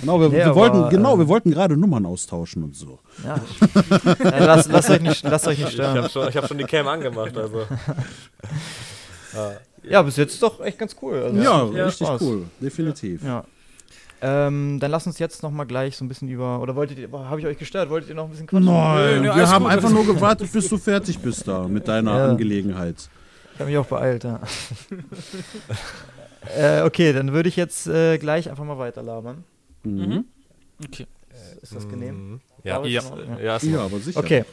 [0.00, 2.98] Genau, wir, Nee, wir aber, wollten, genau, äh, wir wollten gerade Nummern austauschen und so.
[3.22, 3.36] Ja.
[4.24, 5.96] ja lasst, lasst, euch nicht, lasst euch nicht Ich stören.
[5.96, 7.66] habe schon, ich hab schon die Cam angemacht, also.
[9.82, 11.22] Ja, bis jetzt ist doch echt ganz cool.
[11.22, 12.22] Also, Ja, ja, richtig Spaß.
[12.22, 13.22] cool, definitiv.
[13.22, 13.44] Ja.
[14.22, 16.60] Ähm, dann lasst uns jetzt noch mal gleich so ein bisschen über.
[16.60, 17.90] Oder wolltet ihr, habe ich euch gestört?
[17.90, 18.64] Wolltet ihr noch ein bisschen quatschen?
[18.64, 22.16] Nein, Nö, wir haben gut, einfach nur gewartet, bis du fertig bist da mit deiner
[22.16, 22.28] Ja.
[22.30, 22.96] Angelegenheit.
[23.52, 24.40] Ich habe mich auch beeilt, ja.
[26.56, 29.44] äh, okay, dann würde ich jetzt äh, gleich einfach mal weiterlabern.
[29.82, 30.24] Mhm.
[30.84, 31.06] Okay.
[31.60, 32.30] Ist das genehm?
[32.32, 32.40] Mhm.
[32.62, 33.02] Ja, ja.
[33.42, 34.18] ja, ist Ja, aber sicher.
[34.20, 34.44] Okay.